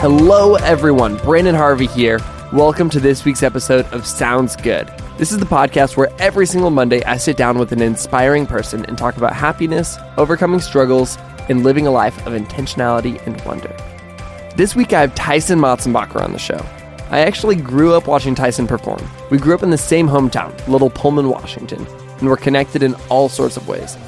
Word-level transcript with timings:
Hello, 0.00 0.54
everyone. 0.54 1.18
Branden 1.18 1.54
Harvey 1.54 1.86
here. 1.86 2.20
Welcome 2.54 2.88
to 2.88 2.98
this 2.98 3.26
week's 3.26 3.42
episode 3.42 3.84
of 3.92 4.06
Sounds 4.06 4.56
Good. 4.56 4.88
This 5.18 5.30
is 5.30 5.36
the 5.36 5.44
podcast 5.44 5.94
where 5.94 6.10
every 6.18 6.46
single 6.46 6.70
Monday 6.70 7.04
I 7.04 7.18
sit 7.18 7.36
down 7.36 7.58
with 7.58 7.70
an 7.70 7.82
inspiring 7.82 8.46
person 8.46 8.86
and 8.86 8.96
talk 8.96 9.18
about 9.18 9.36
happiness, 9.36 9.98
overcoming 10.16 10.60
struggles, 10.60 11.18
and 11.50 11.64
living 11.64 11.86
a 11.86 11.90
life 11.90 12.16
of 12.26 12.32
intentionality 12.32 13.20
and 13.26 13.38
wonder. 13.42 13.76
This 14.56 14.74
week 14.74 14.94
I 14.94 15.02
have 15.02 15.14
Tyson 15.14 15.58
Motsenbocker 15.58 16.22
on 16.22 16.32
the 16.32 16.38
show. 16.38 16.64
I 17.10 17.20
actually 17.20 17.56
grew 17.56 17.92
up 17.92 18.06
watching 18.06 18.34
Tyson 18.34 18.66
perform. 18.66 19.06
We 19.30 19.36
grew 19.36 19.54
up 19.54 19.62
in 19.62 19.68
the 19.68 19.76
same 19.76 20.08
hometown, 20.08 20.66
Little 20.66 20.88
Pullman, 20.88 21.28
Washington, 21.28 21.86
and 22.20 22.26
we're 22.26 22.38
connected 22.38 22.82
in 22.82 22.94
all 23.10 23.28
sorts 23.28 23.58
of 23.58 23.68
ways. 23.68 23.98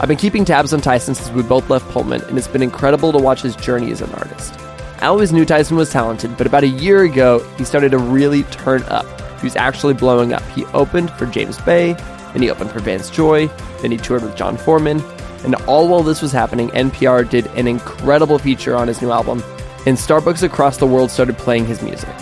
I've 0.00 0.08
been 0.08 0.18
keeping 0.18 0.44
tabs 0.44 0.74
on 0.74 0.82
Tyson 0.82 1.14
since 1.14 1.30
we 1.30 1.42
both 1.42 1.70
left 1.70 1.88
Pullman, 1.92 2.20
and 2.24 2.36
it's 2.36 2.46
been 2.46 2.62
incredible 2.62 3.10
to 3.12 3.18
watch 3.18 3.40
his 3.40 3.56
journey 3.56 3.90
as 3.90 4.02
an 4.02 4.12
artist. 4.12 4.54
I 5.00 5.06
always 5.06 5.32
knew 5.32 5.46
Tyson 5.46 5.78
was 5.78 5.90
talented, 5.90 6.36
but 6.36 6.46
about 6.46 6.62
a 6.62 6.68
year 6.68 7.04
ago, 7.04 7.38
he 7.56 7.64
started 7.64 7.90
to 7.92 7.98
really 7.98 8.42
turn 8.44 8.82
up. 8.82 9.06
He 9.40 9.46
was 9.46 9.56
actually 9.56 9.94
blowing 9.94 10.34
up. 10.34 10.42
He 10.50 10.66
opened 10.66 11.10
for 11.12 11.24
James 11.24 11.58
Bay, 11.62 11.94
then 12.34 12.42
he 12.42 12.50
opened 12.50 12.70
for 12.70 12.80
Vance 12.80 13.08
Joy, 13.08 13.46
then 13.80 13.92
he 13.92 13.96
toured 13.96 14.22
with 14.22 14.36
Jon 14.36 14.58
Foreman, 14.58 15.00
and 15.42 15.54
all 15.66 15.88
while 15.88 16.02
this 16.02 16.20
was 16.20 16.32
happening, 16.32 16.68
NPR 16.68 17.28
did 17.30 17.46
an 17.48 17.66
incredible 17.66 18.38
feature 18.38 18.76
on 18.76 18.88
his 18.88 19.00
new 19.00 19.10
album, 19.10 19.42
and 19.86 19.96
Starbucks 19.96 20.42
across 20.42 20.76
the 20.76 20.86
world 20.86 21.10
started 21.10 21.38
playing 21.38 21.64
his 21.64 21.80
music. 21.80 22.14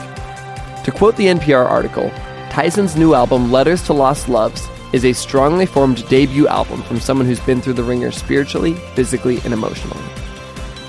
To 0.84 0.92
quote 0.94 1.16
the 1.16 1.26
NPR 1.26 1.68
article, 1.68 2.10
Tyson's 2.50 2.94
new 2.94 3.12
album, 3.12 3.50
Letters 3.50 3.82
to 3.86 3.92
Lost 3.92 4.28
Loves, 4.28 4.68
is 4.92 5.04
a 5.04 5.12
strongly 5.12 5.66
formed 5.66 6.08
debut 6.08 6.46
album 6.46 6.84
from 6.84 7.00
someone 7.00 7.26
who's 7.26 7.40
been 7.40 7.60
through 7.60 7.74
the 7.74 7.82
wringer 7.82 8.12
spiritually, 8.12 8.74
physically, 8.94 9.40
and 9.44 9.52
emotionally. 9.52 10.00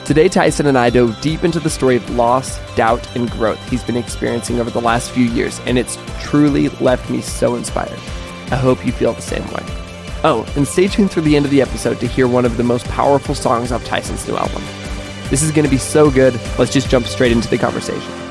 Today, 0.10 0.28
Tyson 0.28 0.66
and 0.66 0.76
I 0.76 0.90
dove 0.90 1.22
deep 1.22 1.44
into 1.44 1.60
the 1.60 1.70
story 1.70 1.96
of 1.96 2.10
loss, 2.10 2.58
doubt, 2.74 3.16
and 3.16 3.30
growth 3.30 3.60
he's 3.70 3.84
been 3.84 3.96
experiencing 3.96 4.60
over 4.60 4.72
the 4.72 4.82
last 4.82 5.12
few 5.12 5.26
years, 5.26 5.60
and 5.68 5.78
it's 5.78 6.00
truly 6.20 6.70
left 6.80 7.12
me 7.12 7.22
so 7.22 7.54
inspired. 7.54 8.00
I 8.50 8.56
hope 8.56 8.84
you 8.84 8.92
feel 8.92 9.14
the 9.14 9.22
same 9.22 9.46
way. 9.50 9.64
Oh, 10.24 10.52
and 10.56 10.68
stay 10.68 10.88
tuned 10.88 11.12
through 11.12 11.22
the 11.22 11.36
end 11.36 11.46
of 11.46 11.52
the 11.52 11.62
episode 11.62 12.00
to 12.00 12.08
hear 12.08 12.28
one 12.28 12.44
of 12.44 12.58
the 12.58 12.64
most 12.64 12.88
powerful 12.88 13.36
songs 13.36 13.72
off 13.72 13.86
Tyson's 13.86 14.28
new 14.28 14.36
album. 14.36 14.64
This 15.30 15.44
is 15.44 15.52
going 15.52 15.66
to 15.66 15.70
be 15.70 15.78
so 15.78 16.10
good, 16.10 16.34
let's 16.58 16.74
just 16.74 16.90
jump 16.90 17.06
straight 17.06 17.32
into 17.32 17.48
the 17.48 17.60
conversation. 17.60 18.29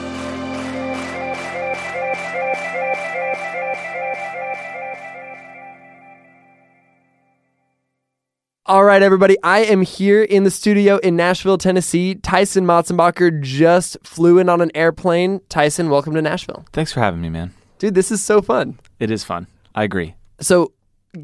All 8.69 8.85
right, 8.85 9.01
everybody. 9.01 9.39
I 9.43 9.61
am 9.61 9.81
here 9.81 10.23
in 10.23 10.45
the 10.45 10.51
studio 10.51 10.99
in 10.99 11.17
Nashville, 11.17 11.57
Tennessee. 11.57 12.17
Tyson 12.17 12.67
Motsenbocker 12.67 13.41
just 13.41 13.97
flew 14.05 14.39
in 14.39 14.51
on 14.51 14.61
an 14.61 14.71
airplane. 14.75 15.41
Tyson, 15.49 15.89
welcome 15.89 16.13
to 16.15 16.21
Nashville. 16.21 16.67
Thanks 16.75 16.93
for 16.93 17.01
having 17.01 17.23
me, 17.23 17.31
man. 17.31 17.55
Dude, 17.79 17.95
this 17.95 18.11
is 18.13 18.23
so 18.23 18.43
fun. 18.43 18.79
It 19.01 19.11
is 19.11 19.25
fun. 19.25 19.47
I 19.75 19.85
agree. 19.85 20.17
So, 20.41 20.73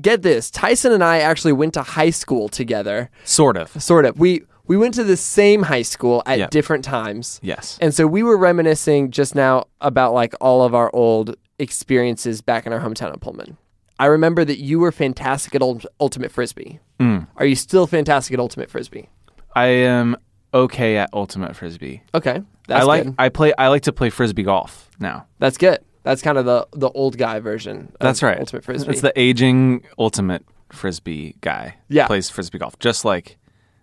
get 0.00 0.22
this. 0.22 0.50
Tyson 0.50 0.90
and 0.92 1.04
I 1.04 1.18
actually 1.18 1.52
went 1.52 1.74
to 1.74 1.82
high 1.82 2.08
school 2.08 2.48
together. 2.48 3.10
Sort 3.24 3.58
of. 3.58 3.70
Sort 3.82 4.06
of. 4.06 4.18
We 4.18 4.44
we 4.66 4.78
went 4.78 4.94
to 4.94 5.04
the 5.04 5.18
same 5.18 5.64
high 5.64 5.82
school 5.82 6.22
at 6.24 6.38
Yep. 6.38 6.50
different 6.50 6.82
times. 6.82 7.40
Yes. 7.42 7.76
And 7.82 7.92
so 7.94 8.06
we 8.06 8.22
were 8.22 8.38
reminiscing 8.38 9.10
just 9.10 9.34
now 9.34 9.66
about 9.82 10.14
like 10.14 10.34
all 10.40 10.62
of 10.62 10.74
our 10.74 10.90
old 10.94 11.36
experiences 11.58 12.40
back 12.40 12.64
in 12.64 12.72
our 12.72 12.80
hometown 12.80 13.12
of 13.12 13.20
Pullman. 13.20 13.58
I 13.98 14.06
remember 14.06 14.44
that 14.44 14.58
you 14.58 14.78
were 14.80 14.92
fantastic 14.92 15.54
at 15.54 15.62
ult- 15.62 15.86
Ultimate 16.00 16.32
Frisbee. 16.32 16.80
Mm. 17.00 17.26
Are 17.36 17.44
you 17.46 17.54
still 17.54 17.86
fantastic 17.86 18.34
at 18.34 18.40
Ultimate 18.40 18.70
Frisbee? 18.70 19.08
I 19.54 19.66
am 19.66 20.16
okay 20.52 20.96
at 20.96 21.10
ultimate 21.12 21.54
frisbee. 21.56 22.02
Okay. 22.14 22.42
That's 22.66 22.82
I 22.82 22.84
like 22.84 23.04
good. 23.04 23.14
I 23.18 23.28
play 23.28 23.52
I 23.58 23.68
like 23.68 23.82
to 23.82 23.92
play 23.92 24.10
frisbee 24.10 24.42
golf 24.42 24.90
now. 24.98 25.26
That's 25.38 25.58
good. 25.58 25.78
That's 26.02 26.22
kind 26.22 26.38
of 26.38 26.44
the 26.44 26.66
the 26.72 26.90
old 26.90 27.18
guy 27.18 27.38
version. 27.40 27.92
Of 27.94 27.98
That's 28.00 28.22
right. 28.22 28.38
Ultimate 28.38 28.64
Frisbee. 28.68 28.90
It's 28.92 29.00
the 29.00 29.12
aging 29.18 29.84
ultimate 29.98 30.44
frisbee 30.70 31.36
guy. 31.40 31.76
Yeah. 31.88 32.06
Plays 32.08 32.30
frisbee 32.30 32.58
golf. 32.58 32.78
Just 32.80 33.04
like 33.04 33.38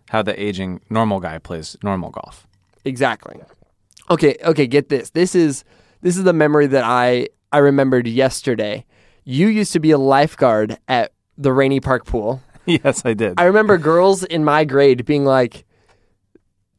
how 0.09 0.21
the 0.21 0.37
aging 0.41 0.81
normal 0.89 1.19
guy 1.21 1.37
plays 1.39 1.77
normal 1.83 2.09
golf. 2.09 2.47
exactly. 2.83 3.39
Okay. 4.09 4.35
Okay. 4.43 4.67
Get 4.67 4.89
this. 4.89 5.11
This 5.11 5.35
is 5.35 5.63
this 6.01 6.17
is 6.17 6.23
the 6.25 6.33
memory 6.33 6.67
that 6.67 6.83
I 6.83 7.27
I 7.53 7.59
remembered 7.59 8.07
yesterday. 8.07 8.85
You 9.23 9.47
used 9.47 9.71
to 9.73 9.79
be 9.79 9.91
a 9.91 9.97
lifeguard 9.97 10.77
at 10.87 11.11
the 11.37 11.49
Reaney 11.49 11.81
Park 11.81 12.05
pool. 12.05 12.41
yes, 12.65 13.03
I 13.05 13.13
did. 13.13 13.35
I 13.39 13.43
remember 13.45 13.77
girls 13.77 14.23
in 14.23 14.43
my 14.43 14.63
grade 14.65 15.05
being 15.05 15.25
like, 15.25 15.65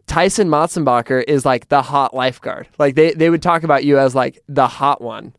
Tyson 0.06 0.48
Motsenbocker 0.48 1.25
is 1.26 1.44
like 1.44 1.69
the 1.69 1.82
hot 1.82 2.14
lifeguard. 2.14 2.69
Like 2.78 2.94
they, 2.97 3.12
they 3.12 3.31
would 3.31 3.42
talk 3.42 3.62
about 3.62 3.84
you 3.84 3.98
as 3.98 4.14
like 4.14 4.38
the 4.48 4.66
hot 4.66 5.00
one. 5.00 5.34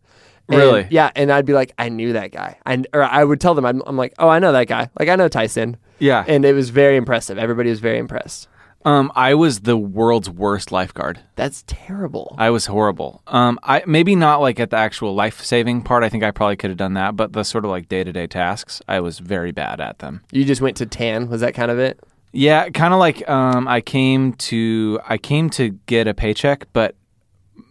And- 0.50 0.58
Really? 0.58 0.88
Yeah. 0.90 1.12
And 1.16 1.32
I'd 1.32 1.46
be 1.46 1.54
like, 1.54 1.74
I 1.78 1.90
knew 1.90 2.14
that 2.14 2.32
guy. 2.32 2.58
I, 2.66 2.84
or 2.94 3.04
I 3.04 3.24
would 3.24 3.40
tell 3.40 3.54
them, 3.54 3.66
I'm, 3.66 3.82
I'm 3.86 3.98
like, 3.98 4.14
oh, 4.20 4.28
I 4.30 4.40
know 4.40 4.52
that 4.52 4.68
guy. 4.68 4.90
Like 5.00 5.10
I 5.10 5.16
know 5.16 5.28
Tyson. 5.28 5.78
yeah. 6.00 6.24
And 6.28 6.44
it 6.46 6.54
was 6.54 6.70
very 6.70 6.98
impressive. 6.98 7.38
Everybody 7.38 7.70
was 7.70 7.80
very 7.80 7.98
impressed. 8.00 8.48
Um 8.86 9.12
I 9.16 9.34
was 9.34 9.62
the 9.62 9.78
world's 9.78 10.30
worst 10.30 10.72
lifeguard. 10.72 11.20
That's 11.36 11.64
terrible. 11.68 12.36
I 12.38 12.50
was 12.50 12.66
horrible. 12.66 13.22
Um, 13.28 13.60
I 13.64 13.84
maybe 13.86 14.16
not 14.16 14.42
like 14.42 14.60
at 14.60 14.70
the 14.70 14.78
actual 14.78 15.14
life 15.16 15.42
saving 15.42 15.82
part. 15.82 16.04
I 16.04 16.10
think 16.10 16.24
I 16.24 16.32
probably 16.32 16.56
could 16.56 16.70
have 16.70 16.78
done 16.78 16.94
that, 16.94 17.16
but 17.16 17.34
the 17.34 17.44
sort 17.44 17.66
of 17.66 17.72
like 17.72 17.90
day 17.90 18.04
to 18.04 18.12
day 18.12 18.28
tasks, 18.28 18.82
I 18.88 19.00
was 19.00 19.20
very 19.20 19.52
bad 19.52 19.80
at 19.80 20.00
them. 20.00 20.24
You 20.32 20.46
just 20.46 20.62
went 20.62 20.78
to 20.78 20.86
tan. 20.86 21.30
Was 21.30 21.42
that 21.42 21.54
kind 21.54 21.72
of 21.72 21.80
it? 21.80 22.00
Yeah, 22.32 22.70
kind 22.70 22.94
of 22.94 23.00
like 23.00 23.28
um, 23.30 23.68
I 23.68 23.82
came 23.82 24.34
to 24.34 25.00
I 25.08 25.18
came 25.18 25.50
to 25.52 25.70
get 25.86 26.08
a 26.08 26.14
paycheck, 26.14 26.68
but 26.74 26.96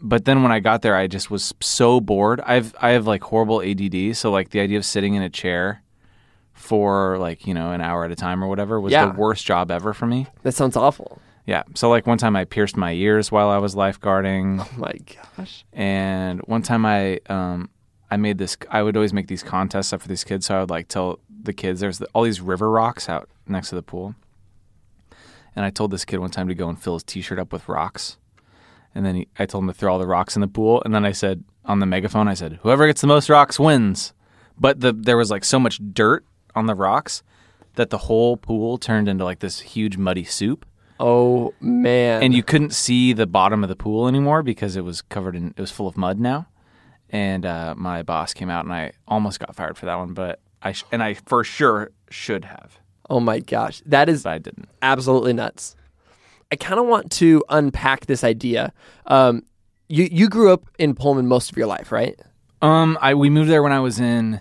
but 0.01 0.25
then 0.25 0.43
when 0.43 0.53
I 0.53 0.61
got 0.61 0.83
there, 0.83 0.97
I 0.97 1.09
just 1.09 1.31
was 1.31 1.53
so 1.61 2.01
bored. 2.01 2.41
I've 2.41 2.75
I 2.81 2.91
have 2.91 3.07
like 3.07 3.23
horrible 3.23 3.61
ADD, 3.61 4.17
so 4.17 4.31
like 4.31 4.51
the 4.51 4.61
idea 4.61 4.79
of 4.79 4.85
sitting 4.85 5.15
in 5.15 5.23
a 5.23 5.31
chair 5.31 5.82
for 6.63 7.19
like 7.19 7.47
you 7.47 7.53
know 7.55 7.73
an 7.73 7.81
hour 7.81 8.05
at 8.05 8.11
a 8.13 8.17
time 8.17 8.43
or 8.43 8.47
whatever 8.49 8.81
was 8.81 8.93
Yeah. 8.93 9.07
the 9.07 9.13
worst 9.19 9.45
job 9.45 9.71
ever 9.71 9.93
for 9.93 10.07
me. 10.07 10.27
That 10.43 10.53
sounds 10.55 10.77
awful. 10.77 11.21
Yeah, 11.45 11.65
so 11.75 11.91
like 11.91 12.07
one 12.07 12.19
time 12.19 12.37
I 12.37 12.45
pierced 12.45 12.77
my 12.77 12.93
ears 12.93 13.33
while 13.33 13.49
I 13.51 13.59
was 13.59 13.75
lifeguarding. 13.75 14.61
Oh 14.61 14.79
my 14.79 14.93
gosh. 15.37 15.65
and 15.73 16.41
one 16.43 16.63
time 16.63 16.87
I 16.87 17.19
um 17.29 17.69
I 18.11 18.17
made 18.17 18.39
this 18.39 18.57
I 18.71 18.83
would 18.83 18.97
always 18.97 19.13
make 19.13 19.27
these 19.27 19.43
contests 19.43 19.93
up 19.93 20.01
for 20.03 20.09
these 20.09 20.23
kids 20.25 20.47
so 20.47 20.57
I 20.57 20.61
would 20.61 20.71
like 20.71 20.87
tell 20.89 21.19
the 21.43 21.53
kids 21.53 21.81
there's 21.81 21.99
the, 21.99 22.07
all 22.15 22.23
these 22.23 22.41
river 22.41 22.71
rocks 22.71 23.09
out 23.09 23.29
next 23.49 23.71
to 23.71 23.75
the 23.75 23.83
pool 23.83 24.15
and 25.57 25.65
I 25.65 25.71
told 25.71 25.91
this 25.91 26.05
kid 26.05 26.19
one 26.21 26.31
time 26.31 26.49
to 26.49 26.55
go 26.55 26.69
and 26.69 26.81
fill 26.81 26.95
his 26.95 27.03
t-shirt 27.03 27.39
up 27.39 27.53
with 27.53 27.69
rocks 27.69 28.19
and 28.95 29.05
then 29.05 29.15
he, 29.17 29.29
I 29.39 29.47
told 29.47 29.65
him 29.65 29.69
to 29.69 29.75
throw 29.75 29.93
all 29.95 29.99
the 29.99 30.07
rocks 30.07 30.37
in 30.37 30.41
the 30.41 30.49
pool 30.49 30.81
and 30.85 30.95
then 30.95 31.05
I 31.05 31.13
said 31.13 31.43
on 31.65 31.81
the 31.81 31.87
megaphone 31.87 32.29
I 32.29 32.35
said 32.35 32.61
whoever 32.63 32.87
gets 32.87 33.01
the 33.01 33.07
most 33.09 33.29
rocks 33.29 33.59
wins 33.59 34.13
but 34.59 34.81
the 34.81 34.93
there 34.93 35.17
was 35.17 35.31
like 35.31 35.45
so 35.45 35.59
much 35.59 35.81
dirt 35.93 36.25
on 36.55 36.67
the 36.67 36.75
rocks 36.75 37.23
that 37.75 37.91
the 37.91 37.99
whole 37.99 38.37
pool 38.37 38.79
turned 38.79 39.09
into 39.09 39.25
like 39.25 39.39
this 39.41 39.61
huge 39.61 39.97
muddy 39.97 40.25
soup 40.25 40.67
Oh 41.01 41.55
man. 41.61 42.23
and 42.23 42.35
you 42.35 42.43
couldn't 42.43 42.73
see 42.75 43.13
the 43.13 43.27
bottom 43.27 43.63
of 43.65 43.69
the 43.69 43.77
pool 43.77 44.07
anymore 44.09 44.43
because 44.43 44.77
it 44.77 44.83
was 44.85 45.03
covered 45.03 45.35
in 45.35 45.55
it 45.57 45.61
was 45.61 45.71
full 45.71 45.89
of 45.89 45.97
mud 45.97 46.19
now 46.21 46.47
and 47.11 47.45
uh, 47.45 47.75
my 47.77 48.03
boss 48.03 48.33
came 48.35 48.49
out 48.51 48.65
and 48.65 48.73
i 48.75 48.93
almost 49.09 49.41
got 49.41 49.55
fired 49.57 49.77
for 49.77 49.87
that 49.87 49.97
one 49.97 50.13
but 50.15 50.41
i 50.63 50.73
sh- 50.73 50.85
and 50.93 51.03
i 51.03 51.15
for 51.15 51.43
sure 51.45 51.91
should 52.11 52.45
have 52.45 52.79
Oh 53.11 53.21
my 53.21 53.41
gosh. 53.41 53.83
That 53.85 54.09
is 54.09 54.23
but 54.23 54.31
i 54.33 54.39
didn't 54.39 54.69
absolutely 54.81 55.33
nuts. 55.35 55.77
I 56.51 56.57
kind 56.57 56.79
of 56.81 56.87
want 56.87 57.11
to 57.13 57.43
unpack 57.49 58.07
this 58.07 58.23
idea. 58.25 58.73
Um, 59.07 59.43
you 59.89 60.05
you 60.11 60.29
grew 60.29 60.51
up 60.53 60.65
in 60.79 60.95
Pullman 60.95 61.27
most 61.27 61.51
of 61.51 61.57
your 61.59 61.67
life, 61.67 61.91
right? 61.93 62.19
um 62.63 62.97
i 63.03 63.13
we 63.13 63.29
moved 63.29 63.51
there 63.51 63.63
when 63.63 63.73
i 63.73 63.81
was 63.81 63.99
in 63.99 64.41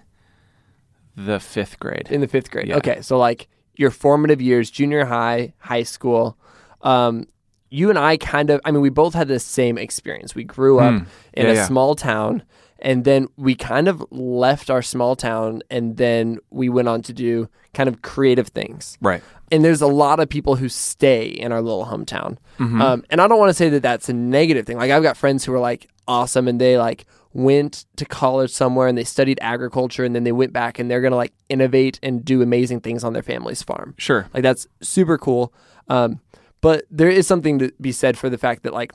the 1.25 1.39
fifth 1.39 1.79
grade 1.79 2.07
In 2.09 2.21
the 2.21 2.27
fifth 2.27 2.51
grade. 2.51 2.67
Yeah. 2.67 2.77
Okay, 2.77 3.01
so 3.01 3.17
like 3.17 3.47
your 3.75 3.91
formative 3.91 4.41
years, 4.41 4.69
junior 4.69 5.05
high, 5.05 5.53
high 5.59 5.83
school. 5.83 6.37
Um, 6.81 7.27
you 7.69 7.89
and 7.89 7.97
I 7.97 8.17
kind 8.17 8.49
of, 8.49 8.59
I 8.65 8.71
mean, 8.71 8.81
we 8.81 8.89
both 8.89 9.13
had 9.13 9.27
the 9.27 9.39
same 9.39 9.77
experience. 9.77 10.35
We 10.35 10.43
grew 10.43 10.79
up 10.79 10.93
Hmm. 10.93 11.03
in 11.33 11.45
Yeah, 11.45 11.51
a 11.51 11.55
yeah. 11.55 11.65
small 11.67 11.95
town, 11.95 12.43
and 12.79 13.05
then 13.05 13.27
we 13.37 13.55
kind 13.55 13.87
of 13.87 14.03
left 14.11 14.69
our 14.69 14.81
small 14.81 15.15
town, 15.15 15.61
and 15.69 15.95
then 15.97 16.39
we 16.49 16.67
went 16.67 16.87
on 16.89 17.01
to 17.03 17.13
do 17.13 17.47
kind 17.73 17.87
of 17.87 18.01
creative 18.01 18.49
things. 18.49 18.97
Right. 19.01 19.23
And 19.51 19.63
there's 19.63 19.81
a 19.81 19.87
lot 19.87 20.19
of 20.19 20.27
people 20.29 20.55
who 20.57 20.67
stay 20.69 21.27
in 21.27 21.51
our 21.51 21.61
little 21.61 21.85
hometown. 21.85 22.37
Mm-hmm. 22.59 22.81
Um, 22.81 23.03
and 23.09 23.21
I 23.21 23.27
don't 23.27 23.39
want 23.39 23.49
to 23.49 23.53
say 23.53 23.69
that 23.69 23.81
that's 23.83 24.09
a 24.09 24.13
negative 24.13 24.65
thing. 24.65 24.77
Like, 24.77 24.91
I've 24.91 25.03
got 25.03 25.15
friends 25.17 25.45
who 25.45 25.53
are 25.53 25.59
like 25.59 25.87
awesome 26.07 26.47
and 26.47 26.59
they 26.59 26.77
like 26.77 27.05
went 27.33 27.85
to 27.95 28.05
college 28.05 28.51
somewhere 28.51 28.87
and 28.87 28.97
they 28.97 29.03
studied 29.03 29.39
agriculture 29.41 30.03
and 30.03 30.13
then 30.15 30.23
they 30.23 30.31
went 30.31 30.51
back 30.51 30.79
and 30.79 30.91
they're 30.91 31.01
going 31.01 31.11
to 31.11 31.17
like 31.17 31.33
innovate 31.49 31.99
and 32.03 32.25
do 32.25 32.41
amazing 32.41 32.81
things 32.81 33.03
on 33.03 33.13
their 33.13 33.23
family's 33.23 33.63
farm. 33.63 33.93
Sure. 33.97 34.27
Like 34.33 34.43
that's 34.43 34.67
super 34.81 35.17
cool. 35.17 35.53
Um, 35.87 36.19
but 36.59 36.83
there 36.91 37.09
is 37.09 37.25
something 37.27 37.59
to 37.59 37.71
be 37.79 37.91
said 37.91 38.17
for 38.17 38.29
the 38.29 38.37
fact 38.37 38.63
that 38.63 38.73
like 38.73 38.91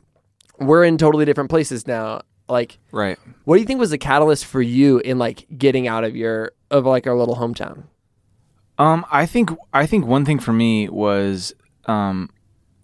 we're 0.58 0.84
in 0.84 0.98
totally 0.98 1.24
different 1.24 1.50
places 1.50 1.86
now. 1.86 2.22
Like, 2.48 2.78
Right. 2.92 3.18
what 3.44 3.56
do 3.56 3.60
you 3.60 3.66
think 3.66 3.80
was 3.80 3.90
the 3.90 3.98
catalyst 3.98 4.44
for 4.44 4.62
you 4.62 4.98
in 5.00 5.18
like 5.18 5.46
getting 5.58 5.88
out 5.88 6.04
of 6.04 6.14
your 6.14 6.52
of 6.70 6.86
like 6.86 7.06
our 7.06 7.16
little 7.16 7.36
hometown? 7.36 7.84
Um, 8.78 9.04
I 9.10 9.26
think 9.26 9.50
I 9.72 9.86
think 9.86 10.06
one 10.06 10.24
thing 10.24 10.38
for 10.38 10.52
me 10.52 10.88
was 10.88 11.54
um, 11.86 12.28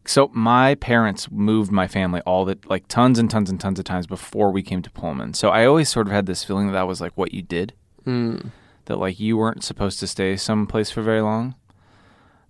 so 0.05 0.31
my 0.35 0.75
parents 0.77 1.31
moved 1.31 1.71
my 1.71 1.87
family 1.87 2.21
all 2.27 2.45
the 2.45 2.59
like 2.67 2.89
tons 2.89 3.19
and 3.19 3.31
tons 3.31 3.49
and 3.51 3.61
tons 3.61 3.79
of 3.79 3.85
times 3.85 4.07
before 4.07 4.51
we 4.51 4.63
came 4.63 4.83
to 4.83 4.91
Pullman. 4.91 5.35
So 5.35 5.51
I 5.51 5.65
always 5.65 5.89
sort 5.89 6.07
of 6.07 6.13
had 6.13 6.27
this 6.27 6.43
feeling 6.45 6.67
that 6.67 6.73
that 6.73 6.89
was 6.89 7.01
like 7.01 7.13
what 7.17 7.33
you 7.33 7.43
did, 7.43 7.73
that 8.87 8.97
like 8.99 9.21
you 9.21 9.37
weren't 9.37 9.63
supposed 9.63 10.01
to 10.01 10.07
stay 10.07 10.37
someplace 10.37 10.91
for 10.91 11.03
very 11.03 11.21
long. 11.21 11.55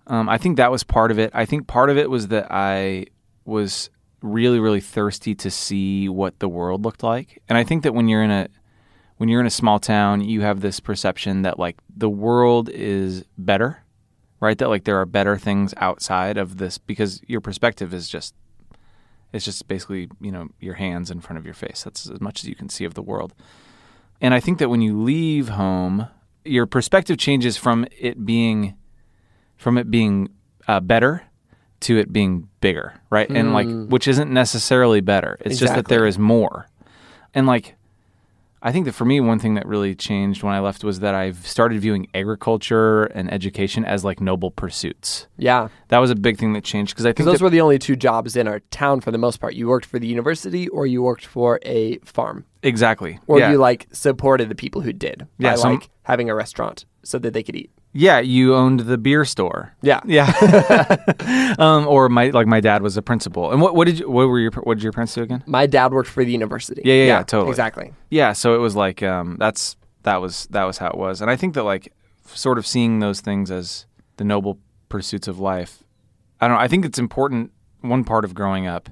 Um, 0.07 0.27
I 0.27 0.37
think 0.37 0.57
that 0.57 0.71
was 0.71 0.83
part 0.83 1.11
of 1.11 1.19
it. 1.19 1.31
I 1.33 1.45
think 1.45 1.67
part 1.67 1.89
of 1.89 1.97
it 1.97 2.09
was 2.09 2.27
that 2.29 2.47
I 2.51 3.05
was 3.45 3.89
really 4.21 4.59
really 4.59 4.81
thirsty 4.81 5.35
to 5.35 5.51
see 5.51 6.07
what 6.09 6.39
the 6.39 6.47
world 6.49 6.83
looked 6.83 7.03
like, 7.03 7.41
and 7.47 7.57
I 7.57 7.63
think 7.63 7.83
that 7.83 7.93
when 7.93 8.07
you're 8.07 8.23
in 8.23 8.31
a 8.31 8.47
when 9.17 9.29
you're 9.29 9.41
in 9.41 9.45
a 9.47 9.51
small 9.51 9.79
town, 9.79 10.21
you 10.21 10.41
have 10.41 10.61
this 10.61 10.79
perception 10.79 11.43
that 11.43 11.59
like 11.59 11.77
the 11.95 12.09
world 12.09 12.67
is 12.69 13.23
better, 13.37 13.82
right? 14.43 14.57
That 14.57 14.67
like 14.67 14.83
there 14.83 14.99
are 14.99 15.05
better 15.05 15.37
things 15.37 15.73
outside 15.77 16.37
of 16.37 16.57
this 16.57 16.77
because 16.77 17.21
your 17.27 17.39
perspective 17.39 17.93
is 17.93 18.09
just 18.09 18.35
it's 19.31 19.45
just 19.45 19.67
basically, 19.67 20.09
you 20.19 20.31
know, 20.31 20.49
your 20.59 20.75
hands 20.75 21.09
in 21.09 21.21
front 21.21 21.39
of 21.39 21.45
your 21.45 21.55
face. 21.55 21.83
That's 21.83 22.07
as 22.09 22.21
much 22.21 22.43
as 22.43 22.49
you 22.49 22.53
can 22.53 22.69
see 22.69 22.83
of 22.83 22.93
the 22.93 23.01
world. 23.01 23.33
And 24.21 24.33
I 24.33 24.39
think 24.39 24.59
that 24.59 24.69
when 24.69 24.81
you 24.81 25.01
leave 25.01 25.49
home, 25.49 26.07
your 26.45 26.65
perspective 26.65 27.17
changes 27.17 27.57
from 27.57 27.87
it 27.97 28.25
being 28.25 28.75
from 29.55 29.77
it 29.77 29.89
being 29.89 30.29
uh, 30.67 30.81
better 30.81 31.23
to 31.79 31.97
it 31.97 32.11
being 32.11 32.49
bigger, 32.59 32.93
right? 33.09 33.29
And 33.29 33.53
like 33.53 33.67
which 33.89 34.07
isn't 34.09 34.31
necessarily 34.31 34.99
better. 34.99 35.37
It's 35.39 35.57
just 35.57 35.73
that 35.73 35.87
there 35.87 36.05
is 36.05 36.19
more. 36.19 36.67
And 37.33 37.47
like 37.47 37.75
I 38.65 38.71
think 38.71 38.85
that 38.85 38.93
for 38.93 39.03
me, 39.03 39.19
one 39.19 39.39
thing 39.39 39.55
that 39.55 39.67
really 39.67 39.93
changed 39.93 40.41
when 40.41 40.53
I 40.53 40.61
left 40.61 40.85
was 40.85 41.01
that 41.01 41.13
I've 41.13 41.45
started 41.45 41.81
viewing 41.81 42.07
agriculture 42.13 43.03
and 43.03 43.31
education 43.31 43.83
as 43.83 44.05
like 44.05 44.21
noble 44.21 44.51
pursuits. 44.51 45.27
Yeah. 45.37 45.67
That 45.89 45.97
was 45.97 46.09
a 46.09 46.15
big 46.15 46.37
thing 46.37 46.53
that 46.53 46.63
changed 46.63 46.95
because 46.95 47.05
I 47.05 47.11
think 47.11 47.25
those 47.25 47.39
that, 47.39 47.43
were 47.43 47.49
the 47.49 47.59
only 47.59 47.77
two 47.77 47.97
jobs 47.97 48.37
in 48.37 48.47
our 48.47 48.61
town 48.71 49.01
for 49.01 49.11
the 49.11 49.17
most 49.17 49.41
part. 49.41 49.53
You 49.53 49.67
worked 49.67 49.85
for 49.85 49.99
the 49.99 50.07
university 50.07 50.69
or 50.69 50.87
you 50.87 51.03
worked 51.03 51.25
for 51.25 51.59
a 51.63 51.97
farm. 52.05 52.45
exactly. 52.61 53.19
Or 53.27 53.37
yeah. 53.39 53.51
you 53.51 53.57
like 53.57 53.87
supported 53.91 54.47
the 54.47 54.55
people 54.55 54.79
who 54.79 54.93
did 54.93 55.27
by 55.39 55.49
Yeah, 55.49 55.55
some- 55.55 55.73
like 55.73 55.89
having 56.03 56.29
a 56.29 56.35
restaurant 56.35 56.85
so 57.03 57.19
that 57.19 57.33
they 57.33 57.43
could 57.43 57.57
eat. 57.57 57.69
Yeah, 57.93 58.19
you 58.19 58.55
owned 58.55 58.81
the 58.81 58.97
beer 58.97 59.23
store. 59.25 59.73
Yeah. 59.81 60.01
Yeah. 60.05 60.33
um, 61.59 61.87
or 61.87 62.09
my 62.09 62.29
like 62.29 62.47
my 62.47 62.59
dad 62.59 62.81
was 62.81 62.97
a 62.97 63.01
principal. 63.01 63.51
And 63.51 63.61
what 63.61 63.75
what 63.75 63.85
did 63.85 63.99
you 63.99 64.09
what 64.09 64.27
were 64.27 64.39
your 64.39 64.51
what 64.51 64.75
did 64.75 64.83
your 64.83 64.91
parents 64.91 65.13
do 65.13 65.21
again? 65.21 65.43
My 65.45 65.65
dad 65.67 65.91
worked 65.93 66.09
for 66.09 66.25
the 66.25 66.31
university. 66.31 66.81
Yeah, 66.83 66.93
yeah, 66.95 67.05
yeah, 67.05 67.23
totally. 67.23 67.49
Exactly. 67.51 67.93
Yeah, 68.09 68.33
so 68.33 68.55
it 68.55 68.59
was 68.59 68.75
like 68.75 69.03
um, 69.03 69.37
that's 69.39 69.75
that 70.03 70.17
was 70.21 70.47
that 70.47 70.63
was 70.63 70.77
how 70.79 70.87
it 70.89 70.97
was, 70.97 71.21
and 71.21 71.29
I 71.29 71.35
think 71.35 71.53
that 71.53 71.63
like 71.63 71.93
sort 72.25 72.57
of 72.57 72.65
seeing 72.65 72.99
those 72.99 73.21
things 73.21 73.51
as 73.51 73.85
the 74.17 74.23
noble 74.23 74.59
pursuits 74.89 75.27
of 75.27 75.39
life. 75.39 75.83
I 76.41 76.47
don't 76.47 76.57
know. 76.57 76.63
I 76.63 76.67
think 76.67 76.85
it's 76.85 76.99
important. 76.99 77.51
One 77.81 78.03
part 78.03 78.25
of 78.25 78.33
growing 78.33 78.67
up 78.67 78.89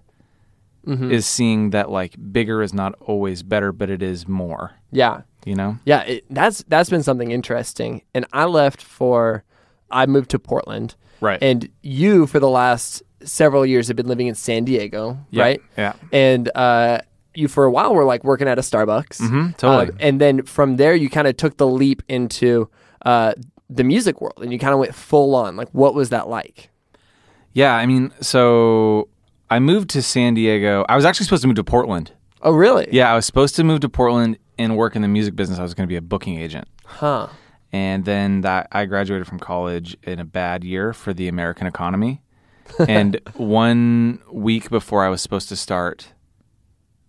Mm-hmm. 0.88 1.12
is 1.12 1.28
seeing 1.28 1.70
that 1.70 1.92
like 1.92 2.16
bigger 2.32 2.64
is 2.64 2.74
not 2.74 2.96
always 3.02 3.44
better, 3.44 3.72
but 3.72 3.92
it 3.92 4.02
is 4.02 4.28
more. 4.28 4.72
Yeah. 4.92 5.22
You 5.46 5.56
know? 5.56 5.78
Yeah, 5.86 6.02
it, 6.04 6.26
that's 6.30 6.64
that's 6.68 6.90
been 6.90 7.04
something 7.04 7.32
interesting. 7.32 8.02
And 8.14 8.26
I 8.34 8.46
left 8.46 8.82
for 8.82 9.44
I 9.90 10.06
moved 10.06 10.30
to 10.32 10.40
Portland. 10.40 10.96
Right. 11.20 11.42
And 11.42 11.70
you 11.82 12.28
for 12.28 12.40
the 12.40 12.50
last 12.50 13.04
several 13.24 13.66
years 13.66 13.88
have 13.88 13.98
been 13.98 14.08
living 14.08 14.28
in 14.28 14.36
San 14.36 14.64
Diego, 14.66 15.18
Yeah, 15.30 15.44
right? 15.44 15.62
yeah. 15.78 15.94
And 16.12 16.50
uh 16.56 17.00
you 17.34 17.48
for 17.48 17.64
a 17.66 17.72
while 17.72 17.94
were 17.96 18.04
like 18.04 18.24
working 18.24 18.48
at 18.48 18.58
a 18.60 18.62
Starbucks. 18.62 19.20
Mhm, 19.22 19.58
totally. 19.58 19.90
Um, 19.92 19.98
and 20.00 20.20
then 20.22 20.44
from 20.44 20.78
there 20.78 20.94
you 20.96 21.10
kind 21.10 21.28
of 21.28 21.38
took 21.38 21.58
the 21.58 21.68
leap 21.68 22.02
into 22.08 22.70
uh 23.06 23.34
the 23.70 23.84
music 23.84 24.20
world 24.22 24.40
and 24.42 24.52
you 24.52 24.60
kind 24.60 24.74
of 24.74 24.80
went 24.80 24.94
full 24.96 25.34
on. 25.36 25.56
Like 25.56 25.70
what 25.72 25.94
was 25.96 26.10
that 26.10 26.28
like? 26.28 26.70
Yeah. 27.54 27.76
I 27.76 27.86
mean, 27.86 28.12
so 28.22 29.08
I 29.50 29.60
moved 29.60 29.90
to 29.92 30.02
San 30.02 30.34
Diego. 30.34 30.86
I 30.90 30.96
was 30.96 31.06
actually 31.06 31.26
supposed 31.26 31.42
to 31.44 31.48
move 31.48 31.56
to 31.58 31.64
Portland. 31.64 32.12
Oh, 32.42 32.54
really? 32.54 32.88
Yeah, 32.92 33.12
I 33.12 33.16
was 33.16 33.26
supposed 33.26 33.56
to 33.58 33.64
move 33.64 33.82
to 33.82 33.90
Portland 33.90 34.38
and 34.62 34.78
work 34.78 34.96
in 34.96 35.02
the 35.02 35.08
music 35.08 35.36
business. 35.36 35.60
I 35.60 35.64
was 35.64 35.74
going 35.74 35.88
to 35.88 35.92
be 35.92 35.96
a 35.96 36.02
booking 36.02 36.38
agent. 36.40 36.68
Huh. 36.86 37.28
and 37.72 38.04
then 38.04 38.42
that 38.42 38.68
I 38.72 38.86
graduated 38.86 39.28
from 39.28 39.40
college 39.40 39.96
in 40.04 40.20
a 40.20 40.26
bad 40.26 40.64
year 40.64 40.92
for 40.92 41.14
the 41.14 41.28
American 41.30 41.68
economy. 41.68 42.22
and 42.88 43.20
one 43.36 44.22
week 44.32 44.70
before 44.70 45.06
I 45.06 45.10
was 45.10 45.22
supposed 45.22 45.50
to 45.50 45.56
start, 45.56 46.14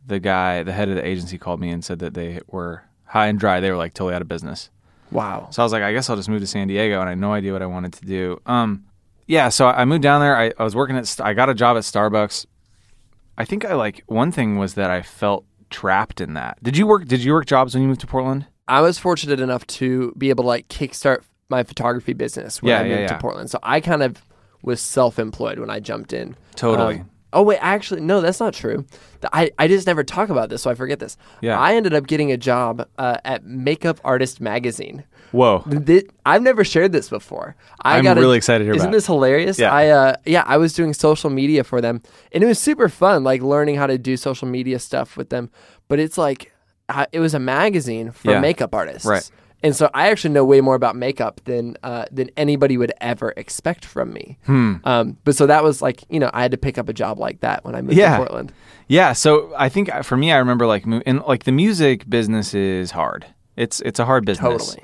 the 0.07 0.21
guy, 0.21 0.63
the 0.63 0.73
head 0.73 0.89
of 0.89 0.97
the 0.97 1.07
agency, 1.07 1.39
called 1.39 1.61
me 1.61 1.71
and 1.71 1.85
said 1.85 1.99
that 2.01 2.15
they 2.15 2.41
were 2.47 2.85
high 3.05 3.27
and 3.27 3.39
dry. 3.39 3.61
They 3.61 3.71
were 3.71 3.77
like 3.77 3.95
totally 3.95 4.15
out 4.15 4.23
of 4.23 4.29
business. 4.29 4.71
Wow. 5.11 5.49
So 5.51 5.63
I 5.63 5.65
was 5.65 5.73
like, 5.73 5.83
I 5.83 5.93
guess 5.93 6.09
I'll 6.09 6.17
just 6.17 6.29
move 6.29 6.41
to 6.41 6.47
San 6.47 6.69
Diego, 6.69 7.01
and 7.01 7.09
I 7.09 7.11
had 7.11 7.19
no 7.19 7.33
idea 7.33 7.53
what 7.53 7.63
I 7.63 7.67
wanted 7.67 7.93
to 7.95 8.07
do. 8.07 8.41
Um, 8.47 8.85
yeah, 9.27 9.51
so 9.51 9.69
I 9.69 9.85
moved 9.85 10.03
down 10.03 10.21
there. 10.21 10.37
I, 10.37 10.53
I 10.59 10.65
was 10.65 10.75
working 10.75 10.97
at, 10.97 11.21
I 11.21 11.35
got 11.35 11.49
a 11.49 11.55
job 11.55 11.77
at 11.77 11.83
Starbucks. 11.83 12.47
I 13.37 13.45
think 13.45 13.65
I 13.65 13.75
like 13.75 14.03
one 14.07 14.33
thing 14.33 14.59
was 14.59 14.75
that 14.75 14.91
I 14.91 15.03
felt 15.03 15.45
trapped 15.73 16.21
in 16.21 16.35
that. 16.35 16.63
Did 16.63 16.77
you 16.77 16.87
work? 16.87 17.07
Did 17.07 17.25
you 17.25 17.33
work 17.33 17.47
jobs 17.47 17.75
when 17.75 17.83
you 17.83 17.89
moved 17.89 18.01
to 18.03 18.07
Portland? 18.07 18.47
I 18.69 18.81
was 18.81 18.99
fortunate 18.99 19.41
enough 19.41 19.67
to 19.79 20.13
be 20.17 20.31
able 20.31 20.45
to 20.45 20.49
like 20.49 20.69
kickstart 20.69 21.23
my 21.49 21.63
photography 21.65 22.13
business 22.13 22.63
when 22.63 22.71
Yeah, 22.71 22.79
I 22.81 22.83
yeah, 22.85 22.89
moved 22.89 23.01
yeah. 23.03 23.07
to 23.09 23.19
Portland. 23.19 23.51
So 23.51 23.59
I 23.63 23.81
kind 23.81 24.03
of 24.03 24.23
was 24.63 24.81
self-employed 24.81 25.59
when 25.59 25.69
I 25.71 25.81
jumped 25.81 26.13
in. 26.13 26.37
Totally. 26.55 27.01
Um, 27.01 27.11
oh 27.33 27.43
wait, 27.43 27.59
actually, 27.61 28.01
no, 28.01 28.21
that's 28.21 28.39
not 28.41 28.55
true. 28.55 28.87
I 29.33 29.51
I 29.59 29.67
just 29.69 29.87
never 29.87 30.05
talk 30.05 30.29
about 30.29 30.49
this, 30.49 30.63
so 30.63 30.71
I 30.71 30.75
forget 30.75 31.01
this. 31.01 31.17
Yeah. 31.41 31.59
I 31.59 31.75
ended 31.75 31.95
up 31.95 32.07
getting 32.07 32.31
a 32.31 32.37
job 32.37 32.87
uh, 32.99 33.19
at 33.25 33.45
Makeup 33.45 34.01
Artist 34.05 34.41
Magazine. 34.41 35.05
Whoa. 35.33 35.65
I've 36.25 36.43
never 36.43 36.65
shared 36.65 36.93
this 36.93 37.09
before. 37.09 37.57
I 37.83 37.99
I'm 37.99 38.05
got 38.05 38.17
a- 38.19 38.21
really 38.21 38.37
excited 38.37 38.61
to 38.61 38.65
hear 38.67 38.75
Isn't 38.75 38.89
about 38.89 38.95
it. 38.95 38.97
this 38.99 39.07
hilarious? 39.07 39.59
Yeah. 39.59 39.73
I 39.73 39.89
uh, 39.89 40.15
yeah, 40.25 40.45
I 40.47 40.57
was 40.59 40.73
doing 40.75 40.95
social 40.95 41.31
media 41.31 41.65
for 41.65 41.81
them, 41.81 42.03
and 42.33 42.45
it 42.45 42.47
was 42.47 42.59
super 42.59 42.89
fun, 42.89 43.25
like 43.25 43.43
learning 43.43 43.77
how 43.77 43.87
to 43.87 43.99
do 43.99 44.17
social 44.17 44.47
media 44.49 44.79
stuff 44.79 45.17
with 45.17 45.31
them. 45.31 45.51
But 45.89 45.99
it's 45.99 46.17
like 46.19 46.53
uh, 46.89 47.07
it 47.13 47.21
was 47.21 47.35
a 47.35 47.39
magazine 47.39 48.11
for 48.13 48.31
Yeah. 48.33 48.41
makeup 48.41 48.75
artists, 48.75 49.07
Right. 49.07 49.29
And 49.65 49.77
so 49.77 49.89
I 49.95 50.11
actually 50.11 50.35
know 50.35 50.45
way 50.45 50.61
more 50.61 50.75
about 50.75 50.97
makeup 50.97 51.41
than 51.45 51.77
uh, 51.85 52.07
than 52.11 52.31
anybody 52.37 52.77
would 52.77 52.93
ever 53.01 53.33
expect 53.37 53.85
from 53.85 54.13
me. 54.13 54.37
Hmm. 54.47 54.75
Um, 54.83 55.17
but 55.25 55.37
so 55.37 55.47
that 55.47 55.63
was 55.63 55.81
like 55.81 56.03
you 56.11 56.19
know 56.19 56.31
I 56.35 56.43
had 56.43 56.51
to 56.51 56.57
pick 56.59 56.79
up 56.79 56.89
a 56.89 56.93
job 56.93 57.21
like 57.21 57.41
that 57.43 57.65
when 57.65 57.77
I 57.77 57.81
moved 57.81 57.97
Yeah. 57.97 58.11
to 58.13 58.17
Portland. 58.25 58.53
Yeah, 58.89 59.13
so 59.13 59.53
I 59.57 59.69
think 59.69 59.89
uh, 59.95 60.03
for 60.03 60.17
me, 60.17 60.33
I 60.33 60.39
remember 60.39 60.67
like, 60.67 60.85
and 60.85 61.21
like 61.29 61.45
the 61.45 61.53
music 61.53 62.11
business 62.11 62.55
is 62.55 62.91
hard. 62.91 63.25
It's 63.57 63.81
it's 63.83 64.01
a 64.01 64.05
hard 64.05 64.25
business. 64.27 64.51
Totally. 64.67 64.83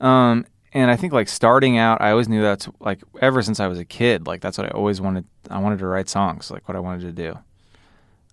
Um, 0.00 0.46
and 0.72 0.90
I 0.90 0.96
think 0.96 1.12
like 1.12 1.28
starting 1.28 1.78
out, 1.78 2.00
I 2.00 2.10
always 2.10 2.28
knew 2.28 2.42
that's 2.42 2.68
like 2.80 3.00
ever 3.20 3.42
since 3.42 3.60
I 3.60 3.68
was 3.68 3.78
a 3.78 3.84
kid, 3.84 4.26
like 4.26 4.40
that's 4.40 4.58
what 4.58 4.66
I 4.66 4.70
always 4.70 5.00
wanted. 5.00 5.24
I 5.48 5.58
wanted 5.58 5.78
to 5.78 5.86
write 5.86 6.08
songs, 6.08 6.50
like 6.50 6.66
what 6.68 6.76
I 6.76 6.80
wanted 6.80 7.02
to 7.02 7.12
do, 7.12 7.38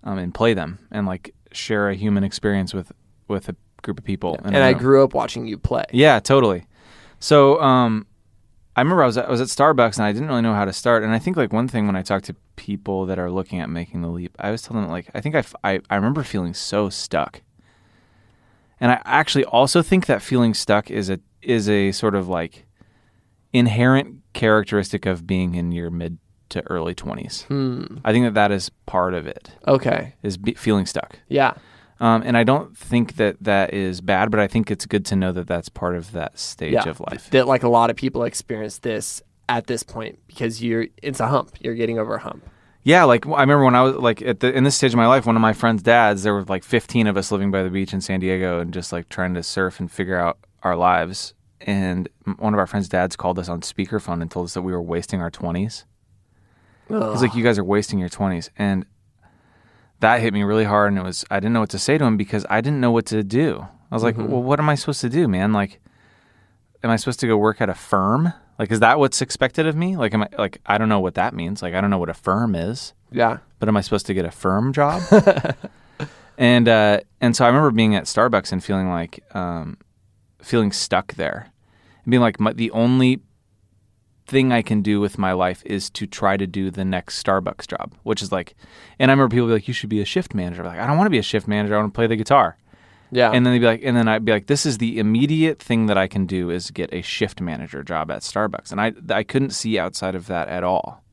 um, 0.03 0.17
and 0.17 0.33
play 0.33 0.53
them, 0.53 0.79
and 0.91 1.05
like 1.05 1.33
share 1.51 1.89
a 1.89 1.95
human 1.95 2.23
experience 2.23 2.73
with 2.73 2.91
with 3.27 3.47
a 3.49 3.55
group 3.83 3.99
of 3.99 4.05
people. 4.05 4.39
And 4.43 4.57
I 4.57 4.73
grew 4.73 5.03
up 5.03 5.13
watching 5.13 5.45
you 5.45 5.57
play. 5.57 5.85
Yeah, 5.91 6.19
totally. 6.19 6.65
So, 7.19 7.61
um, 7.61 8.07
I 8.75 8.81
remember 8.81 9.03
I 9.03 9.05
was 9.05 9.17
at, 9.17 9.27
I 9.27 9.29
was 9.31 9.41
at 9.41 9.47
Starbucks 9.47 9.97
and 9.97 10.05
I 10.05 10.11
didn't 10.11 10.27
really 10.29 10.41
know 10.41 10.55
how 10.55 10.65
to 10.65 10.73
start. 10.73 11.03
And 11.03 11.13
I 11.13 11.19
think 11.19 11.37
like 11.37 11.53
one 11.53 11.67
thing 11.67 11.85
when 11.85 11.95
I 11.95 12.01
talk 12.01 12.23
to 12.23 12.35
people 12.55 13.05
that 13.05 13.19
are 13.19 13.29
looking 13.29 13.59
at 13.59 13.69
making 13.69 14.01
the 14.01 14.07
leap, 14.07 14.35
I 14.39 14.47
always 14.47 14.61
tell 14.61 14.75
them 14.75 14.89
like 14.89 15.09
I 15.13 15.21
think 15.21 15.35
I, 15.35 15.39
f- 15.39 15.55
I 15.63 15.81
I 15.89 15.95
remember 15.95 16.23
feeling 16.23 16.53
so 16.53 16.89
stuck. 16.89 17.41
And 18.79 18.91
I 18.91 19.01
actually 19.05 19.45
also 19.45 19.83
think 19.83 20.07
that 20.07 20.23
feeling 20.23 20.55
stuck 20.55 20.89
is 20.89 21.09
a 21.09 21.19
is 21.41 21.69
a 21.69 21.91
sort 21.91 22.15
of 22.15 22.27
like 22.27 22.65
inherent 23.53 24.17
characteristic 24.33 25.05
of 25.05 25.27
being 25.27 25.55
in 25.55 25.71
your 25.71 25.89
mid 25.89 26.17
to 26.49 26.61
early 26.69 26.93
20s. 26.93 27.43
Hmm. 27.43 27.97
I 28.03 28.11
think 28.11 28.25
that 28.25 28.33
that 28.33 28.51
is 28.51 28.69
part 28.85 29.13
of 29.13 29.25
it 29.25 29.51
Okay. 29.67 30.15
is 30.21 30.37
be, 30.37 30.53
feeling 30.53 30.85
stuck. 30.85 31.19
Yeah. 31.27 31.53
Um, 31.99 32.23
and 32.25 32.35
I 32.35 32.43
don't 32.43 32.75
think 32.75 33.15
that 33.17 33.37
that 33.41 33.73
is 33.73 34.01
bad, 34.01 34.31
but 34.31 34.39
I 34.39 34.47
think 34.47 34.71
it's 34.71 34.85
good 34.85 35.05
to 35.05 35.15
know 35.15 35.31
that 35.33 35.47
that's 35.47 35.69
part 35.69 35.95
of 35.95 36.11
that 36.13 36.39
stage 36.39 36.73
yeah. 36.73 36.89
of 36.89 36.99
life. 36.99 37.29
That 37.29 37.47
like 37.47 37.63
a 37.63 37.69
lot 37.69 37.89
of 37.89 37.95
people 37.95 38.23
experience 38.23 38.79
this 38.79 39.21
at 39.47 39.67
this 39.67 39.83
point 39.83 40.19
because 40.27 40.63
you're 40.63 40.87
it's 41.01 41.19
a 41.19 41.27
hump. 41.27 41.57
You're 41.59 41.75
getting 41.75 41.99
over 41.99 42.15
a 42.15 42.19
hump. 42.19 42.43
Yeah, 42.83 43.03
like 43.03 43.27
I 43.27 43.41
remember 43.41 43.65
when 43.65 43.75
I 43.75 43.83
was 43.83 43.95
like 43.97 44.21
at 44.23 44.39
the 44.39 44.51
in 44.51 44.63
this 44.63 44.75
stage 44.75 44.93
of 44.93 44.97
my 44.97 45.05
life, 45.05 45.27
one 45.27 45.35
of 45.35 45.41
my 45.41 45.53
friends' 45.53 45.83
dads, 45.83 46.23
there 46.23 46.33
were 46.33 46.43
like 46.45 46.63
15 46.63 47.05
of 47.05 47.17
us 47.17 47.31
living 47.31 47.51
by 47.51 47.61
the 47.61 47.69
beach 47.69 47.93
in 47.93 48.01
San 48.01 48.19
Diego 48.19 48.59
and 48.59 48.73
just 48.73 48.91
like 48.91 49.07
trying 49.09 49.35
to 49.35 49.43
surf 49.43 49.79
and 49.79 49.91
figure 49.91 50.17
out 50.17 50.39
our 50.63 50.75
lives. 50.75 51.33
And 51.61 52.09
one 52.37 52.53
of 52.53 52.59
our 52.59 52.67
friends' 52.67 52.89
dads 52.89 53.15
called 53.15 53.37
us 53.37 53.47
on 53.49 53.61
speakerphone 53.61 54.21
and 54.21 54.31
told 54.31 54.45
us 54.45 54.53
that 54.55 54.61
we 54.63 54.71
were 54.71 54.81
wasting 54.81 55.21
our 55.21 55.29
20s. 55.31 55.83
He's 56.87 57.21
like, 57.21 57.35
"You 57.35 57.43
guys 57.43 57.57
are 57.57 57.63
wasting 57.63 57.99
your 57.99 58.09
20s," 58.09 58.49
and 58.57 58.85
that 59.99 60.19
hit 60.19 60.33
me 60.33 60.43
really 60.43 60.65
hard. 60.65 60.89
And 60.91 60.97
it 60.97 61.03
was 61.03 61.23
I 61.31 61.39
didn't 61.39 61.53
know 61.53 61.61
what 61.61 61.69
to 61.69 61.79
say 61.79 61.97
to 61.97 62.03
him 62.03 62.17
because 62.17 62.45
I 62.49 62.59
didn't 62.61 62.81
know 62.81 62.91
what 62.91 63.05
to 63.07 63.23
do. 63.23 63.65
I 63.91 63.95
was 63.95 64.03
like, 64.03 64.17
"Well, 64.17 64.41
what 64.41 64.59
am 64.59 64.69
I 64.69 64.75
supposed 64.75 65.01
to 65.01 65.09
do, 65.09 65.27
man? 65.27 65.53
Like, 65.53 65.79
am 66.83 66.89
I 66.89 66.95
supposed 66.97 67.19
to 67.21 67.27
go 67.27 67.37
work 67.37 67.61
at 67.61 67.69
a 67.69 67.73
firm? 67.75 68.33
Like, 68.59 68.71
is 68.71 68.79
that 68.81 68.99
what's 68.99 69.21
expected 69.21 69.67
of 69.67 69.75
me? 69.75 69.95
Like, 69.95 70.13
am 70.13 70.23
I 70.23 70.29
like 70.37 70.59
I 70.65 70.77
don't 70.77 70.89
know 70.89 70.99
what 70.99 71.13
that 71.15 71.33
means. 71.33 71.61
Like, 71.61 71.73
I 71.75 71.81
don't 71.81 71.89
know 71.91 71.97
what 71.99 72.09
a 72.09 72.13
firm 72.13 72.55
is." 72.55 72.93
Yeah. 73.13 73.37
but 73.59 73.67
am 73.67 73.75
I 73.77 73.81
supposed 73.81 74.05
to 74.07 74.13
get 74.13 74.25
a 74.25 74.31
firm 74.31 74.71
job? 74.73 75.03
and 76.37 76.67
uh, 76.67 77.01
and 77.21 77.35
so 77.35 77.45
I 77.45 77.47
remember 77.47 77.71
being 77.71 77.95
at 77.95 78.05
Starbucks 78.05 78.51
and 78.51 78.63
feeling 78.63 78.89
like 78.89 79.23
um, 79.35 79.77
feeling 80.41 80.71
stuck 80.71 81.13
there, 81.15 81.51
and 82.03 82.11
being 82.11 82.21
like 82.21 82.39
my, 82.39 82.53
the 82.53 82.71
only 82.71 83.21
thing 84.27 84.51
I 84.51 84.61
can 84.61 84.81
do 84.81 84.99
with 84.99 85.17
my 85.17 85.33
life 85.33 85.61
is 85.65 85.89
to 85.91 86.07
try 86.07 86.37
to 86.37 86.47
do 86.47 86.71
the 86.71 86.85
next 86.85 87.23
Starbucks 87.23 87.67
job, 87.67 87.93
which 88.03 88.21
is 88.21 88.31
like, 88.31 88.55
and 88.97 89.11
I 89.11 89.13
remember 89.13 89.33
people 89.33 89.47
be 89.47 89.53
like, 89.53 89.67
you 89.67 89.73
should 89.73 89.89
be 89.89 90.01
a 90.01 90.05
shift 90.05 90.33
manager. 90.33 90.61
I'm 90.61 90.67
like, 90.67 90.79
I 90.79 90.87
don't 90.87 90.97
want 90.97 91.07
to 91.07 91.11
be 91.11 91.17
a 91.17 91.23
shift 91.23 91.47
manager. 91.47 91.75
I 91.75 91.79
want 91.79 91.93
to 91.93 91.97
play 91.97 92.07
the 92.07 92.15
guitar. 92.15 92.57
Yeah. 93.11 93.31
And 93.31 93.45
then 93.45 93.53
they'd 93.53 93.59
be 93.59 93.65
like, 93.65 93.81
and 93.83 93.97
then 93.97 94.07
I'd 94.07 94.23
be 94.23 94.31
like, 94.31 94.47
this 94.47 94.65
is 94.65 94.77
the 94.77 94.97
immediate 94.97 95.61
thing 95.61 95.87
that 95.87 95.97
I 95.97 96.07
can 96.07 96.25
do 96.25 96.49
is 96.49 96.71
get 96.71 96.93
a 96.93 97.01
shift 97.01 97.41
manager 97.41 97.83
job 97.83 98.09
at 98.09 98.21
Starbucks, 98.21 98.71
and 98.71 98.79
I 98.79 98.93
I 99.13 99.23
couldn't 99.23 99.49
see 99.51 99.77
outside 99.77 100.15
of 100.15 100.27
that 100.27 100.47
at 100.47 100.63
all. 100.63 101.03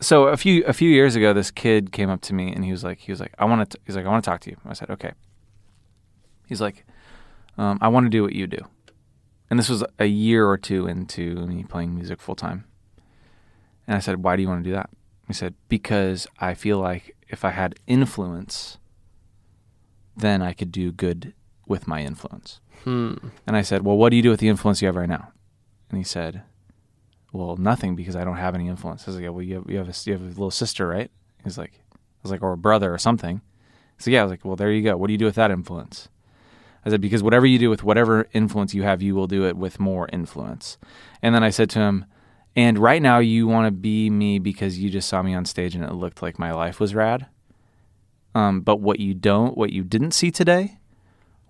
So 0.00 0.24
a 0.24 0.36
few 0.36 0.64
a 0.64 0.72
few 0.72 0.90
years 0.90 1.14
ago, 1.14 1.32
this 1.32 1.52
kid 1.52 1.92
came 1.92 2.10
up 2.10 2.22
to 2.22 2.34
me 2.34 2.52
and 2.52 2.64
he 2.64 2.72
was 2.72 2.82
like, 2.82 2.98
he 2.98 3.12
was 3.12 3.20
like, 3.20 3.34
I 3.38 3.44
want 3.44 3.70
to, 3.70 3.78
he's 3.86 3.94
like, 3.94 4.06
I 4.06 4.08
want 4.08 4.24
to 4.24 4.30
talk 4.30 4.40
to 4.40 4.50
you. 4.50 4.56
I 4.66 4.72
said, 4.72 4.90
okay. 4.90 5.12
He's 6.48 6.60
like, 6.60 6.84
um, 7.60 7.78
I 7.80 7.88
want 7.88 8.06
to 8.06 8.10
do 8.10 8.22
what 8.22 8.32
you 8.32 8.46
do, 8.46 8.64
and 9.48 9.58
this 9.58 9.68
was 9.68 9.84
a 9.98 10.06
year 10.06 10.46
or 10.46 10.56
two 10.56 10.86
into 10.86 11.46
me 11.46 11.64
playing 11.64 11.94
music 11.94 12.20
full 12.20 12.36
time. 12.36 12.64
And 13.86 13.96
I 13.96 14.00
said, 14.00 14.22
why 14.22 14.36
do 14.36 14.42
you 14.42 14.48
want 14.48 14.62
to 14.62 14.70
do 14.70 14.74
that? 14.74 14.90
He 15.26 15.32
said, 15.32 15.54
because 15.68 16.26
I 16.38 16.54
feel 16.54 16.78
like 16.78 17.16
if 17.28 17.44
I 17.44 17.50
had 17.50 17.74
influence 17.88 18.78
then 20.20 20.42
I 20.42 20.52
could 20.52 20.72
do 20.72 20.92
good 20.92 21.34
with 21.66 21.86
my 21.86 22.02
influence. 22.02 22.60
Hmm. 22.84 23.14
And 23.46 23.56
I 23.56 23.62
said, 23.62 23.84
Well, 23.84 23.96
what 23.96 24.10
do 24.10 24.16
you 24.16 24.22
do 24.22 24.30
with 24.30 24.40
the 24.40 24.48
influence 24.48 24.80
you 24.80 24.86
have 24.86 24.96
right 24.96 25.08
now? 25.08 25.32
And 25.90 25.98
he 25.98 26.04
said, 26.04 26.42
Well, 27.32 27.56
nothing 27.56 27.96
because 27.96 28.16
I 28.16 28.24
don't 28.24 28.36
have 28.36 28.54
any 28.54 28.68
influence. 28.68 29.04
I 29.04 29.06
was 29.06 29.16
like, 29.16 29.24
yeah, 29.24 29.30
Well, 29.30 29.42
you 29.42 29.54
have, 29.56 29.70
you, 29.70 29.78
have 29.78 29.88
a, 29.88 29.94
you 30.04 30.12
have 30.12 30.22
a 30.22 30.26
little 30.26 30.50
sister, 30.50 30.86
right? 30.86 31.10
He's 31.44 31.58
like, 31.58 31.72
I 31.92 31.96
was 32.22 32.32
like, 32.32 32.42
Or 32.42 32.52
a 32.52 32.58
brother 32.58 32.92
or 32.92 32.98
something. 32.98 33.40
So, 33.98 34.10
yeah, 34.10 34.20
I 34.20 34.24
was 34.24 34.30
like, 34.30 34.44
Well, 34.44 34.56
there 34.56 34.72
you 34.72 34.82
go. 34.82 34.96
What 34.96 35.08
do 35.08 35.12
you 35.12 35.18
do 35.18 35.26
with 35.26 35.34
that 35.34 35.50
influence? 35.50 36.08
I 36.84 36.90
said, 36.90 37.00
Because 37.00 37.22
whatever 37.22 37.46
you 37.46 37.58
do 37.58 37.70
with 37.70 37.82
whatever 37.82 38.26
influence 38.32 38.74
you 38.74 38.82
have, 38.82 39.02
you 39.02 39.14
will 39.14 39.26
do 39.26 39.44
it 39.46 39.56
with 39.56 39.80
more 39.80 40.08
influence. 40.12 40.78
And 41.22 41.34
then 41.34 41.42
I 41.42 41.50
said 41.50 41.70
to 41.70 41.78
him, 41.80 42.04
And 42.56 42.78
right 42.78 43.02
now 43.02 43.18
you 43.18 43.46
want 43.46 43.66
to 43.66 43.70
be 43.70 44.10
me 44.10 44.38
because 44.38 44.78
you 44.78 44.90
just 44.90 45.08
saw 45.08 45.22
me 45.22 45.34
on 45.34 45.44
stage 45.44 45.74
and 45.74 45.84
it 45.84 45.92
looked 45.92 46.22
like 46.22 46.38
my 46.38 46.52
life 46.52 46.80
was 46.80 46.94
rad. 46.94 47.26
Um, 48.34 48.60
but 48.60 48.80
what 48.80 49.00
you 49.00 49.14
don't, 49.14 49.56
what 49.56 49.72
you 49.72 49.82
didn't 49.82 50.12
see 50.12 50.30
today, 50.30 50.78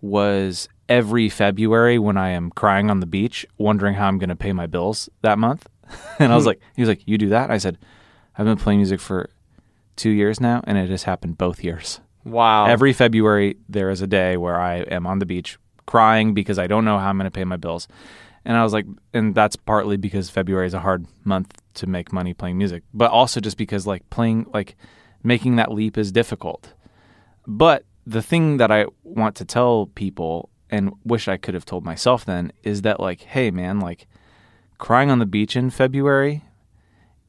was 0.01 0.69
every 0.89 1.29
February 1.29 1.99
when 1.99 2.17
I 2.17 2.31
am 2.31 2.51
crying 2.51 2.91
on 2.91 3.01
the 3.01 3.07
beach, 3.07 3.47
wondering 3.59 3.95
how 3.95 4.09
I'm 4.09 4.19
going 4.19 4.31
to 4.31 4.37
pay 4.37 4.53
my 4.53 4.67
bills 4.67 5.09
that 5.23 5.39
month. 5.39 5.69
and 6.19 6.33
I 6.33 6.37
was 6.37 6.47
like, 6.47 6.61
he 6.75 6.83
was 6.83 6.89
like, 6.89 7.03
you 7.07 7.19
do 7.19 7.29
that? 7.29 7.51
I 7.51 7.59
said, 7.59 7.79
I've 8.37 8.47
been 8.47 8.57
playing 8.57 8.79
music 8.79 9.01
for 9.01 9.29
two 9.97 10.11
years 10.11 10.41
now, 10.41 10.63
and 10.65 10.79
it 10.79 10.89
has 10.89 11.03
happened 11.03 11.37
both 11.37 11.63
years. 11.63 12.01
Wow. 12.25 12.67
Every 12.67 12.93
February, 12.93 13.57
there 13.69 13.91
is 13.91 14.03
a 14.03 14.07
day 14.07 14.37
where 14.37 14.61
I 14.61 14.79
am 14.79 15.07
on 15.07 15.19
the 15.19 15.27
beach 15.27 15.59
crying 15.87 16.35
because 16.35 16.59
I 16.59 16.67
don't 16.67 16.85
know 16.85 16.99
how 16.99 17.09
I'm 17.09 17.19
going 17.19 17.25
to 17.25 17.31
pay 17.31 17.45
my 17.45 17.57
bills. 17.57 17.89
And 18.45 18.57
I 18.57 18.63
was 18.63 18.73
like, 18.73 18.87
and 19.13 19.35
that's 19.35 19.57
partly 19.57 19.97
because 19.97 20.31
February 20.31 20.67
is 20.67 20.75
a 20.75 20.81
hard 20.81 21.07
month 21.25 21.61
to 21.75 21.87
make 21.87 22.13
money 22.13 22.33
playing 22.33 22.59
music, 22.59 22.83
but 22.95 23.11
also 23.11 23.41
just 23.41 23.57
because 23.57 23.87
like 23.87 24.09
playing, 24.11 24.47
like 24.53 24.77
making 25.23 25.57
that 25.57 25.73
leap 25.73 25.99
is 25.99 26.13
difficult. 26.13 26.73
But 27.47 27.85
the 28.07 28.23
thing 28.23 28.57
that 28.57 28.71
I 28.71 28.87
want 29.03 29.37
to 29.37 29.45
tell 29.45 29.87
people 29.95 30.49
and 30.71 30.93
wish 31.05 31.29
I 31.29 31.37
could 31.37 31.55
have 31.55 31.65
told 31.65 31.85
myself 31.85 32.25
then 32.25 32.53
is 32.63 32.83
that 32.83 33.01
like, 33.01 33.23
hey 33.23 33.51
man, 33.51 33.81
like 33.81 34.07
crying 34.79 35.11
on 35.11 35.19
the 35.19 35.27
beach 35.27 35.57
in 35.57 35.71
February 35.71 36.45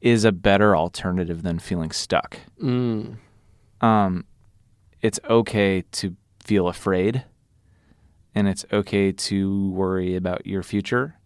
is 0.00 0.24
a 0.24 0.32
better 0.32 0.76
alternative 0.76 1.42
than 1.42 1.58
feeling 1.58 1.90
stuck. 1.90 2.38
Mm. 2.60 3.16
Um, 3.80 4.24
it's 5.02 5.18
okay 5.28 5.82
to 5.92 6.16
feel 6.42 6.68
afraid 6.68 7.24
and 8.34 8.48
it's 8.48 8.64
okay 8.72 9.12
to 9.12 9.70
worry 9.70 10.16
about 10.16 10.46
your 10.46 10.62
future. 10.62 11.16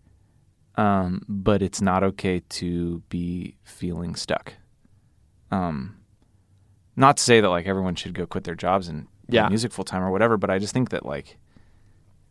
Um, 0.77 1.23
but 1.29 1.63
it's 1.63 1.81
not 1.81 2.03
okay 2.05 2.41
to 2.51 3.03
be 3.09 3.57
feeling 3.65 4.15
stuck. 4.15 4.55
Um, 5.51 5.97
not 6.97 7.17
to 7.19 7.23
say 7.23 7.41
that 7.41 7.49
like 7.49 7.67
everyone 7.67 7.95
should 7.95 8.13
go 8.15 8.27
quit 8.27 8.45
their 8.45 8.55
jobs 8.55 8.89
and 8.89 9.07
Yeah. 9.29 9.49
music 9.49 9.73
full 9.73 9.85
time 9.85 10.03
or 10.03 10.11
whatever, 10.11 10.37
but 10.37 10.51
I 10.51 10.59
just 10.59 10.75
think 10.75 10.91
that 10.91 11.07
like 11.07 11.39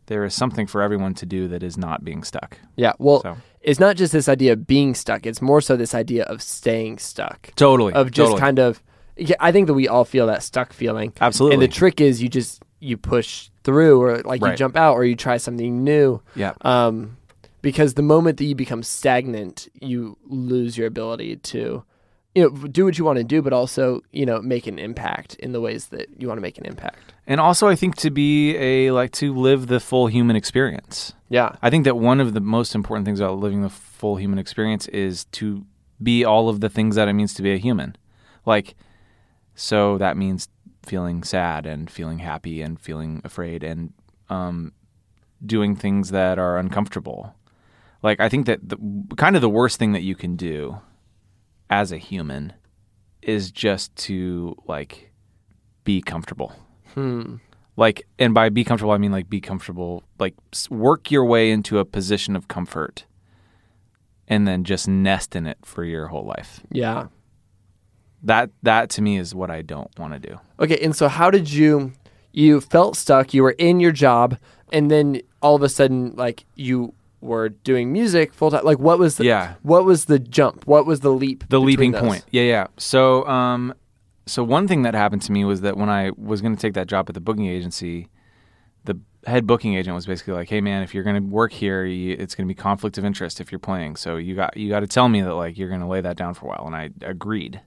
there 0.06 0.24
is 0.24 0.34
something 0.34 0.66
for 0.68 0.80
everyone 0.82 1.14
to 1.14 1.26
do 1.26 1.48
that 1.48 1.62
is 1.64 1.76
not 1.76 2.04
being 2.04 2.22
stuck. 2.22 2.58
Yeah. 2.76 2.92
Well, 2.98 3.22
So 3.22 3.36
it's 3.60 3.80
not 3.80 3.96
just 3.96 4.12
this 4.12 4.28
idea 4.28 4.52
of 4.52 4.66
being 4.66 4.94
stuck. 4.94 5.26
It's 5.26 5.42
more 5.42 5.60
so 5.60 5.74
this 5.76 5.94
idea 5.94 6.22
of 6.24 6.40
staying 6.42 6.98
stuck. 6.98 7.50
totally 7.56 7.92
Of 7.94 8.10
just 8.12 8.26
totally. 8.28 8.40
kind 8.40 8.58
of. 8.60 8.82
Yeah, 9.16 9.36
I 9.40 9.52
think 9.52 9.66
that 9.66 9.74
we 9.74 9.88
all 9.88 10.04
feel 10.04 10.26
that 10.26 10.42
stuck 10.42 10.72
feeling. 10.72 11.12
absolutely 11.20 11.54
And 11.54 11.62
the 11.62 11.68
trick 11.68 12.00
is 12.00 12.22
you 12.22 12.28
just 12.28 12.62
you 12.80 12.96
push 12.96 13.48
through, 13.64 14.00
or 14.02 14.18
like 14.22 14.42
you 14.42 14.54
jump 14.54 14.76
out, 14.76 14.94
or 14.94 15.04
you 15.04 15.16
try 15.16 15.38
something 15.38 15.82
new. 15.82 16.20
yeah 16.34 16.52
Um, 16.60 17.16
because 17.62 17.94
the 17.94 18.02
moment 18.02 18.36
that 18.38 18.44
you 18.44 18.54
become 18.54 18.82
stagnant, 18.82 19.68
you 19.80 20.16
lose 20.26 20.76
your 20.78 20.86
ability 20.86 21.36
to, 21.36 21.82
you 22.34 22.42
know, 22.42 22.50
do 22.68 22.84
what 22.84 22.96
you 22.98 23.04
want 23.04 23.16
to 23.18 23.24
do, 23.24 23.42
but 23.42 23.52
also 23.52 24.02
you 24.12 24.26
know 24.26 24.40
make 24.42 24.66
an 24.66 24.78
impact 24.78 25.34
in 25.36 25.52
the 25.52 25.60
ways 25.60 25.86
that 25.86 26.08
you 26.18 26.28
want 26.28 26.38
to 26.38 26.42
make 26.42 26.58
an 26.58 26.66
impact. 26.66 27.14
and 27.26 27.40
also 27.40 27.66
I 27.66 27.74
think 27.74 27.96
to 27.96 28.10
be 28.10 28.54
a 28.56 28.90
like 28.92 29.10
to 29.12 29.34
live 29.34 29.66
the 29.68 29.80
full 29.80 30.06
human 30.08 30.36
experience. 30.36 31.14
Yeah. 31.28 31.56
I 31.62 31.70
think 31.70 31.84
that 31.84 31.96
one 31.96 32.20
of 32.20 32.34
the 32.34 32.40
most 32.40 32.74
important 32.74 33.04
things 33.06 33.18
about 33.18 33.38
living 33.38 33.62
the 33.62 33.68
full 33.70 34.16
human 34.16 34.38
experience 34.38 34.86
is 34.88 35.24
to 35.32 35.64
be 36.00 36.24
all 36.24 36.48
of 36.48 36.60
the 36.60 36.68
things 36.68 36.94
that 36.96 37.08
it 37.08 37.14
means 37.14 37.34
to 37.34 37.42
be 37.42 37.52
a 37.52 37.56
human. 37.56 37.96
Like, 38.44 38.76
so 39.56 39.98
that 39.98 40.16
means 40.16 40.48
feeling 40.84 41.24
sad 41.24 41.66
and 41.66 41.90
feeling 41.90 42.20
happy 42.20 42.62
and 42.62 42.78
feeling 42.80 43.20
afraid 43.24 43.64
and 43.64 43.92
um, 44.28 44.72
doing 45.44 45.74
things 45.74 46.10
that 46.10 46.38
are 46.38 46.58
uncomfortable. 46.58 47.34
Like, 48.04 48.20
I 48.20 48.28
think 48.28 48.46
that 48.46 48.68
the, 48.68 48.76
kind 49.16 49.34
of 49.34 49.42
the 49.42 49.48
worst 49.50 49.78
thing 49.80 49.90
that 49.92 50.02
you 50.02 50.14
can 50.14 50.36
do 50.36 50.78
as 51.68 51.90
a 51.90 51.98
human 51.98 52.52
is 53.22 53.50
just 53.50 53.96
to 53.96 54.54
like 54.68 55.10
be 55.82 56.00
comfortable 56.00 56.52
Hmm. 56.94 57.36
like 57.76 58.06
and 58.20 58.32
by 58.32 58.48
be 58.50 58.62
comfortable 58.62 58.92
i 58.92 58.98
mean 58.98 59.10
like 59.12 59.28
be 59.28 59.40
comfortable 59.40 60.04
like 60.20 60.34
work 60.70 61.10
your 61.10 61.24
way 61.24 61.50
into 61.50 61.78
a 61.80 61.84
position 61.84 62.36
of 62.36 62.46
comfort 62.48 63.04
and 64.28 64.46
then 64.46 64.62
just 64.64 64.86
nest 64.88 65.34
in 65.36 65.46
it 65.46 65.58
for 65.64 65.82
your 65.84 66.06
whole 66.08 66.24
life 66.24 66.60
Yeah. 66.70 67.06
That 68.26 68.50
that 68.62 68.90
to 68.90 69.02
me 69.02 69.16
is 69.16 69.34
what 69.34 69.50
i 69.50 69.62
don't 69.62 69.90
want 69.98 70.12
to 70.12 70.18
do 70.18 70.38
Okay. 70.58 70.78
And 70.82 70.96
so, 70.96 71.08
how 71.08 71.30
did 71.30 71.52
you? 71.52 71.92
You 72.32 72.60
felt 72.62 72.96
stuck. 72.96 73.34
You 73.34 73.42
were 73.42 73.56
in 73.58 73.78
your 73.78 73.92
job, 73.92 74.38
and 74.72 74.90
then 74.90 75.20
all 75.42 75.54
of 75.54 75.62
a 75.62 75.68
sudden, 75.68 76.14
like 76.16 76.44
you 76.54 76.94
were 77.20 77.50
doing 77.50 77.92
music 77.92 78.32
full 78.32 78.50
time. 78.50 78.64
Like, 78.64 78.78
what 78.78 78.98
was 78.98 79.16
the? 79.18 79.24
yeah 79.24 79.54
What 79.62 79.84
was 79.84 80.06
the 80.06 80.18
jump? 80.18 80.66
What 80.66 80.86
was 80.86 81.00
the 81.00 81.10
leap? 81.10 81.44
the 81.50 81.60
leaping 81.60 81.92
those? 81.92 82.00
point 82.00 82.24
yeah 82.30 82.42
yeah 82.42 82.66
so 82.78 83.26
um 83.26 83.74
so 84.26 84.42
one 84.42 84.66
thing 84.66 84.82
that 84.82 84.94
happened 84.94 85.22
to 85.22 85.32
me 85.32 85.44
was 85.44 85.60
that 85.60 85.76
when 85.76 85.88
i 85.90 86.10
was 86.16 86.40
going 86.40 86.54
to 86.56 86.60
take 86.60 86.74
that 86.74 86.86
job 86.88 87.04
at 87.08 87.14
the 87.14 87.20
booking 87.20 87.46
agency 87.46 88.08
the 88.84 88.98
head 89.26 89.46
booking 89.46 89.74
agent 89.74 89.94
was 89.94 90.06
basically 90.06 90.34
like 90.34 90.48
hey 90.48 90.60
man 90.60 90.82
if 90.82 90.94
you're 90.94 91.04
going 91.04 91.22
to 91.22 91.28
work 91.28 91.52
here 91.52 91.84
you, 91.84 92.16
it's 92.18 92.34
going 92.34 92.46
to 92.46 92.52
be 92.52 92.54
conflict 92.54 92.96
of 92.98 93.04
interest 93.04 93.40
if 93.40 93.52
you're 93.52 93.58
playing 93.58 93.94
so 93.96 94.16
you 94.16 94.34
got 94.34 94.56
you 94.56 94.68
got 94.70 94.80
to 94.80 94.86
tell 94.86 95.08
me 95.08 95.20
that 95.20 95.34
like 95.34 95.56
you're 95.58 95.68
going 95.68 95.80
to 95.80 95.86
lay 95.86 96.00
that 96.00 96.16
down 96.16 96.32
for 96.34 96.46
a 96.46 96.48
while 96.48 96.64
and 96.66 96.74
i 96.76 96.90
agreed 97.02 97.60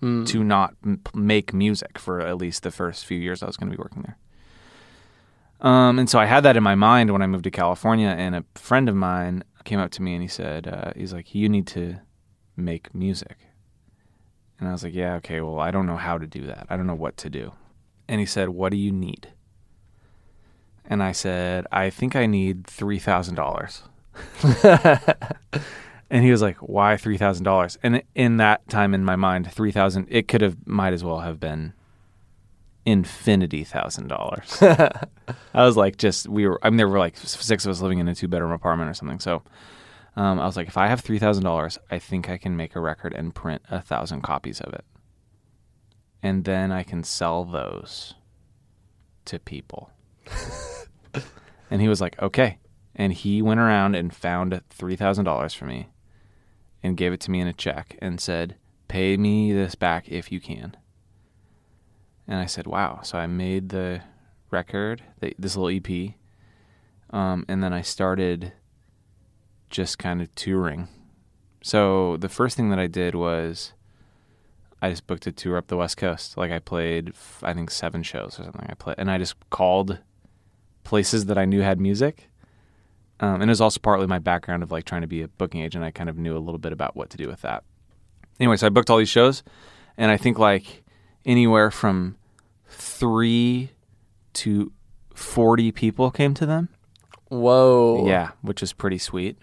Hmm. 0.00 0.24
to 0.24 0.42
not 0.42 0.74
m- 0.84 1.02
make 1.14 1.52
music 1.52 1.98
for 1.98 2.20
at 2.20 2.38
least 2.38 2.62
the 2.62 2.70
first 2.70 3.04
few 3.04 3.18
years 3.18 3.42
I 3.42 3.46
was 3.46 3.56
going 3.58 3.70
to 3.70 3.76
be 3.76 3.82
working 3.82 4.02
there. 4.02 4.16
Um, 5.60 5.98
and 5.98 6.08
so 6.08 6.18
I 6.18 6.24
had 6.24 6.42
that 6.44 6.56
in 6.56 6.62
my 6.62 6.74
mind 6.74 7.10
when 7.10 7.20
I 7.20 7.26
moved 7.26 7.44
to 7.44 7.50
California, 7.50 8.08
and 8.08 8.34
a 8.34 8.44
friend 8.54 8.88
of 8.88 8.96
mine 8.96 9.44
came 9.64 9.78
up 9.78 9.90
to 9.92 10.02
me 10.02 10.14
and 10.14 10.22
he 10.22 10.28
said, 10.28 10.66
uh, 10.66 10.92
"He's 10.96 11.12
like, 11.12 11.34
you 11.34 11.50
need 11.50 11.66
to 11.68 11.96
make 12.56 12.94
music." 12.94 13.36
And 14.58 14.68
I 14.68 14.72
was 14.72 14.82
like, 14.82 14.94
"Yeah, 14.94 15.16
okay. 15.16 15.42
Well, 15.42 15.58
I 15.60 15.70
don't 15.70 15.86
know 15.86 15.96
how 15.96 16.16
to 16.16 16.26
do 16.26 16.46
that. 16.46 16.66
I 16.70 16.76
don't 16.78 16.86
know 16.86 16.94
what 16.94 17.18
to 17.18 17.28
do." 17.28 17.52
And 18.08 18.20
he 18.20 18.26
said, 18.26 18.48
"What 18.48 18.70
do 18.72 18.78
you 18.78 18.90
need?" 18.92 19.28
And 20.86 21.02
I 21.02 21.12
said, 21.12 21.66
"I 21.70 21.90
think 21.90 22.16
I 22.16 22.24
need 22.24 22.66
three 22.66 22.98
thousand 22.98 23.34
dollars." 23.34 23.82
And 26.10 26.24
he 26.24 26.30
was 26.30 26.42
like, 26.42 26.56
"Why 26.56 26.96
three 26.96 27.16
thousand 27.16 27.44
dollars?" 27.44 27.78
And 27.82 28.02
in 28.14 28.38
that 28.38 28.68
time, 28.68 28.94
in 28.94 29.04
my 29.04 29.16
mind, 29.16 29.50
three 29.52 29.70
thousand 29.70 30.08
it 30.10 30.26
could 30.26 30.40
have 30.40 30.56
might 30.66 30.92
as 30.92 31.04
well 31.04 31.20
have 31.20 31.38
been 31.38 31.72
infinity 32.84 33.64
thousand 33.64 34.08
dollars. 34.08 34.58
I 34.62 35.64
was 35.64 35.76
like, 35.76 35.96
just 35.96 36.28
we 36.28 36.46
were. 36.46 36.58
I 36.62 36.70
mean, 36.70 36.78
there 36.78 36.88
were 36.88 36.98
like 36.98 37.16
six 37.16 37.64
of 37.64 37.70
us 37.70 37.80
living 37.80 37.98
in 37.98 38.08
a 38.08 38.14
two 38.14 38.28
bedroom 38.28 38.52
apartment 38.52 38.90
or 38.90 38.94
something. 38.94 39.20
So 39.20 39.42
um, 40.16 40.40
I 40.40 40.46
was 40.46 40.56
like, 40.56 40.68
if 40.68 40.76
I 40.76 40.88
have 40.88 41.00
three 41.00 41.18
thousand 41.18 41.44
dollars, 41.44 41.78
I 41.90 41.98
think 41.98 42.28
I 42.28 42.38
can 42.38 42.56
make 42.56 42.74
a 42.74 42.80
record 42.80 43.14
and 43.14 43.34
print 43.34 43.62
a 43.70 43.80
thousand 43.80 44.22
copies 44.22 44.60
of 44.60 44.72
it, 44.72 44.84
and 46.22 46.44
then 46.44 46.72
I 46.72 46.82
can 46.82 47.04
sell 47.04 47.44
those 47.44 48.14
to 49.26 49.38
people. 49.38 49.90
and 51.70 51.80
he 51.80 51.88
was 51.88 52.00
like, 52.00 52.20
okay. 52.20 52.58
And 52.96 53.12
he 53.12 53.40
went 53.40 53.60
around 53.60 53.94
and 53.94 54.14
found 54.14 54.60
three 54.70 54.96
thousand 54.96 55.24
dollars 55.24 55.54
for 55.54 55.64
me, 55.66 55.88
and 56.82 56.96
gave 56.96 57.12
it 57.12 57.20
to 57.20 57.30
me 57.30 57.40
in 57.40 57.46
a 57.46 57.52
check, 57.52 57.96
and 58.00 58.20
said, 58.20 58.56
"Pay 58.88 59.16
me 59.16 59.52
this 59.52 59.74
back 59.74 60.08
if 60.08 60.32
you 60.32 60.40
can." 60.40 60.76
And 62.26 62.38
I 62.38 62.46
said, 62.46 62.66
"Wow!" 62.66 63.00
So 63.02 63.18
I 63.18 63.26
made 63.26 63.70
the 63.70 64.02
record, 64.50 65.02
the, 65.20 65.34
this 65.38 65.56
little 65.56 65.76
EP, 65.76 66.14
um, 67.10 67.44
and 67.48 67.62
then 67.62 67.72
I 67.72 67.82
started 67.82 68.52
just 69.68 69.98
kind 69.98 70.20
of 70.20 70.34
touring. 70.34 70.88
So 71.62 72.16
the 72.16 72.28
first 72.28 72.56
thing 72.56 72.70
that 72.70 72.78
I 72.78 72.86
did 72.86 73.14
was 73.14 73.72
I 74.82 74.90
just 74.90 75.06
booked 75.06 75.26
a 75.26 75.32
tour 75.32 75.56
up 75.56 75.68
the 75.68 75.76
West 75.76 75.96
Coast. 75.96 76.36
Like 76.36 76.50
I 76.50 76.58
played, 76.58 77.12
I 77.42 77.52
think 77.52 77.70
seven 77.70 78.02
shows 78.02 78.38
or 78.40 78.44
something. 78.44 78.66
I 78.68 78.74
played, 78.74 78.96
and 78.98 79.10
I 79.10 79.18
just 79.18 79.34
called 79.50 79.98
places 80.84 81.26
that 81.26 81.38
I 81.38 81.44
knew 81.44 81.60
had 81.60 81.80
music. 81.80 82.29
Um, 83.20 83.42
and 83.42 83.44
it 83.44 83.48
was 83.48 83.60
also 83.60 83.78
partly 83.80 84.06
my 84.06 84.18
background 84.18 84.62
of 84.62 84.72
like 84.72 84.84
trying 84.84 85.02
to 85.02 85.06
be 85.06 85.22
a 85.22 85.28
booking 85.28 85.60
agent. 85.60 85.84
I 85.84 85.90
kind 85.90 86.08
of 86.08 86.16
knew 86.16 86.36
a 86.36 86.40
little 86.40 86.58
bit 86.58 86.72
about 86.72 86.96
what 86.96 87.10
to 87.10 87.16
do 87.16 87.28
with 87.28 87.42
that. 87.42 87.64
Anyway, 88.38 88.56
so 88.56 88.66
I 88.66 88.70
booked 88.70 88.88
all 88.88 88.96
these 88.96 89.10
shows, 89.10 89.42
and 89.98 90.10
I 90.10 90.16
think 90.16 90.38
like 90.38 90.82
anywhere 91.26 91.70
from 91.70 92.16
three 92.66 93.70
to 94.32 94.72
forty 95.14 95.70
people 95.70 96.10
came 96.10 96.32
to 96.34 96.46
them. 96.46 96.70
Whoa. 97.28 98.06
Yeah, 98.08 98.30
which 98.40 98.62
is 98.62 98.72
pretty 98.72 98.98
sweet. 98.98 99.36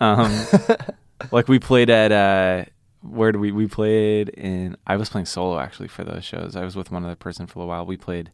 Um, 0.00 0.36
like 1.30 1.46
we 1.46 1.60
played 1.60 1.90
at 1.90 2.10
uh, 2.10 2.64
where 3.02 3.30
did 3.30 3.38
we 3.38 3.52
we 3.52 3.68
played 3.68 4.28
in? 4.30 4.76
I 4.86 4.96
was 4.96 5.08
playing 5.08 5.26
solo 5.26 5.60
actually 5.60 5.88
for 5.88 6.02
those 6.02 6.24
shows. 6.24 6.56
I 6.56 6.64
was 6.64 6.74
with 6.74 6.90
one 6.90 7.04
other 7.04 7.14
person 7.14 7.46
for 7.46 7.62
a 7.62 7.66
while. 7.66 7.86
We 7.86 7.96
played 7.96 8.32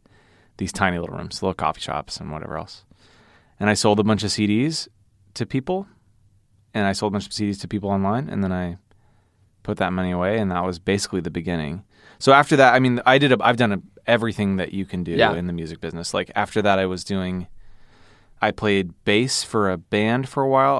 these 0.56 0.72
tiny 0.72 0.98
little 0.98 1.16
rooms, 1.16 1.42
little 1.42 1.54
coffee 1.54 1.80
shops, 1.80 2.16
and 2.16 2.32
whatever 2.32 2.56
else. 2.56 2.84
And 3.64 3.70
I 3.70 3.72
sold 3.72 3.98
a 3.98 4.04
bunch 4.04 4.22
of 4.22 4.28
CDs 4.30 4.88
to 5.32 5.46
people, 5.46 5.86
and 6.74 6.86
I 6.86 6.92
sold 6.92 7.12
a 7.12 7.14
bunch 7.14 7.24
of 7.24 7.32
CDs 7.32 7.58
to 7.62 7.66
people 7.66 7.88
online, 7.88 8.28
and 8.28 8.44
then 8.44 8.52
I 8.52 8.76
put 9.62 9.78
that 9.78 9.90
money 9.90 10.10
away, 10.10 10.38
and 10.38 10.50
that 10.50 10.62
was 10.66 10.78
basically 10.78 11.22
the 11.22 11.30
beginning. 11.30 11.82
So 12.18 12.34
after 12.34 12.56
that, 12.56 12.74
I 12.74 12.78
mean, 12.78 13.00
I 13.06 13.16
did. 13.16 13.32
A, 13.32 13.38
I've 13.40 13.56
done 13.56 13.72
a, 13.72 13.80
everything 14.06 14.56
that 14.56 14.74
you 14.74 14.84
can 14.84 15.02
do 15.02 15.12
Yeah. 15.12 15.32
in 15.32 15.46
the 15.46 15.54
music 15.54 15.80
business. 15.80 16.12
Like 16.12 16.30
after 16.36 16.60
that, 16.60 16.78
I 16.78 16.84
was 16.84 17.04
doing. 17.04 17.46
I 18.42 18.50
played 18.50 18.92
bass 19.06 19.42
for 19.42 19.70
a 19.70 19.78
band 19.78 20.28
for 20.28 20.42
a 20.42 20.48
while, 20.50 20.78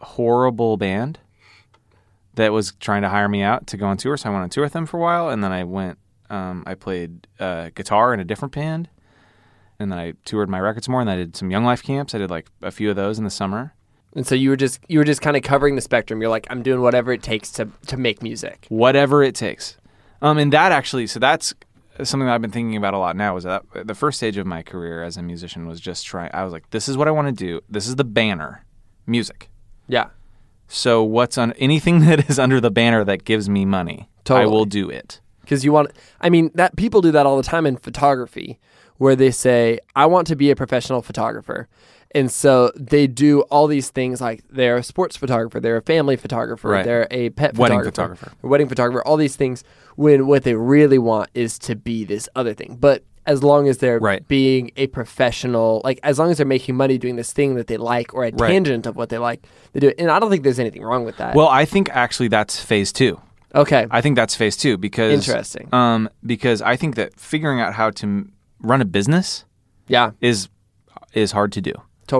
a 0.00 0.04
horrible 0.04 0.76
band 0.76 1.20
that 2.34 2.52
was 2.52 2.72
trying 2.80 3.02
to 3.02 3.10
hire 3.10 3.28
me 3.28 3.42
out 3.42 3.68
to 3.68 3.76
go 3.76 3.86
on 3.86 3.96
tour. 3.96 4.16
So 4.16 4.28
I 4.28 4.32
went 4.32 4.42
on 4.42 4.50
tour 4.50 4.64
with 4.64 4.72
them 4.72 4.86
for 4.86 4.96
a 4.96 5.00
while, 5.00 5.28
and 5.28 5.44
then 5.44 5.52
I 5.52 5.62
went. 5.62 5.98
Um, 6.30 6.64
I 6.66 6.74
played 6.74 7.28
uh, 7.38 7.70
guitar 7.76 8.12
in 8.12 8.18
a 8.18 8.24
different 8.24 8.52
band, 8.52 8.88
and 9.78 9.90
then 9.92 9.98
I 9.98 10.12
toured 10.24 10.48
my 10.48 10.60
records 10.60 10.88
more. 10.88 11.00
And 11.00 11.10
I 11.10 11.16
did 11.16 11.36
some 11.36 11.50
Young 11.50 11.64
Life 11.64 11.82
camps. 11.82 12.14
I 12.14 12.18
did 12.18 12.30
like 12.30 12.46
a 12.62 12.70
few 12.70 12.90
of 12.90 12.96
those 12.96 13.18
in 13.18 13.24
the 13.24 13.30
summer. 13.30 13.74
And 14.16 14.26
so 14.26 14.34
you 14.34 14.50
were 14.50 14.56
just 14.56 14.80
you 14.88 14.98
were 14.98 15.04
just 15.04 15.20
kind 15.20 15.36
of 15.36 15.42
covering 15.42 15.74
the 15.74 15.80
spectrum. 15.80 16.20
You're 16.20 16.30
like, 16.30 16.46
I'm 16.50 16.62
doing 16.62 16.80
whatever 16.80 17.12
it 17.12 17.22
takes 17.22 17.50
to 17.52 17.68
to 17.86 17.96
make 17.96 18.22
music. 18.22 18.66
whatever 18.68 19.22
it 19.22 19.34
takes. 19.34 19.76
Um, 20.22 20.38
and 20.38 20.52
that 20.52 20.72
actually, 20.72 21.06
so 21.08 21.18
that's 21.18 21.52
something 22.02 22.26
that 22.26 22.34
I've 22.34 22.40
been 22.40 22.50
thinking 22.52 22.76
about 22.76 22.94
a 22.94 22.98
lot 22.98 23.16
now. 23.16 23.36
Is 23.36 23.44
that 23.44 23.64
the 23.84 23.94
first 23.94 24.16
stage 24.18 24.36
of 24.36 24.46
my 24.46 24.62
career 24.62 25.02
as 25.02 25.16
a 25.16 25.22
musician 25.22 25.66
was 25.66 25.80
just 25.80 26.06
trying. 26.06 26.30
I 26.32 26.44
was 26.44 26.52
like, 26.52 26.70
this 26.70 26.88
is 26.88 26.96
what 26.96 27.08
I 27.08 27.10
want 27.10 27.26
to 27.28 27.32
do. 27.32 27.60
This 27.68 27.86
is 27.88 27.96
the 27.96 28.04
banner, 28.04 28.64
music. 29.06 29.50
Yeah. 29.88 30.06
So 30.68 31.02
what's 31.02 31.36
on 31.36 31.52
anything 31.54 32.00
that 32.06 32.30
is 32.30 32.38
under 32.38 32.60
the 32.60 32.70
banner 32.70 33.04
that 33.04 33.24
gives 33.24 33.48
me 33.48 33.64
money, 33.64 34.08
I 34.28 34.46
will 34.46 34.64
do 34.64 34.88
it. 34.88 35.20
because 35.42 35.62
you 35.64 35.72
want 35.72 35.90
i 36.22 36.30
mean 36.30 36.50
that 36.54 36.74
people 36.76 37.02
do 37.02 37.10
that 37.12 37.26
all 37.26 37.36
the 37.36 37.42
time 37.42 37.66
in 37.66 37.76
photography 37.76 38.58
where 38.98 39.16
they 39.16 39.30
say 39.30 39.78
i 39.96 40.06
want 40.06 40.26
to 40.26 40.36
be 40.36 40.50
a 40.50 40.56
professional 40.56 41.02
photographer 41.02 41.68
and 42.16 42.30
so 42.30 42.70
they 42.76 43.06
do 43.08 43.40
all 43.50 43.66
these 43.66 43.90
things 43.90 44.20
like 44.20 44.42
they're 44.48 44.76
a 44.76 44.82
sports 44.82 45.16
photographer 45.16 45.58
they're 45.60 45.76
a 45.78 45.82
family 45.82 46.16
photographer 46.16 46.68
Right. 46.68 46.84
they're 46.84 47.08
a 47.10 47.30
pet 47.30 47.56
Wedding 47.58 47.78
photographer, 47.82 48.16
photographer. 48.16 48.48
wedding 48.48 48.68
photographer 48.68 49.06
all 49.06 49.16
these 49.16 49.36
things 49.36 49.64
when 49.96 50.26
what 50.26 50.44
they 50.44 50.54
really 50.54 50.98
want 50.98 51.28
is 51.34 51.58
to 51.60 51.74
be 51.76 52.04
this 52.04 52.28
other 52.36 52.54
thing 52.54 52.76
but 52.80 53.02
as 53.26 53.42
long 53.42 53.68
as 53.68 53.78
they're 53.78 53.98
Right. 54.00 54.26
being 54.28 54.70
a 54.76 54.86
professional 54.88 55.80
like 55.82 55.98
as 56.02 56.18
long 56.18 56.30
as 56.30 56.36
they're 56.36 56.46
making 56.46 56.76
money 56.76 56.98
doing 56.98 57.16
this 57.16 57.32
thing 57.32 57.54
that 57.54 57.66
they 57.68 57.78
like 57.78 58.12
or 58.14 58.24
a 58.24 58.30
Right. 58.32 58.50
tangent 58.50 58.86
of 58.86 58.96
what 58.96 59.08
they 59.08 59.18
like 59.18 59.46
they 59.72 59.80
do 59.80 59.88
it 59.88 59.96
and 59.98 60.10
i 60.10 60.18
don't 60.18 60.30
think 60.30 60.42
there's 60.44 60.58
anything 60.60 60.82
wrong 60.82 61.04
with 61.04 61.16
that 61.16 61.34
Well, 61.34 61.48
I 61.48 61.64
think 61.64 61.88
actually 61.90 62.28
that's 62.28 62.60
phase 62.62 62.92
two. 62.92 63.20
okay 63.54 63.86
I 63.90 64.00
think 64.02 64.16
that's 64.16 64.34
phase 64.34 64.56
two 64.56 64.76
because 64.76 65.12
Interesting. 65.26 65.68
Um, 65.72 66.08
because 66.24 66.60
I 66.62 66.76
think 66.76 66.96
that 66.96 67.18
figuring 67.18 67.60
out 67.60 67.72
how 67.74 67.90
to 67.90 68.28
run 68.64 68.80
a 68.80 68.84
business 68.84 69.44
yeah 69.88 70.12
is 70.20 70.48
is 71.12 71.32
hard 71.32 71.52
to 71.52 71.60
do. 71.60 71.72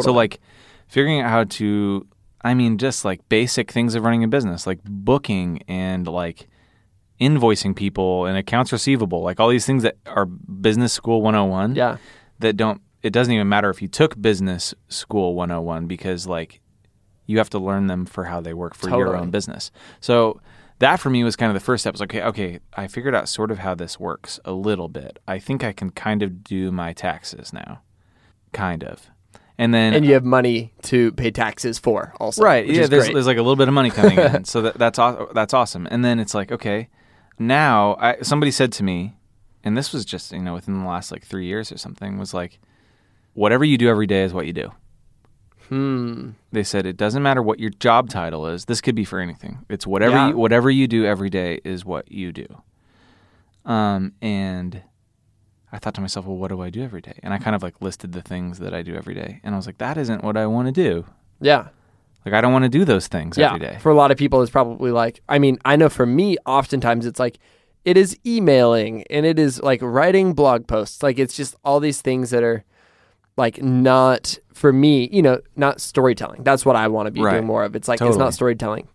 So 0.05 0.13
like 0.13 0.41
figuring 0.87 1.21
out 1.21 1.31
how 1.31 1.45
to 1.45 2.07
I 2.43 2.55
mean 2.55 2.79
just 2.79 3.05
like 3.05 3.29
basic 3.29 3.73
things 3.73 3.95
of 3.95 4.05
running 4.05 4.25
a 4.25 4.29
business, 4.29 4.67
like 4.67 4.81
booking 4.85 5.63
and 5.69 6.07
like 6.07 6.49
invoicing 7.21 7.75
people 7.75 8.27
and 8.27 8.37
accounts 8.37 8.73
receivable, 8.73 9.23
like 9.23 9.41
all 9.41 9.49
these 9.49 9.67
things 9.67 9.83
that 9.83 9.97
are 10.07 10.27
business 10.27 10.93
school 10.93 11.23
101 11.23 11.75
yeah 11.75 11.97
that 12.41 12.57
don't 12.57 12.81
it 13.03 13.13
doesn't 13.13 13.33
even 13.33 13.49
matter 13.49 13.71
if 13.71 13.83
you 13.83 13.89
took 13.89 14.21
business 14.21 14.75
school 14.89 15.35
101 15.35 15.87
because 15.87 16.27
like 16.27 16.61
you 17.27 17.39
have 17.39 17.51
to 17.51 17.59
learn 17.59 17.87
them 17.87 18.07
for 18.07 18.25
how 18.25 18.41
they 18.41 18.55
work 18.55 18.75
for 18.75 18.91
your 18.91 19.17
own 19.17 19.31
business. 19.31 19.71
So 20.01 20.41
that 20.79 20.97
for 21.01 21.11
me 21.11 21.25
was 21.25 21.37
kind 21.37 21.51
of 21.51 21.55
the 21.55 21.65
first 21.65 21.83
step. 21.83 21.93
It 21.93 21.95
was 21.95 22.01
like, 22.01 22.15
okay, 22.15 22.23
okay, 22.23 22.61
I 22.75 22.87
figured 22.87 23.15
out 23.15 23.29
sort 23.29 23.51
of 23.51 23.59
how 23.59 23.75
this 23.75 23.99
works 23.99 24.41
a 24.45 24.53
little 24.53 24.89
bit. 24.89 25.19
I 25.27 25.39
think 25.39 25.63
I 25.63 25.73
can 25.73 25.91
kind 25.91 26.23
of 26.23 26.43
do 26.45 26.71
my 26.73 26.93
taxes 26.93 27.53
now. 27.53 27.83
Kind 28.53 28.85
of. 28.85 29.11
And 29.57 29.73
then 29.73 29.95
and 29.95 30.05
you 30.05 30.15
have 30.15 30.25
money 30.25 30.73
to 30.83 31.13
pay 31.13 31.31
taxes 31.31 31.79
for 31.79 32.13
also 32.19 32.43
right, 32.43 32.67
yeah, 32.67 32.87
there's 32.87 33.05
great. 33.05 33.15
there's 33.15 33.27
like 33.27 33.37
a 33.37 33.43
little 33.43 33.55
bit 33.57 33.69
of 33.69 33.75
money 33.75 33.91
coming 33.91 34.19
in. 34.19 34.45
So 34.47 34.63
that, 34.63 34.75
that's 34.75 34.99
aw- 34.99 35.33
that's 35.33 35.55
awesome. 35.55 35.87
And 35.91 36.05
then 36.05 36.19
it's 36.19 36.35
like, 36.35 36.51
okay, 36.51 36.89
now 37.39 37.97
I, 38.01 38.17
somebody 38.23 38.51
said 38.51 38.73
to 38.73 38.83
me, 38.83 39.15
and 39.63 39.77
this 39.77 39.93
was 39.93 40.05
just, 40.05 40.33
you 40.33 40.41
know, 40.41 40.55
within 40.55 40.81
the 40.81 40.89
last 40.89 41.13
like 41.13 41.25
3 41.25 41.47
years 41.47 41.71
or 41.71 41.79
something 41.79 42.19
was 42.19 42.35
like 42.35 42.59
whatever 43.35 43.65
you 43.65 43.79
do 43.79 43.89
every 43.89 44.09
day 44.09 44.25
is 44.25 44.33
what 44.33 44.47
you 44.47 44.53
do. 44.53 44.73
Hmm 45.69 46.31
They 46.53 46.63
said 46.65 46.87
it 46.87 46.97
doesn't 46.97 47.23
matter 47.23 47.43
what 47.43 47.59
your 47.61 47.71
job 47.71 48.09
title 48.11 48.47
is. 48.47 48.65
This 48.67 48.81
could 48.81 48.95
be 48.95 49.05
for 49.05 49.19
anything. 49.21 49.65
It's 49.69 49.87
whatever 49.87 50.17
Yeah. 50.17 50.29
you, 50.29 50.37
whatever 50.37 50.71
you 50.71 50.87
do 50.87 51.05
every 51.05 51.31
day 51.31 51.61
is 51.65 51.85
what 51.85 52.11
you 52.11 52.33
do. 52.33 52.47
Um, 53.65 54.13
and 54.21 54.83
I 55.73 55.79
thought 55.79 55.95
to 55.95 56.01
myself, 56.01 56.27
well, 56.27 56.37
what 56.37 56.49
do 56.49 56.61
I 56.61 56.71
do 56.71 56.83
every 56.83 57.01
day? 57.01 57.19
And 57.23 57.33
I 57.33 57.39
kind 57.39 57.57
of 57.57 57.63
like 57.63 57.81
listed 57.81 58.13
the 58.13 58.23
things 58.23 58.59
that 58.59 58.75
I 58.75 58.83
do 58.83 58.95
every 58.95 59.15
day, 59.15 59.41
and 59.43 59.55
I 59.55 59.59
was 59.59 59.67
like, 59.67 59.79
that 59.79 59.97
isn't 59.97 60.23
what 60.23 60.37
I 60.37 60.47
want 60.47 60.67
to 60.69 60.73
do. 60.73 61.07
yeah 61.41 61.69
Like 62.25 62.35
I 62.35 62.41
don't 62.41 62.53
want 62.53 62.65
to 62.65 62.69
do 62.69 62.85
those 62.85 63.07
things 63.09 63.37
yeah 63.39 63.49
every 63.55 63.61
day. 63.61 63.79
for 63.81 63.91
a 63.91 63.95
lot 63.95 64.11
of 64.11 64.17
people 64.19 64.41
it's 64.43 64.51
probably 64.51 64.91
like 64.91 65.21
i 65.29 65.39
mean 65.39 65.59
i 65.65 65.77
know 65.77 65.89
for 65.89 66.07
me 66.07 66.37
oftentimes 66.47 67.05
it's 67.07 67.19
like 67.21 67.39
it 67.85 67.97
is 67.99 68.17
emailing 68.25 69.05
and 69.11 69.27
it 69.27 69.39
is 69.39 69.61
like 69.63 69.81
writing 69.83 70.33
blog 70.33 70.67
posts 70.67 71.03
like 71.03 71.19
it's 71.19 71.37
just 71.37 71.55
all 71.65 71.81
these 71.81 72.01
things 72.01 72.31
that 72.31 72.43
are 72.43 72.65
like 73.37 73.63
not 73.63 74.39
for 74.53 74.73
me 74.73 75.09
you 75.13 75.21
know 75.23 75.41
not 75.57 75.81
storytelling 75.81 76.43
that's 76.45 76.65
what 76.65 76.77
i 76.77 76.87
want 76.89 77.07
to 77.07 77.11
be 77.11 77.21
Right. 77.21 77.33
doing 77.35 77.47
more 77.47 77.65
of 77.65 77.75
it's 77.75 77.89
like 77.89 78.01
it's 78.01 78.17
not 78.17 78.33
storytelling 78.35 78.89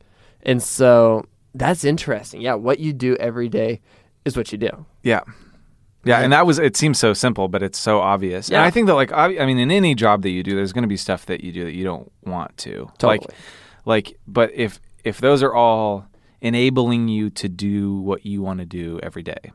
and 0.44 0.62
so 0.64 1.26
that's 1.54 1.84
interesting 1.84 2.40
yeah 2.42 2.54
what 2.54 2.80
you 2.80 2.94
do 2.94 3.16
every 3.18 3.50
day 3.50 3.82
is 4.26 4.38
what 4.38 4.52
you 4.52 4.58
do 4.58 4.86
Yeah. 5.04 5.22
Yeah, 6.06 6.20
and 6.22 6.32
that 6.32 6.46
was 6.46 6.60
it 6.60 6.78
seems 6.78 6.98
so 6.98 7.14
simple, 7.14 7.50
but 7.50 7.62
it's 7.62 7.78
so 7.78 8.00
obvious. 8.00 8.48
And 8.48 8.54
Yeah. 8.54 8.64
I 8.64 8.72
think 8.72 8.88
that 8.88 8.94
like 8.96 9.12
I, 9.12 9.38
I 9.38 9.46
mean 9.46 9.60
in 9.60 9.70
any 9.70 9.94
job 9.96 10.22
that 10.22 10.30
you 10.30 10.44
do 10.44 10.56
there's 10.56 10.72
going 10.72 10.84
to 10.84 10.88
be 10.88 10.96
stuff 10.96 11.26
that 11.26 11.44
you 11.44 11.52
do 11.52 11.66
that 11.66 11.74
you 11.74 11.84
don't 11.84 12.10
want 12.24 12.56
to. 12.60 12.84
Like 13.04 13.20
Totally. 13.22 13.36
like 13.86 14.18
but 14.26 14.50
if 14.56 14.80
if 15.04 15.20
those 15.20 15.44
are 15.44 15.54
all 15.54 16.06
enabling 16.40 17.10
you 17.10 17.30
to 17.32 17.50
do 17.50 18.00
what 18.00 18.26
you 18.26 18.42
want 18.42 18.60
to 18.62 18.66
do 18.66 18.98
every 19.04 19.24
day, 19.24 19.52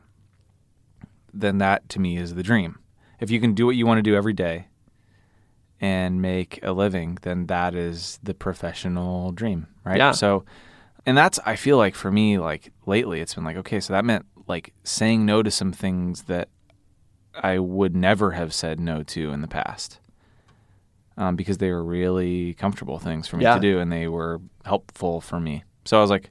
then 1.33 1.57
that 1.57 1.89
to 1.89 1.99
me 1.99 2.15
is 2.17 2.35
the 2.35 2.43
dream. 2.43 2.77
If 3.19 3.31
you 3.31 3.39
can 3.39 3.53
do 3.55 3.65
what 3.65 3.75
you 3.75 3.85
want 3.87 3.97
to 3.97 4.03
do 4.03 4.15
every 4.15 4.33
day 4.33 4.67
and 5.81 6.21
make 6.21 6.59
a 6.63 6.71
living, 6.71 7.17
then 7.23 7.47
that 7.47 7.75
is 7.75 8.19
the 8.23 8.33
professional 8.33 9.31
dream, 9.31 9.67
right? 9.83 9.97
Yeah. 9.97 10.11
So 10.11 10.45
and 11.05 11.17
that's 11.17 11.39
I 11.45 11.55
feel 11.55 11.77
like 11.77 11.95
for 11.95 12.11
me 12.11 12.37
like 12.37 12.71
lately 12.85 13.19
it's 13.21 13.35
been 13.35 13.43
like 13.43 13.57
okay, 13.57 13.79
so 13.79 13.93
that 13.93 14.05
meant 14.05 14.25
like 14.47 14.73
saying 14.83 15.25
no 15.25 15.41
to 15.43 15.51
some 15.51 15.71
things 15.71 16.23
that 16.23 16.49
I 17.37 17.59
would 17.59 17.95
never 17.95 18.31
have 18.31 18.53
said 18.53 18.79
no 18.79 19.03
to 19.03 19.31
in 19.31 19.41
the 19.41 19.47
past. 19.47 19.99
um, 21.17 21.35
because 21.37 21.57
they 21.59 21.71
were 21.71 21.83
really 21.83 22.53
comfortable 22.55 22.99
things 22.99 23.25
for 23.27 23.37
me 23.37 23.43
Yeah. 23.43 23.55
to 23.55 23.61
do 23.61 23.79
and 23.79 23.89
they 23.91 24.07
were 24.07 24.41
helpful 24.65 25.21
for 25.21 25.39
me. 25.39 25.63
So 25.85 25.97
I 25.97 26.01
was 26.01 26.09
like 26.09 26.29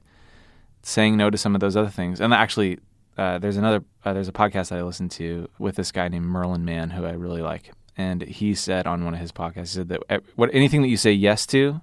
saying 0.83 1.17
no 1.17 1.29
to 1.31 1.37
some 1.39 1.55
of 1.55 1.61
those 1.61 1.75
other 1.75 1.89
things. 1.89 2.21
And 2.21 2.31
actually, 2.33 2.77
uh, 3.17 3.39
there's 3.39 3.57
another 3.57 3.83
uh, 4.03 4.13
there's 4.13 4.27
a 4.27 4.31
podcast 4.33 4.69
that 4.69 4.77
I 4.79 4.83
listen 4.83 5.09
to 5.09 5.49
with 5.57 5.75
this 5.75 5.91
guy 5.91 6.07
named 6.07 6.25
Merlin 6.25 6.65
Mann 6.65 6.91
who 6.91 7.05
I 7.05 7.11
really 7.13 7.41
like, 7.41 7.71
and 7.97 8.21
he 8.21 8.53
said 8.53 8.87
on 8.87 9.05
one 9.05 9.13
of 9.13 9.19
his 9.19 9.31
podcasts 9.31 9.59
he 9.59 9.65
said 9.65 9.89
that 9.89 10.23
what 10.35 10.49
anything 10.53 10.81
that 10.81 10.89
you 10.89 10.97
say 10.97 11.11
yes 11.11 11.45
to, 11.47 11.81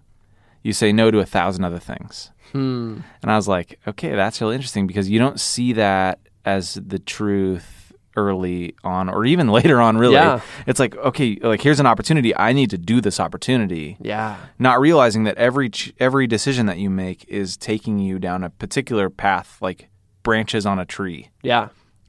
you 0.62 0.72
say 0.72 0.92
no 0.92 1.10
to 1.10 1.18
a 1.18 1.26
thousand 1.26 1.64
other 1.64 1.78
things. 1.78 2.30
Hmm. 2.52 2.98
And 3.22 3.30
I 3.30 3.36
was 3.36 3.48
like, 3.48 3.78
okay, 3.86 4.14
that's 4.14 4.40
really 4.40 4.54
interesting 4.54 4.86
because 4.86 5.08
you 5.08 5.18
don't 5.18 5.40
see 5.40 5.72
that 5.72 6.20
as 6.44 6.74
the 6.74 6.98
truth 6.98 7.92
early 8.16 8.74
on 8.84 9.08
or 9.08 9.24
even 9.24 9.48
later 9.52 9.80
on 9.80 9.96
really. 9.96 10.14
Yeah. 10.14 10.40
It's 10.66 10.78
like, 10.78 10.94
okay, 10.96 11.38
like 11.42 11.62
here's 11.62 11.80
an 11.80 11.86
opportunity. 11.86 12.36
I 12.36 12.52
need 12.52 12.70
to 12.70 12.78
do 12.78 13.00
this 13.00 13.18
opportunity. 13.18 13.96
Yeah. 14.00 14.36
Not 14.58 14.80
realizing 14.80 15.24
that 15.24 15.36
every 15.38 15.70
ch- 15.70 15.92
every 15.98 16.26
decision 16.26 16.66
that 16.66 16.78
you 16.78 16.90
make 16.90 17.24
is 17.28 17.56
taking 17.56 17.98
you 17.98 18.18
down 18.18 18.44
a 18.44 18.50
particular 18.50 19.08
path 19.10 19.58
like 19.60 19.88
branches 20.22 20.66
on 20.66 20.78
a 20.78 20.84
tree. 20.84 21.30
Yeah. 21.42 21.68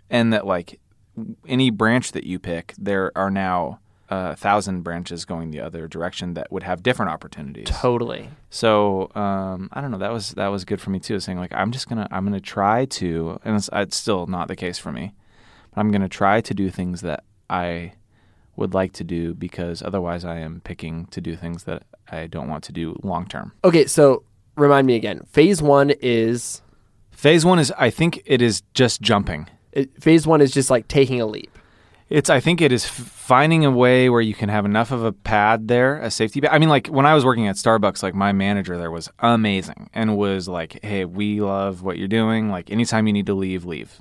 And 0.09 0.33
that 0.33 0.45
like 0.45 0.79
any 1.47 1.69
branch 1.69 2.11
that 2.11 2.25
you 2.25 2.39
pick, 2.39 2.73
there 2.77 3.11
are 3.15 3.31
now 3.31 3.79
a 4.13 4.35
thousand 4.35 4.81
branches 4.81 5.25
going 5.25 5.49
the 5.51 5.59
other 5.59 5.87
direction 5.87 6.35
that 6.35 6.51
would 6.51 6.63
have 6.63 6.83
different 6.83 7.11
opportunities. 7.11 7.67
Totally. 7.67 8.29
So 8.49 9.09
um, 9.15 9.69
I 9.73 9.81
don't 9.81 9.91
know. 9.91 9.97
That 9.97 10.13
was 10.13 10.31
that 10.31 10.49
was 10.49 10.65
good 10.65 10.79
for 10.79 10.89
me 10.91 10.99
too. 10.99 11.19
Saying 11.19 11.39
like 11.39 11.53
I'm 11.53 11.71
just 11.71 11.89
gonna 11.89 12.07
I'm 12.11 12.23
gonna 12.25 12.39
try 12.39 12.85
to, 12.85 13.39
and 13.43 13.55
it's, 13.55 13.69
it's 13.73 13.97
still 13.97 14.27
not 14.27 14.47
the 14.47 14.55
case 14.55 14.77
for 14.77 14.91
me. 14.91 15.13
But 15.71 15.81
I'm 15.81 15.91
gonna 15.91 16.09
try 16.09 16.41
to 16.41 16.53
do 16.53 16.69
things 16.69 17.01
that 17.01 17.23
I 17.49 17.93
would 18.55 18.73
like 18.75 18.93
to 18.93 19.03
do 19.03 19.33
because 19.33 19.81
otherwise 19.81 20.23
I 20.23 20.37
am 20.39 20.61
picking 20.63 21.07
to 21.07 21.19
do 21.19 21.35
things 21.35 21.63
that 21.63 21.83
I 22.11 22.27
don't 22.27 22.47
want 22.49 22.63
to 22.65 22.71
do 22.71 22.99
long 23.03 23.25
term. 23.25 23.53
Okay, 23.63 23.87
so 23.87 24.23
remind 24.55 24.85
me 24.85 24.95
again. 24.95 25.21
Phase 25.31 25.61
one 25.61 25.91
is 26.01 26.61
Phase 27.11 27.45
one 27.45 27.57
is 27.57 27.73
I 27.77 27.89
think 27.89 28.21
it 28.25 28.41
is 28.41 28.61
just 28.73 29.01
jumping. 29.01 29.49
it, 29.71 29.89
phase 30.01 30.27
one 30.27 30.41
is 30.41 30.51
just 30.51 30.69
like 30.69 30.87
taking 30.87 31.19
a 31.19 31.25
leap. 31.25 31.57
It's 32.13 32.29
I 32.29 32.39
think 32.39 32.61
it 32.61 32.71
is 32.71 32.85
finding 32.85 33.65
a 33.65 33.71
way 33.71 34.07
where 34.07 34.21
you 34.21 34.35
can 34.35 34.47
have 34.49 34.65
enough 34.65 34.91
of 34.91 35.03
a 35.03 35.11
pad 35.11 35.67
there, 35.67 35.97
a 35.97 36.11
safety 36.11 36.41
pad. 36.41 36.51
I 36.53 36.59
mean, 36.59 36.69
like 36.69 36.85
when 36.85 37.07
I 37.07 37.15
was 37.15 37.25
working 37.25 37.47
at 37.47 37.55
Starbucks, 37.55 38.03
like 38.03 38.13
my 38.13 38.31
manager 38.31 38.77
there 38.77 38.91
was 38.91 39.09
amazing 39.17 39.89
and 39.95 40.15
was 40.15 40.47
like, 40.47 40.77
"Hey, 40.83 41.05
we 41.05 41.41
love 41.41 41.81
what 41.81 41.97
you're 41.97 42.07
doing. 42.07 42.49
Like 42.51 42.69
anytime 42.69 43.07
you 43.07 43.13
need 43.13 43.25
to 43.25 43.33
leave, 43.33 43.65
leave." 43.65 43.99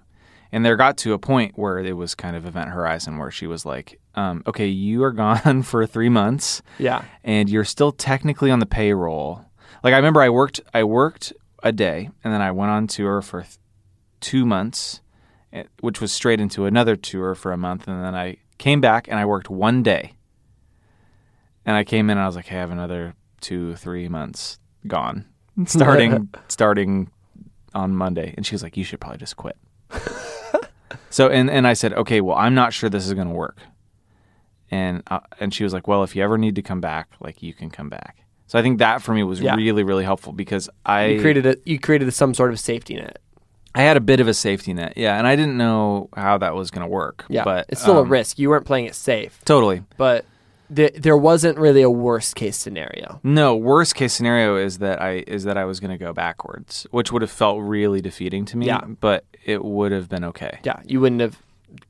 And 0.53 0.63
there 0.63 0.77
got 0.77 0.99
to 0.99 1.15
a 1.15 1.19
point 1.19 1.53
where 1.57 1.79
it 1.79 1.95
was 1.95 2.15
kind 2.15 2.37
of 2.37 2.45
event 2.45 2.69
horizon 2.69 3.17
where 3.17 3.31
she 3.31 3.47
was 3.47 3.65
like, 3.65 3.99
um, 4.15 4.43
"Okay, 4.47 4.67
you 4.67 5.03
are 5.05 5.13
gone 5.25 5.63
for 5.63 5.87
three 5.87 6.11
months, 6.11 6.61
Yeah. 6.79 7.05
and 7.25 7.49
you're 7.49 7.65
still 7.65 7.93
technically 7.93 8.51
on 8.51 8.59
the 8.59 8.67
payroll." 8.67 9.47
Like 9.83 9.95
I 9.95 9.97
remember, 9.97 10.21
I 10.21 10.29
worked, 10.29 10.61
I 10.75 10.85
worked 10.85 11.33
a 11.63 11.73
day, 11.73 12.11
and 12.23 12.31
then 12.35 12.43
I 12.43 12.51
went 12.51 12.71
on 12.73 12.87
tour 12.89 13.23
for 13.23 13.41
th- 13.41 13.57
two 14.21 14.45
months, 14.45 15.01
which 15.81 16.01
was 16.01 16.13
straight 16.13 16.41
into 16.41 16.67
another 16.67 16.97
tour 16.97 17.35
for 17.35 17.53
a 17.53 17.57
month, 17.57 17.87
and 17.89 18.03
then 18.05 18.15
I 18.15 18.39
came 18.59 18.81
back 18.81 19.09
and 19.09 19.19
I 19.19 19.25
worked 19.27 19.51
one 19.51 19.83
day. 19.83 20.13
And 21.65 21.77
I 21.77 21.85
came 21.85 22.11
in 22.11 22.17
and 22.19 22.21
I 22.25 22.27
was 22.27 22.37
like, 22.37 22.47
"Hey, 22.47 22.57
I 22.57 22.61
have 22.61 22.71
another 22.71 23.15
two, 23.41 23.77
three 23.77 24.09
months 24.09 24.59
gone, 24.87 25.27
starting 25.67 26.29
starting 26.49 27.11
on 27.75 27.95
Monday." 27.95 28.35
And 28.37 28.45
she 28.45 28.55
was 28.55 28.63
like, 28.63 28.77
"You 28.77 28.83
should 28.85 29.01
probably 29.01 29.19
just 29.19 29.37
quit." 29.37 29.57
so 31.11 31.29
and 31.29 31.51
and 31.51 31.67
I 31.67 31.75
said, 31.75 31.93
"Okay, 31.93 32.21
well, 32.21 32.37
I'm 32.37 32.55
not 32.55 32.73
sure 32.73 32.91
this 32.91 33.07
is 33.07 33.15
going 33.15 33.29
to 33.29 33.35
work." 33.35 33.59
And 34.71 35.03
uh, 35.09 35.21
and 35.39 35.53
she 35.55 35.63
was 35.65 35.73
like, 35.73 35.87
"Well, 35.87 36.03
if 36.03 36.17
you 36.17 36.23
ever 36.25 36.37
need 36.39 36.55
to 36.57 36.63
come 36.63 36.81
back, 36.81 37.11
like 37.21 37.43
you 37.43 37.53
can 37.55 37.71
come 37.71 37.89
back." 37.89 38.25
So 38.49 38.59
I 38.59 38.63
think 38.63 38.79
that 38.81 39.01
for 39.01 39.15
me 39.15 39.23
was 39.23 39.41
Yeah. 39.41 39.55
really 39.55 39.83
really 39.85 40.05
helpful 40.05 40.33
because 40.33 40.69
I 40.85 41.07
You 41.07 41.21
created 41.21 41.47
a 41.47 41.57
you 41.65 41.79
created 41.79 42.13
some 42.13 42.35
sort 42.35 42.51
of 42.51 42.59
safety 42.59 42.97
net. 42.97 43.19
I 43.75 43.83
had 43.83 43.97
a 43.97 44.01
bit 44.01 44.21
of 44.21 44.29
a 44.29 44.35
safety 44.35 44.75
net, 44.75 44.95
yeah, 44.97 45.17
and 45.17 45.27
I 45.27 45.35
didn't 45.37 45.57
know 45.57 46.09
how 46.15 46.39
that 46.39 46.55
was 46.55 46.71
going 46.71 46.83
to 46.83 46.89
work. 46.89 47.25
Yeah. 47.29 47.45
but 47.45 47.67
it's 47.69 47.81
still 47.81 47.99
a 47.99 48.03
um, 48.03 48.09
risk. 48.09 48.39
You 48.39 48.51
weren't 48.51 48.67
playing 48.67 48.87
it 48.87 48.95
safe, 48.95 49.41
Totally. 49.45 49.83
but 49.97 50.25
th- 50.75 50.95
there 50.95 51.17
wasn't 51.17 51.59
really 51.59 51.83
a 51.83 51.91
worst 51.91 52.37
case 52.37 52.57
scenario. 52.57 53.21
No, 53.23 53.57
worst 53.57 53.95
case 53.95 54.13
scenario 54.13 54.57
is 54.57 54.79
that 54.79 55.01
I 55.01 55.25
is 55.27 55.45
that 55.45 55.57
I 55.57 55.65
was 55.65 55.81
going 55.81 55.91
to 55.91 55.99
go 55.99 56.13
backwards, 56.13 56.87
which 56.91 57.13
would 57.13 57.23
have 57.23 57.31
felt 57.31 57.61
really 57.61 58.01
defeating 58.01 58.45
to 58.47 58.57
me. 58.57 58.67
Yeah. 58.67 58.85
but 59.01 59.25
it 59.45 59.65
would 59.65 59.93
have 59.93 60.09
been 60.09 60.25
okay. 60.25 60.59
Yeah, 60.65 60.81
you 60.85 61.01
wouldn't 61.01 61.21
have 61.21 61.39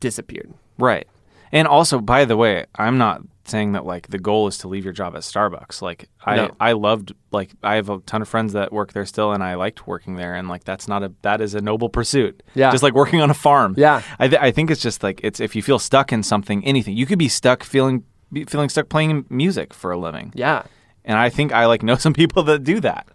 disappeared. 0.01 0.53
Right. 0.79 1.07
And 1.51 1.69
also, 1.69 2.01
by 2.01 2.25
the 2.25 2.37
way, 2.37 2.65
I'm 2.77 2.97
not 2.97 3.23
saying 3.45 3.73
that 3.73 3.85
like 3.85 4.09
the 4.09 4.19
goal 4.19 4.47
is 4.47 4.59
to 4.59 4.69
leave 4.69 4.85
your 4.85 4.93
job 4.93 5.15
at 5.17 5.23
Starbucks. 5.23 5.83
Like 5.83 6.09
I 6.25 6.37
No. 6.37 6.51
I 6.61 6.73
loved 6.73 7.13
like 7.33 7.51
I 7.63 7.75
have 7.75 7.89
a 7.91 7.99
ton 8.01 8.23
of 8.23 8.29
friends 8.29 8.53
that 8.53 8.73
work 8.73 8.93
there 8.93 9.05
still 9.07 9.33
and 9.33 9.43
I 9.43 9.55
liked 9.55 9.87
working 9.87 10.17
there 10.17 10.35
and 10.35 10.49
like 10.49 10.65
that's 10.65 10.87
not 10.87 11.03
a 11.03 11.13
that 11.23 11.41
is 11.41 11.55
a 11.55 11.61
noble 11.61 11.89
pursuit. 11.89 12.43
Yeah. 12.55 12.71
Just 12.71 12.83
like 12.83 12.95
working 12.95 13.21
on 13.21 13.31
a 13.31 13.35
farm. 13.35 13.75
Yeah. 13.77 14.03
I 14.19 14.29
th- 14.29 14.41
I 14.41 14.51
think 14.53 14.71
it's 14.71 14.81
just 14.83 15.03
like 15.03 15.21
it's 15.25 15.41
if 15.41 15.57
you 15.57 15.63
feel 15.63 15.79
stuck 15.79 16.13
in 16.13 16.23
something, 16.23 16.65
anything. 16.65 16.97
You 16.97 17.07
could 17.07 17.19
be 17.19 17.29
stuck 17.29 17.65
feeling 17.65 18.05
feeling 18.47 18.69
stuck 18.69 18.89
playing 18.89 19.25
music 19.29 19.75
for 19.75 19.91
a 19.93 19.99
living. 19.99 20.33
Yeah. 20.35 20.63
And 21.05 21.19
I 21.19 21.29
think 21.29 21.53
I 21.53 21.67
like 21.67 21.83
know 21.83 21.97
some 22.07 22.13
people 22.15 22.43
that 22.45 22.63
do 22.65 22.81
that. 22.81 23.09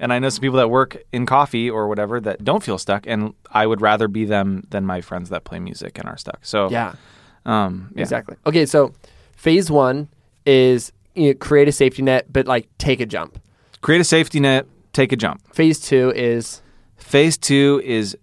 And 0.00 0.12
I 0.12 0.18
know 0.20 0.28
some 0.28 0.42
people 0.42 0.58
that 0.58 0.70
work 0.70 0.96
in 1.12 1.26
coffee 1.26 1.68
or 1.70 1.88
whatever 1.88 2.20
that 2.20 2.44
don't 2.44 2.62
feel 2.62 2.78
stuck 2.78 3.04
and 3.06 3.34
I 3.52 3.66
would 3.66 3.80
rather 3.80 4.06
be 4.08 4.24
them 4.24 4.64
than 4.70 4.84
my 4.86 5.00
friends 5.00 5.28
that 5.30 5.44
play 5.44 5.58
music 5.60 5.98
and 5.98 6.08
are 6.08 6.16
stuck. 6.16 6.40
So 6.42 6.68
Yeah. 6.70 6.94
um 7.46 7.92
yeah. 7.94 8.02
Exactly. 8.02 8.36
Okay, 8.46 8.66
so 8.66 8.92
phase 9.38 9.70
one 9.70 10.08
is 10.44 10.92
you 11.14 11.28
know, 11.28 11.34
create 11.34 11.68
a 11.68 11.72
safety 11.72 12.02
net, 12.02 12.26
but 12.32 12.46
like 12.46 12.68
take 12.78 13.00
a 13.00 13.06
jump. 13.06 13.38
create 13.80 14.00
a 14.00 14.04
safety 14.04 14.40
net, 14.40 14.66
take 14.92 15.12
a 15.12 15.16
jump. 15.16 15.40
Phase 15.54 15.78
two 15.80 16.12
is 16.14 16.60
Phase 16.96 17.38
two 17.38 17.80
is 17.84 18.16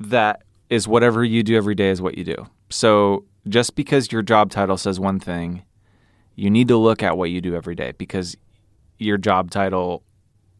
that 0.00 0.42
is 0.68 0.88
whatever 0.88 1.24
you 1.24 1.42
do 1.44 1.56
every 1.56 1.74
day 1.76 1.88
is 1.90 2.02
what 2.02 2.18
you 2.18 2.24
do. 2.24 2.36
So 2.68 3.24
just 3.48 3.76
because 3.76 4.10
your 4.10 4.22
job 4.22 4.50
title 4.50 4.76
says 4.76 4.98
one 4.98 5.20
thing, 5.20 5.62
you 6.34 6.50
need 6.50 6.66
to 6.68 6.76
look 6.76 7.02
at 7.02 7.16
what 7.16 7.30
you 7.30 7.40
do 7.40 7.54
every 7.54 7.74
day 7.76 7.92
because 7.96 8.36
your 8.98 9.16
job 9.18 9.50
title, 9.50 10.02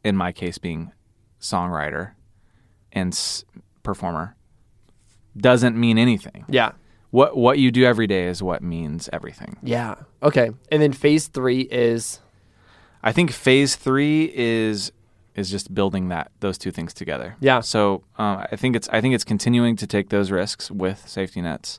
in 0.05 0.17
my 0.17 0.31
case 0.31 0.59
being 0.59 0.93
songwriter 1.41 2.13
and 2.93 3.13
s- 3.13 3.45
performer, 3.83 4.37
doesn't 5.37 5.77
mean 5.77 5.99
anything. 5.99 6.45
yeah. 6.49 6.73
What 7.15 7.37
what 7.37 7.59
you 7.61 7.71
do 7.71 7.85
every 7.85 8.09
day 8.09 8.27
is 8.27 8.43
what 8.43 8.61
means 8.61 9.09
everything. 9.13 9.57
Yeah. 9.63 9.95
Okay. 10.21 10.51
And 10.73 10.83
then 10.83 10.93
phase 10.93 11.29
three 11.29 11.61
is 11.71 12.19
I 13.05 13.13
think 13.13 13.31
phase 13.31 13.77
three 13.77 14.33
is 14.35 14.91
is 15.37 15.49
just 15.49 15.73
building 15.73 16.09
that 16.09 16.33
those 16.41 16.59
two 16.59 16.73
things 16.73 16.93
together. 16.93 17.37
Yeah. 17.39 17.61
So 17.61 18.03
um, 18.19 18.45
I 18.51 18.57
think 18.57 18.75
it's 18.75 18.89
I 18.89 19.01
think 19.01 19.15
it's 19.15 19.23
continuing 19.23 19.77
to 19.77 19.87
take 19.87 20.09
those 20.09 20.33
risks 20.33 20.73
with 20.73 21.09
safety 21.09 21.41
nets. 21.41 21.79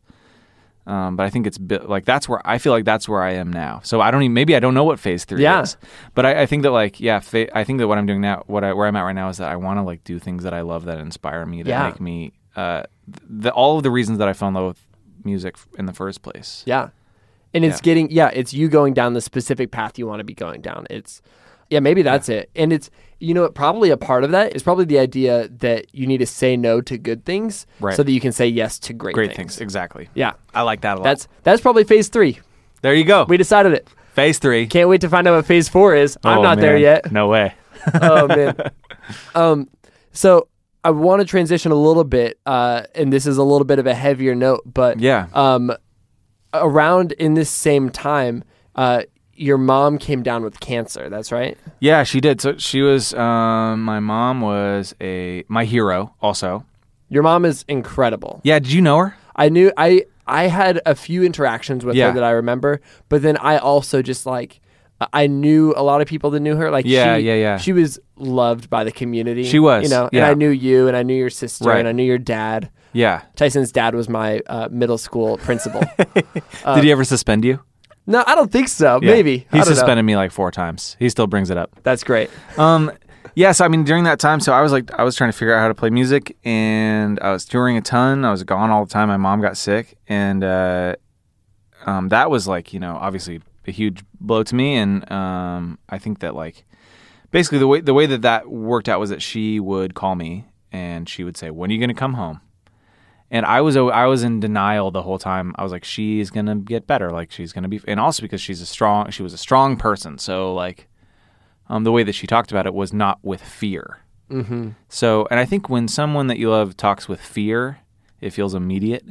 Um, 0.87 1.17
but 1.17 1.23
I 1.25 1.29
think 1.31 1.47
it's 1.47 1.57
bi- 1.57 1.77
like 1.83 2.05
that's 2.05 2.29
where 2.29 2.41
I 2.47 2.57
feel 2.57 2.71
like 2.71 2.85
that's 2.85 3.09
where 3.09 3.21
I 3.21 3.33
am 3.33 3.51
now. 3.51 3.81
So 3.83 3.99
I 3.99 4.11
don't 4.11 4.21
even 4.23 4.33
maybe 4.33 4.55
I 4.55 4.59
don't 4.61 4.73
know 4.73 4.85
what 4.85 4.99
phase 5.01 5.25
three 5.25 5.41
Yeah. 5.43 5.63
is, 5.63 5.75
but 6.13 6.25
I, 6.25 6.43
I 6.43 6.45
think 6.45 6.63
that 6.63 6.71
like 6.71 7.01
yeah, 7.01 7.19
fa- 7.19 7.49
I 7.57 7.65
think 7.65 7.79
that 7.79 7.87
what 7.89 7.97
I'm 7.97 8.05
doing 8.05 8.21
now, 8.21 8.43
what 8.47 8.63
I 8.63 8.71
where 8.71 8.87
I'm 8.87 8.95
at 8.95 9.01
right 9.01 9.11
now 9.15 9.27
is 9.27 9.37
that 9.39 9.51
I 9.51 9.57
want 9.57 9.79
to 9.79 9.83
like 9.83 10.05
do 10.05 10.17
things 10.19 10.43
that 10.43 10.53
I 10.53 10.61
love 10.61 10.85
that 10.85 10.99
inspire 10.99 11.45
me, 11.45 11.61
that 11.63 11.69
Yeah. 11.69 11.89
make 11.89 11.99
me 11.99 12.31
uh, 12.55 12.83
the 13.27 13.49
all 13.51 13.75
of 13.77 13.83
the 13.83 13.91
reasons 13.91 14.19
that 14.19 14.27
I 14.29 14.33
fell 14.33 14.47
in 14.47 14.53
love 14.53 14.67
with 14.67 14.84
music 15.25 15.55
in 15.77 15.85
the 15.85 15.93
first 15.93 16.21
place. 16.21 16.63
Yeah. 16.65 16.89
And 17.53 17.63
it's 17.65 17.77
Yeah. 17.77 17.81
getting 17.83 18.11
yeah, 18.11 18.29
it's 18.33 18.53
you 18.53 18.67
going 18.67 18.93
down 18.93 19.13
the 19.13 19.21
specific 19.21 19.71
path 19.71 19.97
you 19.97 20.07
want 20.07 20.19
to 20.19 20.23
be 20.25 20.33
going 20.33 20.61
down. 20.61 20.85
It's 20.89 21.21
yeah, 21.69 21.79
maybe 21.79 22.01
that's 22.03 22.29
it. 22.29 22.49
And 22.55 22.71
it's 22.71 22.89
you 23.19 23.33
know 23.33 23.49
probably 23.49 23.89
a 23.89 23.97
part 23.97 24.23
of 24.23 24.31
that 24.31 24.55
is 24.55 24.61
probably 24.61 24.85
the 24.85 24.99
idea 24.99 25.47
that 25.47 25.85
you 25.93 26.05
need 26.05 26.17
to 26.19 26.25
say 26.25 26.55
no 26.57 26.81
to 26.81 26.97
good 26.97 27.23
things 27.25 27.65
Right. 27.79 27.95
so 27.95 28.03
that 28.03 28.11
you 28.11 28.19
can 28.19 28.31
say 28.33 28.47
yes 28.47 28.77
to 28.79 28.93
great, 28.93 29.15
Great 29.15 29.29
things. 29.35 29.55
things, 29.55 29.61
exactly. 29.61 30.09
Yeah. 30.13 30.33
I 30.53 30.61
like 30.63 30.81
that 30.81 30.95
a 30.95 30.99
lot. 30.99 31.03
That's 31.05 31.27
that's 31.43 31.61
probably 31.61 31.85
phase 31.85 32.09
three. 32.09 32.39
there 32.81 32.93
you 32.93 33.05
go. 33.05 33.25
We 33.27 33.37
decided 33.37 33.73
it. 33.73 33.87
phase 34.13 34.37
three. 34.37 34.67
Can't 34.67 34.89
wait 34.89 35.01
to 35.01 35.09
find 35.09 35.27
out 35.27 35.35
what 35.35 35.45
phase 35.45 35.67
four 35.69 35.95
is. 35.95 36.17
I'm 36.23 36.39
Oh, 36.39 36.41
not 36.43 36.59
there 36.59 36.77
yet. 36.77 37.11
No 37.11 37.27
way. 37.29 37.53
oh 38.01 38.27
man. 38.27 38.55
Um, 39.35 39.69
so 40.11 40.47
I 40.85 40.91
want 40.91 41.19
to 41.19 41.25
transition 41.25 41.71
a 41.71 41.75
little 41.75 42.03
bit, 42.03 42.39
uh, 42.45 42.83
and 42.93 43.11
this 43.11 43.25
is 43.25 43.37
a 43.37 43.43
little 43.43 43.65
bit 43.65 43.79
of 43.79 43.87
a 43.87 43.95
heavier 43.95 44.35
note, 44.35 44.61
but 44.71 44.99
Yeah. 44.99 45.27
um, 45.33 45.71
around 46.53 47.11
in 47.13 47.33
this 47.33 47.49
same 47.49 47.89
time, 47.89 48.43
uh, 48.75 49.01
your 49.33 49.57
mom 49.57 49.97
came 49.97 50.23
down 50.23 50.43
with 50.43 50.59
cancer. 50.59 51.09
That's 51.09 51.31
right. 51.31 51.57
Yeah, 51.79 52.03
she 52.03 52.21
did. 52.21 52.39
So 52.39 52.55
she 52.57 52.81
was. 52.81 53.13
Um, 53.15 53.83
my 53.83 53.99
mom 53.99 54.41
was 54.41 54.95
a 55.01 55.43
my 55.49 55.65
hero. 55.65 56.13
Also. 56.21 56.63
Your 57.09 57.23
mom 57.23 57.45
is 57.45 57.65
incredible. 57.67 58.39
Yeah. 58.43 58.59
Did 58.59 58.71
you 58.71 58.81
know 58.81 58.97
her? 58.99 59.15
I 59.35 59.49
knew 59.49 59.71
I 59.75 60.05
I 60.27 60.47
had 60.47 60.81
a 60.85 60.95
few 60.95 61.23
interactions 61.23 61.83
with 61.83 61.95
Yeah. 61.95 62.07
her 62.09 62.13
that 62.13 62.23
I 62.23 62.31
remember, 62.31 62.79
but 63.09 63.21
then 63.23 63.37
I 63.37 63.57
also 63.57 64.01
just 64.01 64.25
like 64.25 64.61
I 65.11 65.27
knew 65.27 65.73
a 65.75 65.83
lot 65.83 66.01
of 66.01 66.07
people 66.07 66.29
that 66.31 66.39
knew 66.39 66.55
her. 66.55 66.71
Like 66.71 66.85
Yeah, 66.85 67.17
she, 67.17 67.23
yeah, 67.23 67.33
yeah. 67.33 67.57
She 67.57 67.73
was 67.73 67.99
loved 68.15 68.69
by 68.69 68.83
the 68.83 68.91
community. 68.91 69.43
She 69.43 69.59
was, 69.59 69.83
you 69.83 69.89
know. 69.89 70.09
And. 70.13 70.23
I 70.23 70.33
knew 70.33 70.49
you, 70.49 70.87
and 70.87 70.95
I 70.95 71.03
knew 71.03 71.15
your 71.15 71.29
sister, 71.29 71.65
Right. 71.65 71.79
and 71.79 71.87
I 71.87 71.91
knew 71.91 72.03
your 72.03 72.17
dad. 72.17 72.69
Yeah. 72.93 73.23
Tyson's 73.35 73.73
dad 73.73 73.93
was 73.93 74.07
my 74.07 74.39
uh, 74.47 74.69
middle 74.71 74.97
school 74.97 75.37
principal. 75.39 75.81
did 76.15 76.83
he 76.83 76.91
ever 76.93 77.03
suspend 77.03 77.43
you? 77.43 77.59
No, 78.07 78.23
I 78.25 78.35
don't 78.35 78.51
think 78.51 78.69
so. 78.69 78.99
Yeah. 79.01 79.11
Maybe 79.11 79.39
He 79.39 79.45
don't 79.51 79.59
know. 79.59 79.63
suspended 79.65 80.05
me 80.05 80.15
like 80.15 80.31
four 80.31 80.49
times. 80.51 80.95
He 80.97 81.09
still 81.09 81.27
brings 81.27 81.49
it 81.49 81.57
up. 81.57 81.71
That's 81.83 82.03
great. 82.05 82.29
Um, 82.57 82.91
yes, 83.33 83.59
I 83.59 83.67
mean 83.67 83.83
during 83.83 84.05
that 84.05 84.19
time, 84.19 84.39
so 84.39 84.53
I 84.53 84.61
was 84.61 84.71
like, 84.71 84.91
I 84.93 85.03
was 85.03 85.15
trying 85.17 85.31
to 85.31 85.37
figure 85.37 85.53
out 85.53 85.59
how 85.59 85.67
to 85.67 85.73
play 85.75 85.89
music, 85.89 86.37
and 86.45 87.19
I 87.19 87.31
was 87.31 87.43
touring 87.43 87.75
a 87.75 87.81
ton. 87.81 88.23
I 88.23 88.31
was 88.31 88.43
gone 88.45 88.69
all 88.69 88.85
the 88.85 88.93
time. 88.93 89.09
My 89.09 89.17
mom 89.17 89.41
got 89.41 89.57
sick, 89.57 89.97
and 90.07 90.41
uh, 90.43 90.95
um, 91.85 92.09
that 92.09 92.29
was 92.29 92.47
like, 92.47 92.73
you 92.73 92.79
know, 92.79 92.95
obviously 92.95 93.41
a 93.67 93.71
huge 93.71 94.03
blow 94.19 94.43
to 94.43 94.55
me. 94.55 94.75
And 94.75 95.09
um, 95.11 95.79
I 95.89 95.97
think 95.97 96.19
that 96.19 96.35
like, 96.35 96.65
basically 97.31 97.59
the 97.59 97.67
way 97.67 97.81
the 97.81 97.93
way 97.93 98.05
that 98.05 98.21
that 98.21 98.49
worked 98.49 98.89
out 98.89 98.99
was 98.99 99.09
that 99.09 99.21
she 99.21 99.59
would 99.59 99.93
call 99.93 100.15
me 100.15 100.45
and 100.71 101.07
she 101.07 101.23
would 101.23 101.37
say, 101.37 101.49
"When 101.49 101.69
are 101.69 101.73
you 101.73 101.79
going 101.79 101.89
to 101.89 101.93
come 101.93 102.13
home?" 102.13 102.41
And 103.31 103.45
I 103.45 103.61
was 103.61 103.75
I 103.75 104.05
was 104.05 104.23
in 104.23 104.39
denial 104.39 104.91
the 104.91 105.01
whole 105.01 105.17
time. 105.17 105.53
I 105.57 105.63
was 105.63 105.71
like, 105.71 105.83
she's 105.83 106.29
gonna 106.29 106.55
get 106.55 106.85
better. 106.87 107.09
Like 107.09 107.31
she's 107.31 107.53
gonna 107.53 107.67
be, 107.67 107.81
and 107.87 107.99
also 107.99 108.21
because 108.21 108.39
she's 108.39 108.61
a 108.61 108.65
strong, 108.65 109.09
she 109.09 109.23
was 109.23 109.33
a 109.33 109.37
strong 109.37 109.77
person. 109.77 110.19
So 110.19 110.53
like, 110.53 110.87
um, 111.67 111.83
the 111.83 111.91
way 111.91 112.03
that 112.03 112.13
she 112.13 112.27
talked 112.27 112.51
about 112.51 112.67
it 112.67 112.73
was 112.73 112.93
not 112.93 113.19
with 113.23 113.41
fear. 113.41 113.99
Mm-hmm. 114.29 114.69
So, 114.89 115.27
and 115.31 115.39
I 115.39 115.45
think 115.45 115.69
when 115.69 115.87
someone 115.87 116.27
that 116.27 116.37
you 116.37 116.49
love 116.49 116.77
talks 116.77 117.07
with 117.07 117.19
fear, 117.19 117.79
it 118.21 118.29
feels 118.31 118.53
immediate. 118.53 119.05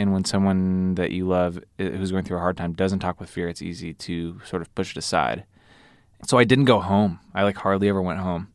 And 0.00 0.14
when 0.14 0.24
someone 0.24 0.94
that 0.94 1.10
you 1.10 1.26
love 1.26 1.62
who's 1.76 2.10
going 2.10 2.24
through 2.24 2.38
a 2.38 2.40
hard 2.40 2.56
time 2.56 2.72
doesn't 2.72 3.00
talk 3.00 3.20
with 3.20 3.28
fear, 3.28 3.50
it's 3.50 3.60
easy 3.60 3.92
to 3.92 4.40
sort 4.46 4.62
of 4.62 4.74
push 4.74 4.92
it 4.92 4.96
aside. 4.96 5.44
So 6.26 6.38
I 6.38 6.44
didn't 6.44 6.64
go 6.64 6.80
home. 6.80 7.20
I 7.34 7.42
like 7.42 7.58
hardly 7.58 7.86
ever 7.90 8.00
went 8.00 8.20
home. 8.20 8.48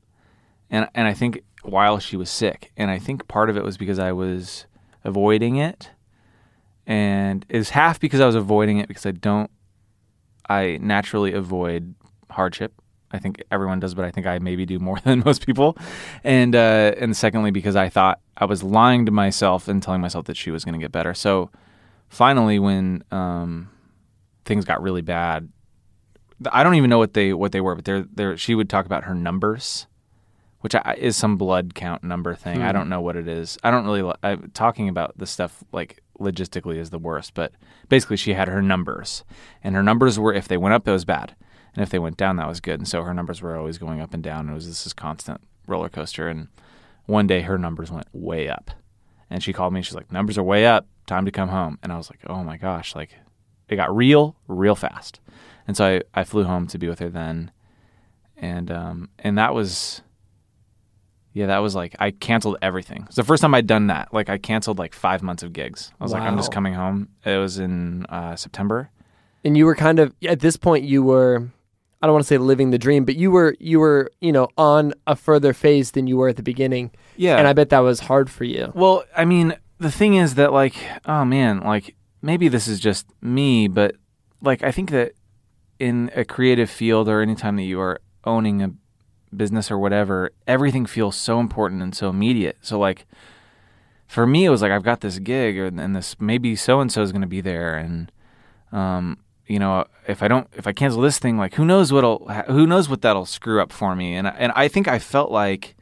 And 0.72 0.90
and 0.96 1.08
I 1.08 1.14
think 1.14 1.44
while 1.62 2.00
she 2.00 2.18
was 2.18 2.32
sick, 2.32 2.72
and 2.76 2.90
I 2.90 2.98
think 2.98 3.28
part 3.28 3.52
of 3.52 3.58
it 3.58 3.64
was 3.64 3.78
because 3.78 4.00
I 4.00 4.12
was 4.12 4.66
avoiding 5.04 5.58
it. 5.58 5.92
And 6.88 7.46
it's 7.48 7.70
half 7.70 8.00
because 8.00 8.22
I 8.22 8.26
was 8.26 8.34
avoiding 8.34 8.80
it 8.80 8.88
because 8.88 9.06
I 9.06 9.12
don't 9.12 9.52
I 10.50 10.80
naturally 10.82 11.34
avoid 11.34 11.94
hardship. 12.32 12.74
I 13.16 13.20
think 13.20 13.44
everyone 13.52 13.80
does, 13.80 13.94
but 13.94 14.06
I 14.06 14.12
think 14.12 14.28
I 14.28 14.40
maybe 14.40 14.66
do 14.66 14.80
more 14.80 15.00
than 15.04 15.24
most 15.26 15.46
people. 15.46 15.78
And 16.24 16.56
uh, 16.56 16.94
and 16.98 17.16
secondly, 17.16 17.52
because 17.52 17.76
I 17.76 17.90
thought 17.90 18.20
I 18.38 18.46
was 18.46 18.64
lying 18.64 19.06
to 19.06 19.12
myself 19.12 19.68
and 19.68 19.82
telling 19.82 20.02
myself 20.02 20.26
that 20.26 20.38
she 20.38 20.52
was 20.52 20.64
going 20.64 20.74
to 20.74 20.84
get 20.84 20.92
better. 20.92 21.14
So 21.14 21.50
finally, 22.10 22.60
when 22.60 23.04
um, 23.12 23.70
things 24.46 24.66
got 24.66 24.82
really 24.82 25.02
bad, 25.02 25.50
I 26.52 26.64
don't 26.64 26.76
even 26.76 26.90
know 26.90 26.98
what 26.98 27.14
they 27.14 27.34
what 27.34 27.52
they 27.52 27.62
were, 27.62 27.76
but 27.76 27.86
they're, 27.86 28.06
they're, 28.14 28.38
she 28.38 28.56
would 28.56 28.70
talk 28.70 28.86
about 28.86 29.06
her 29.06 29.16
numbers, 29.16 29.88
which 30.62 30.76
I, 30.76 30.96
is 30.98 31.16
some 31.16 31.38
blood 31.38 31.74
count 31.76 32.04
number 32.04 32.36
thing. 32.36 32.62
I 32.62 32.72
don't 32.72 32.90
know 32.90 33.02
what 33.02 33.16
it 33.16 33.28
is. 33.28 33.58
I 33.64 33.72
don't 33.72 33.86
really 33.86 34.14
I, 34.22 34.36
talking 34.54 34.90
about 34.90 35.18
the 35.18 35.26
stuff 35.26 35.64
like 35.72 36.02
logistically 36.20 36.78
is 36.78 36.90
the 36.90 37.00
worst, 37.00 37.34
but 37.34 37.54
basically 37.90 38.18
she 38.18 38.34
had 38.34 38.48
her 38.48 38.62
numbers, 38.62 39.24
and 39.64 39.76
her 39.76 39.84
numbers 39.84 40.20
were 40.20 40.34
if 40.34 40.48
they 40.48 40.58
went 40.58 40.74
up, 40.74 40.88
it 40.88 40.92
was 40.92 41.06
bad, 41.06 41.36
and 41.76 41.84
if 41.84 41.90
they 41.90 42.00
went 42.00 42.18
down, 42.18 42.38
that 42.38 42.48
was 42.48 42.62
good. 42.62 42.80
And 42.80 42.88
so 42.88 43.04
her 43.04 43.14
numbers 43.14 43.42
were 43.42 43.58
always 43.58 43.78
going 43.78 44.00
up 44.00 44.14
and 44.14 44.24
down. 44.24 44.50
It 44.50 44.54
was 44.54 44.68
this 44.68 44.86
is 44.86 44.94
constant 44.94 45.42
roller 45.68 45.90
coaster. 45.90 46.28
And 46.28 46.48
one 47.06 47.28
day 47.28 47.42
her 47.42 47.58
numbers 47.58 47.92
went 47.92 48.08
way 48.14 48.48
up, 48.48 48.72
and 49.30 49.44
she 49.44 49.54
called 49.54 49.74
me. 49.74 49.82
She's 49.82 49.96
like, 49.96 50.12
"Numbers 50.12 50.38
are 50.38 50.44
way 50.44 50.66
up. 50.66 50.88
Time 51.06 51.26
to 51.26 51.32
come 51.32 51.50
home." 51.50 51.78
And 51.84 51.92
I 51.92 51.98
was 51.98 52.10
like, 52.10 52.20
"Oh 52.28 52.44
my 52.44 52.58
gosh!" 52.58 52.96
Like 52.96 53.16
it 53.68 53.76
got 53.76 53.96
real, 53.96 54.36
real 54.48 54.76
fast. 54.76 55.20
And 55.68 55.76
so 55.76 55.98
I, 56.16 56.22
I 56.22 56.24
flew 56.24 56.44
home 56.44 56.68
to 56.68 56.78
be 56.78 56.88
with 56.88 57.00
her 57.00 57.10
then, 57.10 57.52
and 58.38 58.72
um 58.72 59.10
and 59.20 59.38
that 59.38 59.54
was. 59.54 60.02
Yeah, 61.34 61.48
that 61.48 61.58
was 61.58 61.76
like 61.76 61.98
I 62.00 62.12
canceled 62.12 62.56
everything. 62.62 63.04
It's 63.08 63.18
the 63.18 63.24
first 63.26 63.42
time 63.42 63.54
I'd 63.54 63.68
done 63.68 63.88
that. 63.88 64.14
Like 64.14 64.30
I 64.30 64.38
canceled 64.38 64.80
like 64.80 64.94
five 64.94 65.22
months 65.22 65.44
of 65.44 65.52
gigs. 65.52 65.92
I 66.00 66.04
was 66.06 66.14
like, 66.14 66.22
I'm 66.22 66.38
just 66.38 66.50
coming 66.50 66.74
home. 66.74 67.10
It 67.26 67.36
was 67.36 67.60
in 67.60 68.06
uh, 68.06 68.38
September. 68.38 68.90
And 69.44 69.58
you 69.58 69.66
were 69.66 69.76
kind 69.76 70.00
of 70.00 70.16
at 70.26 70.40
this 70.40 70.56
point 70.56 70.86
you 70.86 71.04
were 71.04 71.50
I 72.06 72.08
don't 72.08 72.14
want 72.14 72.26
to 72.26 72.28
say 72.28 72.38
living 72.38 72.70
the 72.70 72.78
dream, 72.78 73.04
but 73.04 73.16
you 73.16 73.32
were 73.32 73.56
you 73.60 73.80
were, 73.80 74.12
you 74.22 74.32
know, 74.32 74.48
on 74.60 74.94
a 75.08 75.16
further 75.16 75.54
phase 75.54 75.90
than 75.90 76.06
you 76.06 76.18
were 76.18 76.30
at 76.30 76.36
the 76.36 76.44
beginning. 76.44 76.92
Yeah, 77.18 77.38
And 77.38 77.48
I 77.48 77.54
bet 77.54 77.70
that 77.70 77.80
was 77.80 78.02
hard 78.02 78.30
for 78.30 78.44
you. 78.44 78.72
Well, 78.76 79.06
I 79.18 79.26
mean, 79.26 79.56
the 79.80 79.90
thing 79.90 80.14
is 80.14 80.36
that 80.36 80.54
like, 80.54 80.76
oh 81.08 81.26
man, 81.26 81.62
like 81.62 81.96
maybe 82.22 82.48
this 82.48 82.68
is 82.68 82.80
just 82.80 83.08
me, 83.24 83.68
but 83.68 83.96
like 84.40 84.62
I 84.62 84.72
think 84.72 84.92
that 84.92 85.14
in 85.80 86.12
a 86.16 86.24
creative 86.24 86.70
field 86.70 87.10
or 87.10 87.24
anytime 87.24 87.56
that 87.56 87.64
you 87.64 87.80
are 87.80 88.00
owning 88.24 88.62
a 88.62 88.70
business 89.36 89.72
or 89.72 89.80
whatever, 89.80 90.30
everything 90.46 90.86
feels 90.86 91.16
so 91.16 91.40
important 91.40 91.82
and 91.82 91.96
so 91.96 92.08
immediate. 92.08 92.60
So 92.62 92.78
like 92.78 93.08
for 94.06 94.28
me 94.28 94.46
it 94.46 94.52
was 94.52 94.62
like 94.62 94.72
I've 94.72 94.84
got 94.84 95.02
this 95.02 95.18
gig 95.18 95.58
or, 95.58 95.66
and 95.66 95.96
this 95.96 96.18
maybe 96.20 96.56
so 96.56 96.82
and 96.82 96.92
so 96.92 97.02
is 97.02 97.12
going 97.12 97.24
to 97.24 97.28
be 97.28 97.42
there 97.42 97.76
and 97.76 98.12
um 98.72 99.18
you 99.48 99.60
know 99.60 99.86
if 100.08 100.24
I 100.24 100.28
don't 100.28 100.48
if 100.54 100.68
I 100.68 100.74
cancel 100.74 101.02
this 101.02 101.20
thing 101.20 101.38
like 101.38 101.56
who 101.56 101.66
knows 101.66 101.92
what'll 101.92 102.28
who 102.48 102.66
knows 102.66 102.90
what 102.90 103.02
that'll 103.02 103.26
screw 103.26 103.62
up 103.62 103.72
for 103.72 103.96
me 103.96 104.16
and 104.16 104.28
and 104.28 104.52
I 104.56 104.68
think 104.68 104.88
I 104.88 105.00
felt 105.00 105.32
like 105.32 105.76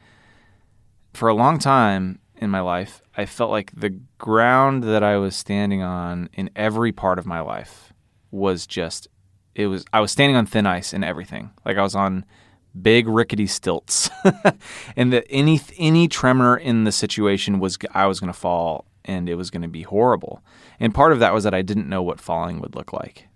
for 1.14 1.30
a 1.30 1.34
long 1.34 1.60
time 1.60 2.20
in 2.36 2.50
my 2.50 2.60
life, 2.60 3.02
I 3.16 3.26
felt 3.26 3.52
like 3.52 3.72
the 3.74 3.98
ground 4.18 4.84
that 4.84 5.04
I 5.04 5.18
was 5.18 5.36
standing 5.36 5.82
on 5.82 6.30
in 6.34 6.50
every 6.56 6.92
part 6.92 7.20
of 7.20 7.26
my 7.26 7.40
life 7.40 7.94
was 8.32 8.68
just 8.68 9.08
it 9.56 9.68
was 9.68 9.86
I 9.94 10.00
was 10.02 10.12
standing 10.12 10.36
on 10.36 10.46
thin 10.46 10.66
ice 10.66 10.94
in 10.94 11.04
everything. 11.04 11.52
Like 11.66 11.78
I 11.78 11.84
was 11.84 11.96
on 11.96 12.26
big 12.80 13.08
rickety 13.08 13.46
stilts. 13.46 14.10
and 14.96 15.14
that 15.14 15.26
any 15.30 15.62
any 15.78 16.08
tremor 16.08 16.58
in 16.58 16.84
the 16.84 16.92
situation 16.92 17.60
was 17.60 17.78
I 17.94 18.08
was 18.08 18.20
going 18.20 18.34
to 18.34 18.38
fall 18.38 18.86
and 19.06 19.30
it 19.30 19.36
was 19.36 19.52
going 19.52 19.62
to 19.62 19.68
be 19.68 19.84
horrible. 19.84 20.42
And 20.80 20.94
part 20.94 21.12
of 21.12 21.20
that 21.20 21.34
was 21.34 21.44
that 21.44 21.54
I 21.54 21.62
didn't 21.62 21.90
know 21.90 22.02
what 22.02 22.20
falling 22.20 22.60
would 22.60 22.76
look 22.76 22.92
like, 22.92 23.28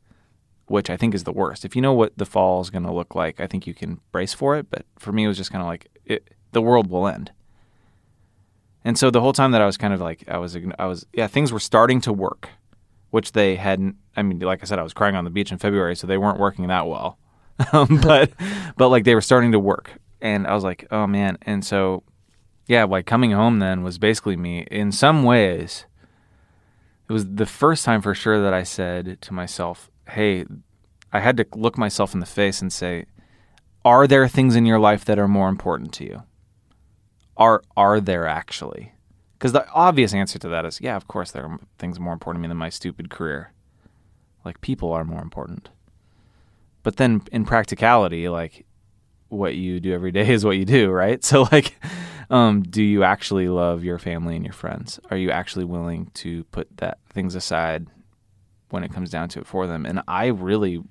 which 0.67 0.89
I 0.89 0.97
think 0.97 1.15
is 1.15 1.23
the 1.23 1.32
worst. 1.32 1.65
If 1.65 1.75
you 1.75 1.82
know 1.82 1.93
what 1.93 2.17
the 2.17 2.25
fall 2.25 2.62
is 2.62 2.69
going 2.69 2.84
to 2.84 2.91
look 2.91 3.15
like, 3.15 3.39
I 3.39 3.47
think 3.47 3.65
you 3.65 3.73
can 3.73 3.99
brace 4.12 4.34
for 4.34 4.56
it, 4.56 4.69
but 4.69 4.86
for 4.99 5.12
me 5.12 5.23
it 5.23 5.27
was 5.27 5.38
just 5.38 5.51
kind 5.51 5.62
of 5.62 5.67
like 5.67 5.89
it, 6.06 6.30
the 6.51 6.62
world 6.62 6.89
will 6.89 7.08
end. 7.08 7.32
And 8.84 8.97
so 8.97 9.10
the 9.10 9.21
whole 9.21 9.34
time 9.34 9.51
that 9.51 9.62
I 9.62 9.65
was 9.65 9.77
kind 9.77 9.93
of 9.93 9.99
like 9.99 10.23
I 10.30 10.38
was 10.38 10.58
I 10.80 10.86
was 10.86 11.06
yeah 11.12 11.27
things 11.27 11.51
were 11.51 11.60
starting 11.60 11.99
to 12.01 12.13
work, 12.13 12.49
which 13.10 13.34
they 13.34 13.56
hadn't. 13.56 13.97
I 14.15 14.23
mean, 14.23 14.39
like 14.39 14.62
I 14.62 14.65
said, 14.65 14.80
I 14.80 14.84
was 14.84 14.93
crying 14.93 15.15
on 15.15 15.25
the 15.25 15.30
beach 15.30 15.51
in 15.51 15.58
February, 15.58 15.95
so 15.95 16.08
they 16.08 16.17
weren't 16.17 16.39
working 16.39 16.67
that 16.67 16.88
well. 16.88 17.17
um, 17.73 17.99
but 18.01 18.32
but 18.77 18.89
like 18.89 19.03
they 19.03 19.15
were 19.15 19.21
starting 19.21 19.51
to 19.51 19.60
work, 19.60 19.91
and 20.21 20.47
I 20.47 20.53
was 20.53 20.63
like, 20.63 20.88
oh 20.91 21.08
man. 21.08 21.38
And 21.41 21.65
so 21.65 22.03
yeah, 22.67 22.84
like 22.84 23.06
coming 23.06 23.32
home 23.32 23.60
then 23.60 23.84
was 23.84 23.97
basically 23.97 24.38
me 24.38 24.67
in 24.71 24.91
some 24.91 25.23
ways. 25.23 25.86
It 27.10 27.13
was 27.13 27.25
the 27.36 27.45
first 27.45 27.86
time 27.86 28.01
for 28.01 28.13
sure 28.13 28.41
that 28.41 28.53
I 28.53 28.63
said 28.63 29.21
to 29.21 29.34
myself, 29.34 29.89
hey, 30.10 30.46
I 31.12 31.20
had 31.20 31.38
to 31.38 31.46
look 31.56 31.78
myself 31.78 32.13
in 32.13 32.20
the 32.20 32.26
face 32.26 32.62
and 32.62 32.72
say, 32.72 33.06
are 33.86 34.08
there 34.08 34.28
things 34.28 34.56
in 34.56 34.65
your 34.65 34.80
life 34.80 35.06
that 35.06 35.20
are 35.20 35.28
more 35.28 35.50
important 35.50 35.93
to 35.93 36.04
you? 36.04 36.24
are 37.38 37.62
are 37.76 38.02
there 38.02 38.28
actually? 38.28 38.93
Because 39.34 39.52
the 39.52 39.70
obvious 39.70 40.13
answer 40.13 40.39
to 40.39 40.48
that 40.50 40.65
is 40.65 40.82
yeah, 40.82 40.96
of 40.96 41.08
course 41.08 41.32
there 41.32 41.46
are 41.46 41.60
things 41.78 42.00
more 42.00 42.13
important 42.13 42.41
to 42.41 42.48
me 42.48 42.50
than 42.50 42.58
my 42.58 42.70
stupid 42.70 43.10
career. 43.10 43.54
Like 44.43 44.62
people 44.62 44.91
are 44.91 45.06
more 45.06 45.22
important. 45.22 45.70
But 46.84 46.98
then 46.98 47.22
in 47.32 47.46
practicality, 47.46 48.30
like 48.30 48.65
what 49.30 49.56
you 49.56 49.80
do 49.80 49.93
every 49.93 50.12
day 50.12 50.30
is 50.34 50.43
what 50.43 50.58
you 50.58 50.65
do, 50.65 50.89
right? 50.89 51.24
So 51.24 51.48
like 51.52 51.76
um, 52.30 52.63
do 52.63 52.84
you 52.84 53.04
actually 53.04 53.48
love 53.48 53.86
your 53.86 54.00
family 54.00 54.36
and 54.36 54.43
your 54.43 54.54
friends? 54.54 55.00
Are 55.10 55.15
you 55.15 55.32
actually 55.32 55.63
willing 55.63 56.12
to 56.15 56.43
put 56.46 56.67
that 56.78 56.98
things 57.10 57.36
aside 57.36 57.88
when 58.69 58.84
it 58.84 58.93
comes 58.93 59.10
down 59.10 59.30
to 59.30 59.39
it 59.39 59.47
for 59.47 59.67
them? 59.67 59.86
And 59.86 60.01
I 60.08 60.27
really 60.27 60.84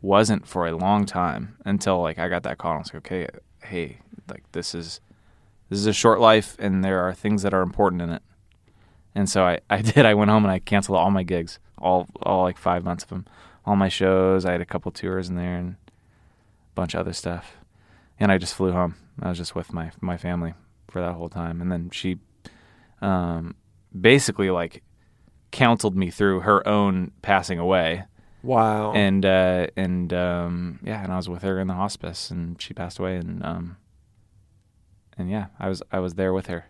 wasn't 0.00 0.46
for 0.46 0.66
a 0.66 0.76
long 0.76 1.06
time 1.06 1.56
until 1.64 2.00
like 2.02 2.18
I 2.18 2.28
got 2.28 2.42
that 2.42 2.58
call 2.58 2.72
and 2.72 2.78
I 2.78 2.80
was 2.80 2.94
like, 2.94 3.06
okay, 3.06 3.28
hey, 3.62 3.98
like 4.28 4.42
this 4.52 4.74
is 4.74 5.00
this 5.70 5.78
is 5.78 5.86
a 5.86 5.92
short 5.92 6.20
life 6.20 6.56
and 6.58 6.84
there 6.84 7.00
are 7.00 7.14
things 7.14 7.42
that 7.42 7.54
are 7.54 7.62
important 7.62 8.02
in 8.02 8.10
it. 8.10 8.22
And 9.14 9.28
so 9.28 9.44
I, 9.44 9.60
I 9.70 9.80
did. 9.82 10.04
I 10.04 10.14
went 10.14 10.30
home 10.30 10.44
and 10.44 10.52
I 10.52 10.58
canceled 10.58 10.98
all 10.98 11.10
my 11.10 11.22
gigs, 11.22 11.58
all 11.78 12.06
all 12.22 12.42
like 12.42 12.58
five 12.58 12.84
months 12.84 13.04
of 13.04 13.10
them, 13.10 13.26
all 13.64 13.76
my 13.76 13.88
shows. 13.88 14.44
I 14.44 14.52
had 14.52 14.60
a 14.60 14.66
couple 14.66 14.90
tours 14.90 15.28
in 15.28 15.36
there 15.36 15.56
and 15.56 15.76
a 15.88 16.74
bunch 16.74 16.94
of 16.94 17.00
other 17.00 17.12
stuff. 17.12 17.56
And 18.18 18.30
I 18.30 18.38
just 18.38 18.54
flew 18.54 18.72
home. 18.72 18.96
I 19.20 19.28
was 19.28 19.38
just 19.38 19.54
with 19.54 19.72
my 19.72 19.92
my 20.00 20.16
family 20.16 20.54
for 20.88 21.00
that 21.00 21.14
whole 21.14 21.28
time. 21.28 21.60
And 21.60 21.70
then 21.70 21.90
she 21.90 22.18
um, 23.00 23.54
basically 23.98 24.50
like 24.50 24.82
counseled 25.52 25.96
me 25.96 26.10
through 26.10 26.40
her 26.40 26.66
own 26.66 27.12
passing 27.22 27.58
away. 27.58 28.04
Wow. 28.42 28.92
And 28.92 29.24
uh, 29.24 29.68
and 29.76 30.12
um, 30.12 30.80
yeah, 30.82 31.02
and 31.02 31.12
I 31.12 31.16
was 31.16 31.28
with 31.28 31.42
her 31.42 31.60
in 31.60 31.68
the 31.68 31.74
hospice, 31.74 32.30
and 32.30 32.60
she 32.60 32.74
passed 32.74 32.98
away, 32.98 33.16
and 33.16 33.44
um, 33.44 33.76
and 35.16 35.30
yeah, 35.30 35.46
I 35.60 35.68
was 35.68 35.82
I 35.92 36.00
was 36.00 36.14
there 36.14 36.32
with 36.32 36.46
her. 36.46 36.64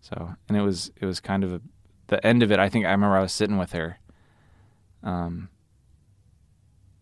So 0.00 0.34
and 0.48 0.56
it 0.58 0.62
was 0.62 0.90
it 1.00 1.06
was 1.06 1.20
kind 1.20 1.44
of 1.44 1.52
a, 1.52 1.60
the 2.08 2.24
end 2.26 2.42
of 2.42 2.50
it. 2.50 2.58
I 2.58 2.68
think 2.68 2.84
I 2.84 2.90
remember 2.90 3.16
I 3.16 3.22
was 3.22 3.32
sitting 3.32 3.58
with 3.58 3.72
her, 3.72 3.98
um, 5.04 5.48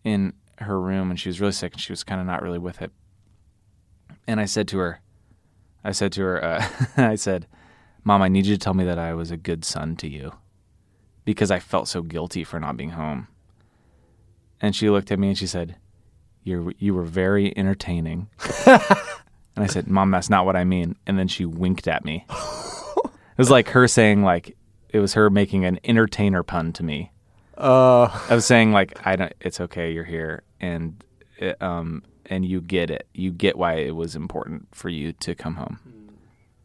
in 0.03 0.33
her 0.59 0.79
room, 0.79 1.09
and 1.09 1.19
she 1.19 1.29
was 1.29 1.41
really 1.41 1.53
sick, 1.53 1.73
and 1.73 1.81
she 1.81 1.91
was 1.91 2.03
kind 2.03 2.21
of 2.21 2.27
not 2.27 2.43
really 2.43 2.59
with 2.59 2.81
it. 2.81 2.91
And 4.27 4.39
I 4.39 4.45
said 4.45 4.67
to 4.69 4.77
her, 4.77 5.01
I 5.83 5.91
said 5.91 6.11
to 6.13 6.21
her, 6.21 6.43
uh, 6.43 6.67
I 6.97 7.15
said, 7.15 7.47
"Mom, 8.03 8.21
I 8.21 8.27
need 8.27 8.45
you 8.45 8.55
to 8.55 8.59
tell 8.59 8.75
me 8.75 8.83
that 8.83 8.99
I 8.99 9.15
was 9.15 9.31
a 9.31 9.37
good 9.37 9.65
son 9.65 9.95
to 9.97 10.07
you, 10.07 10.33
because 11.25 11.51
I 11.51 11.59
felt 11.59 11.87
so 11.87 12.01
guilty 12.01 12.43
for 12.43 12.59
not 12.59 12.77
being 12.77 12.91
home." 12.91 13.27
and 14.61 14.75
she 14.75 14.89
looked 14.89 15.11
at 15.11 15.19
me 15.19 15.29
and 15.29 15.37
she 15.37 15.47
said, 15.47 15.75
"You 16.43 16.71
you 16.77 16.93
were 16.93 17.03
very 17.03 17.55
entertaining." 17.57 18.29
and 18.65 18.85
I 19.57 19.65
said, 19.65 19.87
"Mom, 19.87 20.11
that's 20.11 20.29
not 20.29 20.45
what 20.45 20.55
I 20.55 20.63
mean." 20.63 20.95
And 21.07 21.17
then 21.17 21.27
she 21.27 21.45
winked 21.45 21.87
at 21.87 22.05
me. 22.05 22.25
it 22.29 23.37
was 23.37 23.49
like 23.49 23.69
her 23.69 23.87
saying 23.87 24.23
like 24.23 24.55
it 24.89 24.99
was 24.99 25.15
her 25.15 25.29
making 25.29 25.65
an 25.65 25.79
entertainer 25.83 26.43
pun 26.43 26.71
to 26.73 26.83
me. 26.83 27.11
Uh, 27.57 28.03
I 28.29 28.35
was 28.35 28.45
saying 28.45 28.71
like 28.71 29.05
I 29.05 29.15
don't. 29.15 29.33
It's 29.41 29.59
okay. 29.59 29.91
You're 29.91 30.03
here, 30.03 30.43
and 30.59 31.03
it, 31.37 31.59
um, 31.61 32.03
and 32.27 32.45
you 32.45 32.61
get 32.61 32.91
it. 32.91 33.07
You 33.13 33.31
get 33.31 33.57
why 33.57 33.75
it 33.75 33.95
was 33.95 34.15
important 34.15 34.67
for 34.71 34.89
you 34.89 35.13
to 35.13 35.33
come 35.35 35.55
home. 35.55 35.79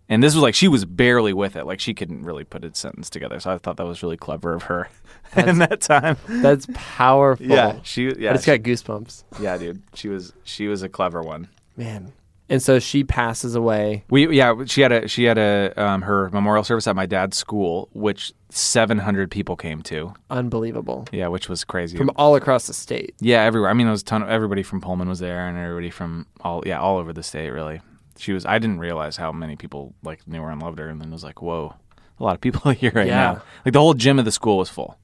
And 0.09 0.23
this 0.23 0.35
was 0.35 0.43
like 0.43 0.55
she 0.55 0.69
was 0.69 0.85
barely 0.85 1.33
with 1.33 1.57
it. 1.57 1.67
Like 1.67 1.81
she 1.81 1.93
couldn't 1.95 2.25
really 2.25 2.45
put 2.45 2.65
a 2.65 2.75
sentence 2.75 3.11
together. 3.11 3.41
So 3.41 3.51
I 3.51 3.59
thought 3.59 3.77
that 3.79 3.87
was 3.87 4.03
really 4.03 4.17
clever 4.17 4.55
of 4.55 4.65
her 4.65 4.89
in 5.37 5.59
that 5.59 5.81
time. 5.81 6.17
that's 6.29 6.67
powerful. 6.75 7.45
Yeah, 7.45 7.81
she. 7.83 8.13
Yeah, 8.17 8.31
I 8.31 8.35
just 8.35 8.47
got 8.47 8.61
goosebumps. 8.61 9.25
yeah, 9.41 9.59
dude. 9.59 9.83
She 9.95 10.09
was 10.09 10.33
she 10.45 10.69
was 10.69 10.83
a 10.83 10.89
clever 10.89 11.23
one. 11.23 11.49
Man. 11.77 12.13
And 12.49 12.63
so 12.63 12.79
she 12.79 13.03
passes 13.03 13.57
away. 13.57 14.05
We 14.09 14.29
yeah, 14.37 14.55
she 14.67 14.81
had 14.81 14.93
a 14.93 15.09
she 15.09 15.25
had 15.25 15.37
a 15.37 15.73
um, 15.77 16.03
her 16.03 16.31
memorial 16.31 16.63
service 16.63 16.87
at 16.87 16.95
my 16.95 17.05
dad's 17.07 17.37
school, 17.37 17.89
which 17.93 18.33
700 18.51 19.33
people 19.33 19.57
came 19.57 19.83
to. 19.83 20.15
Unbelievable. 20.31 21.07
Yeah, 21.11 21.27
which 21.27 21.49
was 21.49 21.65
crazy. 21.65 21.99
From 21.99 22.13
all 22.15 22.37
across 22.37 22.69
the 22.69 22.73
state. 22.73 23.17
Yeah, 23.19 23.43
everywhere. 23.43 23.69
I 23.69 23.73
mean, 23.73 23.87
there 23.89 23.93
was 23.93 24.03
a 24.03 24.05
ton 24.05 24.23
of 24.23 24.29
everybody 24.29 24.63
from 24.63 24.81
Pullman 24.81 25.09
was 25.09 25.19
there, 25.19 25.49
and 25.49 25.59
everybody 25.59 25.91
from 25.91 26.27
all 26.41 26.63
yeah 26.65 26.79
all 26.79 26.99
over 26.99 27.13
the 27.13 27.25
state. 27.25 27.51
Really, 27.51 27.81
she 28.19 28.33
was. 28.33 28.45
I 28.47 28.59
didn't 28.59 28.79
realize 28.79 29.17
how 29.17 29.33
many 29.33 29.57
people 29.57 29.95
like 30.03 30.27
knew 30.27 30.43
her 30.43 30.51
and 30.51 30.61
loved 30.63 30.79
her, 30.79 30.89
and 30.89 31.01
then 31.01 31.09
it 31.09 31.13
was 31.13 31.25
like, 31.25 31.41
whoa, 31.43 31.75
a 32.19 32.25
lot 32.25 32.35
of 32.35 32.41
people 32.41 32.71
here 32.73 32.93
right 32.95 33.07
Yeah. 33.07 33.15
now. 33.35 33.43
Like 33.65 33.73
the 33.73 33.81
whole 33.81 33.95
gym 33.95 34.19
of 34.19 34.25
the 34.25 34.33
school 34.33 34.59
was 34.59 34.69
full. 34.71 34.99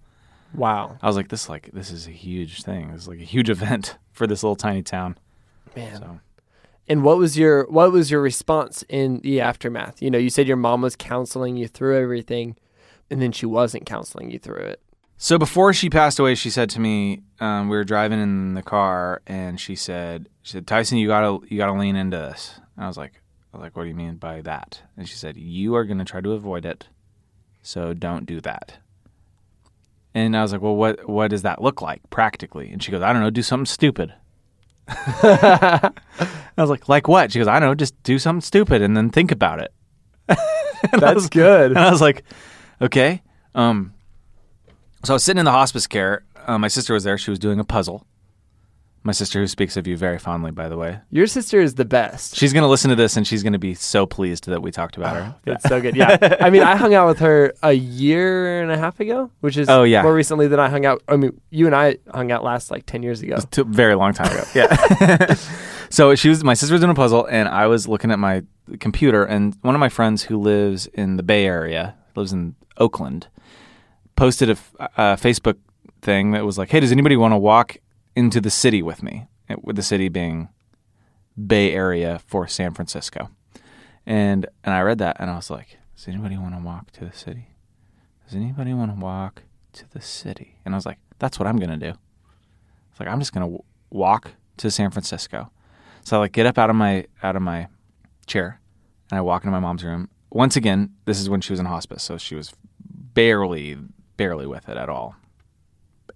Wow. 0.55 0.99
I 1.01 1.07
was 1.07 1.17
like, 1.17 1.29
this 1.29 1.49
like 1.49 1.71
this 1.73 1.91
is 1.91 2.07
a 2.07 2.11
huge 2.11 2.63
thing. 2.63 2.93
This 2.93 3.03
is 3.03 3.09
like 3.09 3.21
a 3.21 3.25
huge 3.25 3.49
event 3.57 3.97
for 4.13 4.27
this 4.27 4.43
little 4.43 4.57
tiny 4.57 4.83
town. 4.83 5.17
Man. 5.75 5.97
So 5.99 6.21
And 6.89 7.03
what 7.03 7.17
was 7.19 7.39
your 7.39 7.65
what 7.71 7.93
was 7.93 8.11
your 8.11 8.21
response 8.21 8.85
in 8.89 9.21
the 9.21 9.41
aftermath? 9.41 10.03
You 10.03 10.11
know, 10.11 10.19
you 10.19 10.29
said 10.31 10.47
your 10.47 10.57
mom 10.59 10.83
was 10.83 10.95
counseling 10.97 11.57
you 11.57 11.69
through 11.69 11.99
everything, 12.03 12.57
and 13.11 13.23
then 13.23 13.33
she 13.33 13.47
wasn't 13.47 13.87
counseling 13.87 14.31
you 14.31 14.39
through 14.39 14.57
it. 14.65 14.81
So 15.17 15.39
before 15.39 15.73
she 15.73 15.89
passed 15.89 16.19
away, 16.19 16.35
she 16.35 16.51
said 16.51 16.69
to 16.71 16.81
me, 16.81 17.23
um, 17.39 17.69
we 17.69 17.77
were 17.77 17.85
driving 17.85 18.21
in 18.21 18.55
the 18.55 18.63
car, 18.63 19.23
and 19.27 19.59
she 19.61 19.77
said, 19.77 20.29
"She 20.43 20.53
said 20.53 20.67
Tyson, 20.67 20.99
you 20.99 21.07
gotta 21.07 21.39
you 21.49 21.57
gotta 21.59 21.79
lean 21.79 21.95
into 21.97 22.17
this." 22.19 22.59
And 22.77 22.85
I 22.85 22.89
was 22.89 22.97
like, 22.97 23.21
I 23.53 23.57
was 23.59 23.63
like, 23.63 23.77
"What 23.77 23.83
do 23.85 23.89
you 23.89 23.95
mean 23.95 24.17
by 24.17 24.41
that?" 24.43 24.81
And 24.97 25.09
she 25.09 25.15
said, 25.17 25.37
"You 25.37 25.75
are 25.75 25.85
gonna 25.85 26.05
try 26.05 26.21
to 26.21 26.33
avoid 26.33 26.65
it, 26.65 26.89
so 27.63 27.93
don't 27.95 28.25
do 28.27 28.41
that." 28.41 28.79
And 30.15 30.37
I 30.37 30.43
was 30.43 30.53
like, 30.53 30.63
"Well, 30.63 30.77
what 30.77 31.09
what 31.09 31.29
does 31.31 31.43
that 31.43 31.61
look 31.63 31.83
like 31.83 32.09
practically?" 32.11 32.71
And 32.73 32.83
she 32.83 32.91
goes, 32.91 33.03
"I 33.03 33.13
don't 33.13 33.23
know, 33.23 33.31
do 33.31 33.43
something 33.43 33.67
stupid." 33.67 34.15
I 34.89 35.91
was 36.57 36.71
like, 36.71 36.89
"Like 36.89 37.09
what?" 37.09 37.33
She 37.33 37.39
goes, 37.39 37.49
"I 37.49 37.59
don't 37.59 37.69
know, 37.69 37.75
just 37.75 38.01
do 38.03 38.19
something 38.19 38.41
stupid 38.41 38.83
and 38.83 38.97
then 38.97 39.11
think 39.11 39.31
about 39.33 39.61
it." 39.61 39.73
I 40.29 41.13
was- 41.15 41.29
good. 41.29 41.71
and 41.73 41.79
I 41.79 41.91
was 41.91 42.01
like, 42.01 42.25
okay. 42.81 43.23
Um, 43.55 43.93
so 45.05 45.13
I 45.13 45.17
was 45.17 45.25
sitting 45.25 45.39
in 45.39 45.45
the 45.45 45.51
hospice 45.53 45.87
care. 45.87 46.25
Uh, 46.47 46.59
my 46.59 46.69
sister 46.69 46.95
was 46.95 47.05
there. 47.05 47.19
She 47.19 47.31
was 47.31 47.39
doing 47.39 47.61
a 47.61 47.65
puzzle. 47.65 48.07
My 49.05 49.11
sister, 49.13 49.41
who 49.41 49.49
speaks 49.49 49.77
of 49.77 49.89
you 49.89 49.97
very 49.97 50.19
fondly, 50.19 50.53
by 50.53 50.69
the 50.69 50.77
way, 50.77 51.01
Your 51.11 51.27
sister 51.27 51.61
is 51.61 51.75
the 51.75 51.85
best. 51.85 52.37
she's 52.37 52.53
going 52.53 52.63
to 52.63 52.69
listen 52.69 52.89
to 52.91 52.95
this 52.95 53.17
and 53.17 53.27
she's 53.27 53.43
going 53.43 53.53
to 53.53 53.59
be 53.59 53.75
so 53.75 54.07
pleased 54.07 54.47
that 54.47 54.63
we 54.63 54.71
talked 54.71 54.97
about 54.97 55.17
her. 55.17 55.35
Oh, 55.35 55.41
that's 55.45 55.65
so 55.69 55.81
good. 55.81 55.97
Yeah. 55.97 56.37
I 56.41 56.51
mean, 56.51 56.63
I 56.63 56.77
hung 56.77 56.95
out 56.95 57.09
with 57.09 57.19
her 57.19 57.53
a 57.65 57.73
year 57.73 58.63
and 58.63 58.71
a 58.71 58.79
half 58.79 59.01
ago, 59.01 59.29
which 59.41 59.57
is 59.57 59.69
Oh, 59.69 59.83
yeah. 59.83 60.03
more 60.03 60.15
recently 60.15 60.47
than 60.47 60.61
I 60.61 60.69
hung 60.69 60.87
out. 60.87 61.03
I 61.09 61.17
mean, 61.17 61.41
you 61.51 61.67
and 61.67 61.75
I 61.75 61.97
hung 62.15 62.31
out 62.31 62.45
last 62.45 62.71
like 62.71 62.87
10 62.87 63.03
years 63.03 63.23
ago. 63.23 63.39
Very 63.67 63.97
long 63.97 64.13
time 64.13 64.31
ago. 64.31 64.45
Yeah. 64.55 65.35
so 65.91 66.15
she 66.15 66.29
was 66.29 66.45
my 66.45 66.55
sister 66.55 66.73
was 66.73 66.81
doing 66.81 66.93
a 66.93 66.95
puzzle, 66.95 67.27
and 67.27 67.49
I 67.49 67.67
was 67.67 67.89
looking 67.89 68.13
at 68.13 68.21
my 68.21 68.45
computer, 68.79 69.25
and 69.25 69.57
one 69.63 69.75
of 69.75 69.81
my 69.81 69.89
friends 69.89 70.23
who 70.23 70.39
lives 70.39 70.87
in 70.95 71.17
the 71.17 71.25
Bay 71.25 71.45
Area, 71.45 71.97
lives 72.15 72.33
in 72.33 72.55
Oakland, 72.79 73.27
posted 74.15 74.49
a 74.51 74.57
Facebook 75.17 75.57
thing 76.03 76.31
that 76.33 76.45
was 76.45 76.57
like, 76.57 76.71
"Hey, 76.71 76.79
does 76.79 76.93
anybody 76.93 77.17
want 77.17 77.33
to 77.33 77.39
walk 77.39 77.79
into 78.15 78.41
the 78.41 78.51
city 78.51 78.83
with 78.83 79.03
me?" 79.03 79.27
Eh, 79.49 79.57
with 79.63 79.77
the 79.77 79.83
city 79.83 80.09
being 80.09 80.49
Bay 81.47 81.73
Area 81.73 82.21
for 82.27 82.47
San 82.47 82.75
Francisco, 82.75 83.31
and 84.07 84.47
and 84.65 84.75
I 84.75 84.81
read 84.83 84.99
that, 84.99 85.17
and 85.19 85.31
I 85.31 85.37
was 85.37 85.51
like, 85.51 85.79
"Does 85.97 86.09
anybody 86.09 86.37
want 86.37 86.55
to 86.55 86.63
walk 86.63 86.91
to 86.93 87.05
the 87.05 87.13
city? 87.13 87.49
Does 88.27 88.35
anybody 88.37 88.75
want 88.75 88.95
to 88.95 89.01
walk 89.01 89.43
to 89.75 89.91
the 89.91 90.01
city?" 90.01 90.59
And 90.65 90.75
I 90.75 90.77
was 90.77 90.87
like, 90.87 90.99
"That's 91.19 91.39
what 91.39 91.47
I'm 91.47 91.57
gonna 91.59 91.77
do." 91.77 91.95
It's 92.91 93.01
like 93.01 93.09
I'm 93.09 93.19
just 93.19 93.33
gonna 93.33 93.47
w- 93.47 93.63
walk 93.91 94.33
to 94.59 94.71
San 94.71 94.91
Francisco. 94.91 95.51
So 96.05 96.17
I 96.17 96.21
like 96.21 96.33
get 96.33 96.47
up 96.47 96.59
out 96.59 96.71
of 96.71 96.77
my 96.77 97.07
out 97.23 97.37
of 97.37 97.43
my 97.43 97.69
chair 98.27 98.61
and 99.11 99.19
I 99.19 99.21
walk 99.21 99.45
into 99.45 99.53
my 99.53 99.61
mom's 99.61 99.85
room. 99.85 100.09
Once 100.31 100.57
again, 100.57 100.91
this 101.05 101.21
is 101.21 101.29
when 101.29 101.41
she 101.41 101.53
was 101.53 101.61
in 101.61 101.67
hospice, 101.67 102.03
so 102.03 102.17
she 102.19 102.35
was 102.35 102.53
barely 102.81 103.77
barely 104.17 104.47
with 104.47 104.69
it 104.69 104.77
at 104.77 104.89
all. 104.89 105.17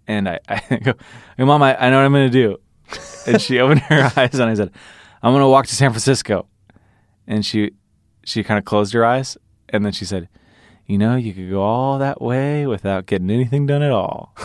And 0.06 0.28
I, 0.28 0.38
I 0.48 0.76
go, 0.76 0.94
hey, 1.36 1.44
mom, 1.44 1.62
I, 1.62 1.76
I 1.76 1.90
know 1.90 1.96
what 1.98 2.06
I'm 2.06 2.12
gonna 2.12 2.30
do. 2.30 2.58
and 3.26 3.40
she 3.40 3.58
opened 3.58 3.80
her 3.82 4.12
eyes 4.16 4.38
and 4.38 4.50
I 4.50 4.54
said, 4.54 4.70
I'm 5.22 5.32
gonna 5.32 5.48
walk 5.48 5.66
to 5.66 5.74
San 5.74 5.90
Francisco. 5.90 6.46
And 7.26 7.44
she 7.44 7.72
she 8.24 8.42
kind 8.44 8.58
of 8.58 8.64
closed 8.64 8.92
her 8.92 9.04
eyes 9.04 9.36
and 9.68 9.84
then 9.84 9.92
she 9.92 10.04
said, 10.04 10.28
You 10.86 10.98
know, 10.98 11.16
you 11.16 11.32
could 11.34 11.50
go 11.50 11.62
all 11.62 11.98
that 11.98 12.20
way 12.20 12.66
without 12.66 13.06
getting 13.06 13.30
anything 13.30 13.66
done 13.66 13.82
at 13.82 13.90
all. 13.90 14.34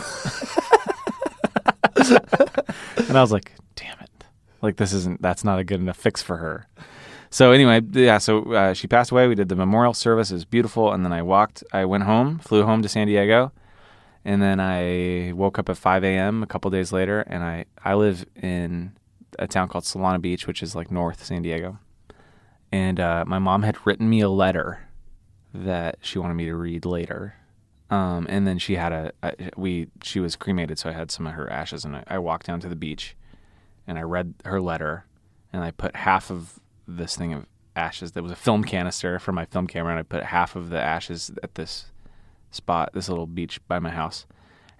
and 1.95 3.17
I 3.17 3.21
was 3.21 3.31
like, 3.31 3.53
damn 3.75 3.99
it. 3.99 4.09
Like, 4.61 4.77
this 4.77 4.93
isn't, 4.93 5.21
that's 5.21 5.43
not 5.43 5.59
a 5.59 5.63
good 5.63 5.79
enough 5.79 5.97
fix 5.97 6.21
for 6.21 6.37
her. 6.37 6.67
So, 7.29 7.51
anyway, 7.51 7.81
yeah, 7.91 8.17
so 8.17 8.53
uh, 8.53 8.73
she 8.73 8.87
passed 8.87 9.11
away. 9.11 9.27
We 9.27 9.35
did 9.35 9.49
the 9.49 9.55
memorial 9.55 9.93
service. 9.93 10.31
It 10.31 10.35
was 10.35 10.45
beautiful. 10.45 10.91
And 10.91 11.05
then 11.05 11.13
I 11.13 11.21
walked, 11.21 11.63
I 11.71 11.85
went 11.85 12.03
home, 12.03 12.39
flew 12.39 12.63
home 12.63 12.81
to 12.81 12.89
San 12.89 13.07
Diego. 13.07 13.51
And 14.23 14.41
then 14.41 14.59
I 14.59 15.31
woke 15.33 15.57
up 15.57 15.69
at 15.69 15.77
5 15.77 16.03
a.m. 16.03 16.43
a 16.43 16.47
couple 16.47 16.69
days 16.71 16.91
later. 16.91 17.21
And 17.21 17.43
I, 17.43 17.65
I 17.83 17.95
live 17.95 18.25
in 18.35 18.93
a 19.39 19.47
town 19.47 19.67
called 19.67 19.83
Solana 19.83 20.21
Beach, 20.21 20.47
which 20.47 20.61
is 20.61 20.75
like 20.75 20.91
North 20.91 21.25
San 21.25 21.41
Diego. 21.41 21.79
And 22.71 22.99
uh, 22.99 23.25
my 23.27 23.39
mom 23.39 23.63
had 23.63 23.85
written 23.85 24.09
me 24.09 24.21
a 24.21 24.29
letter 24.29 24.87
that 25.53 25.97
she 26.01 26.19
wanted 26.19 26.35
me 26.35 26.45
to 26.45 26.55
read 26.55 26.85
later. 26.85 27.35
Um, 27.89 28.25
and 28.29 28.47
then 28.47 28.57
she 28.57 28.75
had 28.75 28.93
a, 28.93 29.11
a 29.21 29.33
we 29.57 29.89
she 30.01 30.21
was 30.21 30.37
cremated, 30.37 30.79
so 30.79 30.89
I 30.89 30.93
had 30.93 31.11
some 31.11 31.27
of 31.27 31.33
her 31.33 31.51
ashes, 31.51 31.83
and 31.83 31.97
I, 31.97 32.03
I 32.07 32.19
walked 32.19 32.45
down 32.45 32.61
to 32.61 32.69
the 32.69 32.75
beach, 32.75 33.17
and 33.85 33.97
I 33.97 34.01
read 34.03 34.33
her 34.45 34.61
letter, 34.61 35.05
and 35.51 35.61
I 35.61 35.71
put 35.71 35.97
half 35.97 36.31
of 36.31 36.57
this 36.87 37.17
thing 37.17 37.33
of 37.33 37.47
ashes. 37.75 38.13
that 38.13 38.23
was 38.23 38.31
a 38.31 38.37
film 38.37 38.63
canister 38.63 39.19
for 39.19 39.33
my 39.33 39.43
film 39.43 39.67
camera, 39.67 39.91
and 39.91 39.99
I 39.99 40.03
put 40.03 40.23
half 40.23 40.55
of 40.55 40.69
the 40.69 40.79
ashes 40.79 41.31
at 41.43 41.55
this 41.55 41.90
spot, 42.51 42.91
this 42.93 43.09
little 43.09 43.27
beach 43.27 43.59
by 43.67 43.79
my 43.79 43.89
house, 43.89 44.25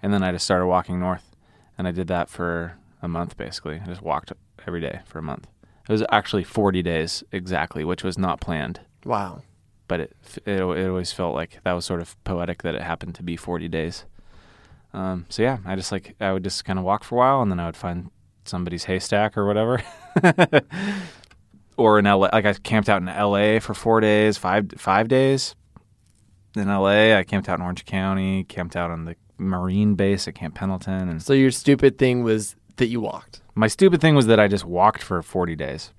and 0.02 0.12
then 0.12 0.22
I 0.22 0.32
just 0.32 0.44
started 0.44 0.66
walking 0.66 1.00
north, 1.00 1.34
and 1.76 1.88
I 1.88 1.90
did 1.90 2.06
that 2.08 2.28
for 2.28 2.76
a 3.02 3.08
month 3.08 3.36
basically. 3.36 3.80
I 3.82 3.86
just 3.86 4.02
walked 4.02 4.32
every 4.66 4.80
day 4.80 5.00
for 5.06 5.18
a 5.18 5.22
month. 5.22 5.48
It 5.88 5.92
was 5.92 6.04
actually 6.12 6.44
40 6.44 6.82
days 6.82 7.24
exactly, 7.32 7.84
which 7.84 8.04
was 8.04 8.16
not 8.16 8.40
planned 8.40 8.80
Wow. 9.04 9.42
but 9.88 9.98
it, 10.00 10.16
it 10.46 10.60
it 10.60 10.88
always 10.88 11.10
felt 11.12 11.34
like 11.34 11.58
that 11.64 11.72
was 11.72 11.84
sort 11.84 12.00
of 12.00 12.22
poetic 12.24 12.62
that 12.62 12.74
it 12.76 12.82
happened 12.82 13.14
to 13.16 13.22
be 13.24 13.36
40 13.36 13.66
days. 13.68 14.04
Um, 14.94 15.26
so 15.28 15.42
yeah, 15.42 15.58
I 15.66 15.74
just 15.74 15.90
like 15.90 16.14
I 16.20 16.32
would 16.32 16.44
just 16.44 16.64
kind 16.64 16.78
of 16.78 16.84
walk 16.84 17.02
for 17.02 17.16
a 17.16 17.18
while 17.18 17.42
and 17.42 17.50
then 17.50 17.58
I 17.58 17.66
would 17.66 17.76
find 17.76 18.10
somebody's 18.44 18.84
haystack 18.84 19.36
or 19.36 19.44
whatever. 19.46 19.82
or 21.76 21.98
in 21.98 22.04
LA, 22.04 22.28
like 22.32 22.44
I 22.44 22.52
camped 22.54 22.88
out 22.88 23.00
in 23.02 23.06
LA 23.06 23.58
for 23.58 23.74
4 23.74 24.00
days, 24.00 24.38
5 24.38 24.74
5 24.76 25.08
days. 25.08 25.54
In 26.56 26.68
LA, 26.68 27.16
I 27.16 27.24
camped 27.24 27.48
out 27.48 27.58
in 27.58 27.62
Orange 27.62 27.84
County, 27.84 28.44
camped 28.44 28.76
out 28.76 28.90
on 28.90 29.04
the 29.06 29.16
Marine 29.38 29.94
base 29.94 30.28
at 30.28 30.34
Camp 30.34 30.54
Pendleton 30.54 31.08
and 31.08 31.22
So 31.22 31.32
your 31.32 31.50
stupid 31.50 31.98
thing 31.98 32.22
was 32.22 32.54
that 32.76 32.86
you 32.86 33.00
walked. 33.00 33.40
my 33.54 33.66
stupid 33.68 34.00
thing 34.00 34.14
was 34.14 34.26
that 34.26 34.38
I 34.38 34.48
just 34.48 34.64
walked 34.64 35.02
for 35.02 35.22
40 35.22 35.56
days. 35.56 35.92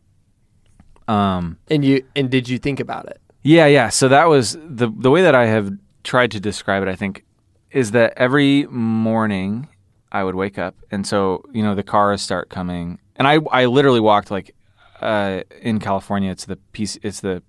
Um 1.08 1.58
And 1.70 1.84
you 1.84 2.06
and 2.16 2.30
did 2.30 2.48
you 2.48 2.58
think 2.58 2.80
about 2.80 3.06
it? 3.08 3.20
Yeah, 3.42 3.66
yeah. 3.66 3.90
So 3.90 4.08
that 4.08 4.30
was 4.30 4.54
the 4.54 4.90
the 4.98 5.12
way 5.12 5.22
that 5.22 5.36
I 5.36 5.48
have 5.48 5.72
tried 6.04 6.32
to 6.32 6.40
describe 6.40 6.82
it. 6.84 6.88
I 6.90 6.96
think 6.96 7.26
is 7.72 7.92
that 7.92 8.14
every 8.16 8.66
morning 8.68 9.68
I 10.12 10.24
would 10.24 10.36
wake 10.36 10.58
up, 10.60 10.76
and 10.92 11.06
so 11.08 11.44
you 11.52 11.64
know 11.64 11.76
the 11.76 11.84
cars 11.84 12.22
start 12.22 12.50
coming, 12.50 13.00
and 13.18 13.28
I 13.28 13.40
I 13.52 13.66
literally 13.66 14.00
walked 14.00 14.32
like 14.32 14.56
uh, 15.02 15.42
in 15.62 15.80
California. 15.80 16.32
It's 16.32 16.46
the 16.46 16.56
piece. 16.72 16.98
it's 17.04 17.20
the 17.20 17.42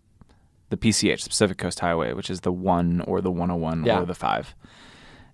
the 0.75 0.89
PCH, 0.89 1.23
the 1.25 1.29
Pacific 1.31 1.59
Coast 1.59 1.81
Highway, 1.81 2.13
which 2.13 2.31
is 2.31 2.41
the 2.41 2.53
one 2.53 3.01
or 3.03 3.21
the 3.21 3.31
101 3.31 3.85
Yeah. 3.85 4.01
or 4.01 4.07
the 4.07 4.15
five, 4.15 4.55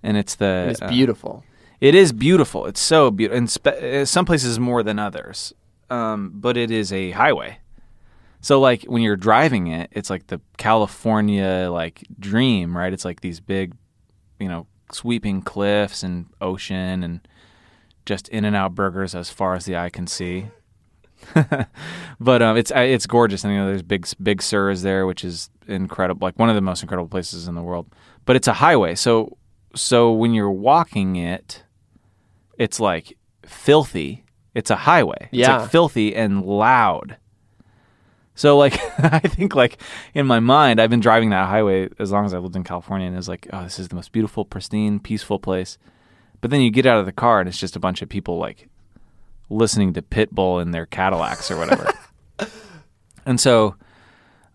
and 0.03 0.16
it's 0.16 0.34
the 0.34 0.68
It's 0.70 0.82
uh, 0.82 0.88
beautiful. 0.88 1.45
it 1.80 1.95
is 1.95 2.12
beautiful. 2.12 2.66
It's 2.66 2.80
so 2.80 3.11
beautiful, 3.11 3.38
and 3.38 3.51
spe- 3.51 3.66
uh, 3.68 4.05
some 4.05 4.24
places 4.24 4.59
more 4.59 4.82
than 4.82 4.99
others. 4.99 5.53
Um, 5.88 6.30
but 6.34 6.57
it 6.57 6.70
is 6.70 6.93
a 6.93 7.11
highway. 7.12 7.59
So 8.43 8.61
like 8.61 8.84
when 8.84 9.03
you're 9.03 9.16
driving 9.16 9.66
it, 9.66 9.91
it's 9.93 10.09
like 10.09 10.28
the 10.28 10.41
California 10.57 11.68
like 11.70 12.05
dream, 12.18 12.76
right? 12.76 12.93
It's 12.93 13.05
like 13.05 13.20
these 13.20 13.41
big, 13.41 13.74
you 14.38 14.49
know, 14.49 14.66
sweeping 14.93 15.43
cliffs 15.43 16.03
and 16.03 16.26
ocean 16.41 17.03
and 17.03 17.20
just 18.07 18.28
In 18.28 18.45
and 18.45 18.57
Out 18.57 18.74
burgers 18.74 19.14
as 19.14 19.30
far 19.30 19.55
as 19.55 19.64
the 19.66 19.76
eye 19.76 19.91
can 19.91 20.07
see. 20.07 20.47
but 22.21 22.43
um, 22.43 22.57
it's 22.57 22.73
it's 22.75 23.07
gorgeous, 23.07 23.45
and 23.45 23.53
you 23.53 23.59
know 23.59 23.66
there's 23.66 23.83
Big 23.83 24.07
Big 24.23 24.43
Sur 24.43 24.71
is 24.71 24.83
there, 24.83 25.07
which 25.07 25.25
is 25.25 25.51
incredible, 25.68 26.25
like 26.27 26.39
one 26.39 26.49
of 26.49 26.55
the 26.55 26.61
most 26.61 26.83
incredible 26.83 27.09
places 27.09 27.49
in 27.49 27.55
the 27.55 27.62
world. 27.62 27.87
But 28.25 28.37
it's 28.37 28.49
a 28.49 28.55
highway, 28.55 28.95
so 28.95 29.37
so 29.75 30.12
when 30.12 30.35
you're 30.35 30.51
walking 30.51 31.16
it, 31.16 31.64
it's 32.59 32.81
like 32.81 33.16
filthy. 33.45 34.25
It's 34.55 34.71
a 34.71 34.77
highway. 34.77 35.29
It's 35.31 35.39
Yeah. 35.39 35.59
like 35.59 35.71
filthy 35.71 36.14
and 36.16 36.45
loud. 36.45 37.16
So 38.35 38.57
like 38.57 38.79
I 38.99 39.21
think 39.21 39.55
like 39.55 39.81
in 40.14 40.27
my 40.27 40.41
mind, 40.41 40.81
I've 40.81 40.91
been 40.91 41.01
driving 41.01 41.31
that 41.31 41.49
highway 41.49 41.89
as 41.99 42.11
long 42.11 42.25
as 42.25 42.33
I 42.35 42.39
lived 42.39 42.57
in 42.57 42.64
California, 42.64 43.07
and 43.07 43.16
it's 43.16 43.29
like, 43.29 43.47
oh, 43.53 43.62
this 43.64 43.79
is 43.79 43.89
the 43.89 43.95
most 43.97 44.12
beautiful, 44.12 44.45
pristine, 44.45 44.99
peaceful 44.99 45.39
place. 45.39 45.79
But 46.41 46.51
then 46.51 46.62
you 46.62 46.71
get 46.71 46.87
out 46.87 46.99
of 46.99 47.05
the 47.05 47.12
car, 47.12 47.41
and 47.41 47.49
it's 47.51 47.59
just 47.59 47.77
a 47.77 47.81
bunch 47.81 48.01
of 48.01 48.09
people 48.09 48.39
like 48.39 48.70
listening 49.51 49.93
to 49.95 50.03
Pitbull 50.03 50.63
in 50.63 50.71
their 50.71 50.87
Cadillacs 50.87 51.51
or 51.51 51.59
whatever. 51.59 51.93
and 53.27 53.39
so 53.39 53.75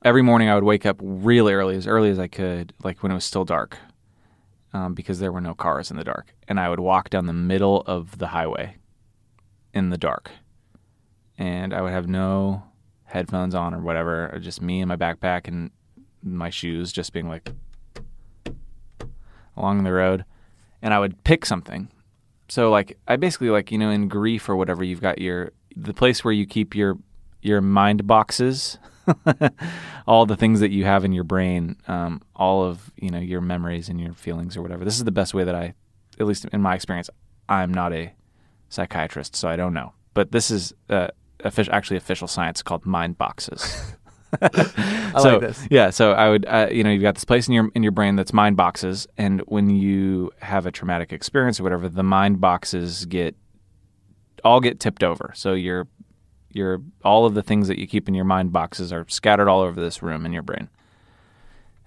every 0.03 0.21
morning 0.21 0.49
I 0.49 0.55
would 0.55 0.63
wake 0.63 0.85
up 0.85 0.97
really 1.01 1.53
early, 1.53 1.75
as 1.75 1.85
early 1.85 2.09
as 2.09 2.17
I 2.17 2.27
could, 2.27 2.73
like 2.83 3.03
when 3.03 3.11
it 3.11 3.15
was 3.15 3.25
still 3.25 3.45
dark, 3.45 3.77
um, 4.73 4.93
because 4.93 5.19
there 5.19 5.31
were 5.31 5.41
no 5.41 5.53
cars 5.53 5.91
in 5.91 5.97
the 5.97 6.03
dark, 6.03 6.33
and 6.47 6.59
I 6.59 6.69
would 6.69 6.79
walk 6.79 7.09
down 7.09 7.25
the 7.25 7.33
middle 7.33 7.81
of 7.81 8.17
the 8.17 8.27
highway 8.27 8.77
in 9.73 9.89
the 9.89 9.97
dark, 9.97 10.31
and 11.37 11.73
I 11.73 11.81
would 11.81 11.91
have 11.91 12.07
no 12.07 12.63
headphones 13.03 13.53
on 13.53 13.73
or 13.73 13.81
whatever, 13.81 14.29
or 14.33 14.39
just 14.39 14.61
me 14.61 14.81
and 14.81 14.87
my 14.89 14.95
backpack 14.95 15.47
and 15.47 15.71
my 16.23 16.49
shoes, 16.49 16.91
just 16.91 17.13
being 17.13 17.27
like 17.27 17.49
along 19.57 19.83
the 19.83 19.91
road, 19.91 20.25
and 20.81 20.93
I 20.93 20.99
would 20.99 21.23
pick 21.23 21.45
something. 21.45 21.89
So 22.47 22.69
like 22.69 22.97
I 23.07 23.15
basically 23.15 23.49
like 23.49 23.71
you 23.71 23.77
know 23.77 23.89
in 23.89 24.07
grief 24.07 24.47
or 24.49 24.55
whatever 24.55 24.83
you've 24.83 25.01
got 25.01 25.19
your 25.19 25.51
the 25.75 25.93
place 25.93 26.23
where 26.23 26.33
you 26.33 26.45
keep 26.45 26.75
your 26.75 26.97
your 27.41 27.61
mind 27.61 28.07
boxes, 28.07 28.77
all 30.07 30.25
the 30.25 30.35
things 30.35 30.59
that 30.59 30.71
you 30.71 30.85
have 30.85 31.05
in 31.05 31.11
your 31.11 31.23
brain, 31.23 31.75
um, 31.87 32.21
all 32.35 32.63
of 32.63 32.91
you 32.97 33.09
know 33.09 33.19
your 33.19 33.41
memories 33.41 33.89
and 33.89 33.99
your 33.99 34.13
feelings 34.13 34.57
or 34.57 34.61
whatever. 34.61 34.83
This 34.83 34.97
is 34.97 35.03
the 35.03 35.11
best 35.11 35.33
way 35.33 35.43
that 35.43 35.55
I, 35.55 35.73
at 36.19 36.25
least 36.25 36.45
in 36.45 36.61
my 36.61 36.75
experience, 36.75 37.09
I'm 37.49 37.73
not 37.73 37.93
a 37.93 38.13
psychiatrist, 38.69 39.35
so 39.35 39.47
I 39.47 39.55
don't 39.55 39.73
know. 39.73 39.93
But 40.13 40.31
this 40.31 40.49
is 40.49 40.73
uh, 40.89 41.09
official, 41.41 41.73
actually 41.73 41.97
official 41.97 42.27
science 42.27 42.61
called 42.61 42.85
mind 42.85 43.17
boxes. 43.17 43.95
I 44.41 45.21
so, 45.21 45.31
like 45.33 45.41
this. 45.41 45.67
Yeah, 45.69 45.89
so 45.89 46.11
I 46.11 46.29
would, 46.29 46.45
uh, 46.45 46.67
you 46.71 46.83
know, 46.83 46.89
you've 46.89 47.01
got 47.01 47.15
this 47.15 47.25
place 47.25 47.47
in 47.47 47.53
your 47.53 47.69
in 47.75 47.83
your 47.83 47.91
brain 47.91 48.15
that's 48.15 48.33
mind 48.33 48.57
boxes, 48.57 49.07
and 49.17 49.41
when 49.47 49.69
you 49.69 50.31
have 50.39 50.65
a 50.65 50.71
traumatic 50.71 51.13
experience 51.13 51.59
or 51.59 51.63
whatever, 51.63 51.89
the 51.89 52.03
mind 52.03 52.41
boxes 52.41 53.05
get 53.05 53.35
all 54.43 54.59
get 54.59 54.79
tipped 54.79 55.03
over. 55.03 55.31
So 55.35 55.53
your 55.53 55.87
your 56.51 56.81
all 57.03 57.25
of 57.25 57.33
the 57.33 57.43
things 57.43 57.67
that 57.67 57.77
you 57.77 57.87
keep 57.87 58.07
in 58.07 58.15
your 58.15 58.25
mind 58.25 58.53
boxes 58.53 58.93
are 58.93 59.05
scattered 59.09 59.49
all 59.49 59.61
over 59.61 59.79
this 59.79 60.01
room 60.01 60.25
in 60.25 60.33
your 60.33 60.43
brain. 60.43 60.69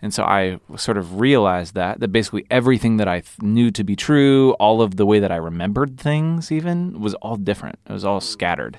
And 0.00 0.14
so 0.14 0.22
I 0.22 0.60
sort 0.76 0.96
of 0.96 1.20
realized 1.20 1.74
that 1.74 2.00
that 2.00 2.08
basically 2.08 2.46
everything 2.50 2.98
that 2.98 3.08
I 3.08 3.20
th- 3.20 3.42
knew 3.42 3.70
to 3.72 3.82
be 3.82 3.96
true, 3.96 4.52
all 4.54 4.80
of 4.80 4.96
the 4.96 5.06
way 5.06 5.18
that 5.18 5.32
I 5.32 5.36
remembered 5.36 5.98
things, 5.98 6.52
even 6.52 7.00
was 7.00 7.14
all 7.14 7.36
different. 7.36 7.78
It 7.88 7.92
was 7.92 8.04
all 8.04 8.20
scattered. 8.20 8.78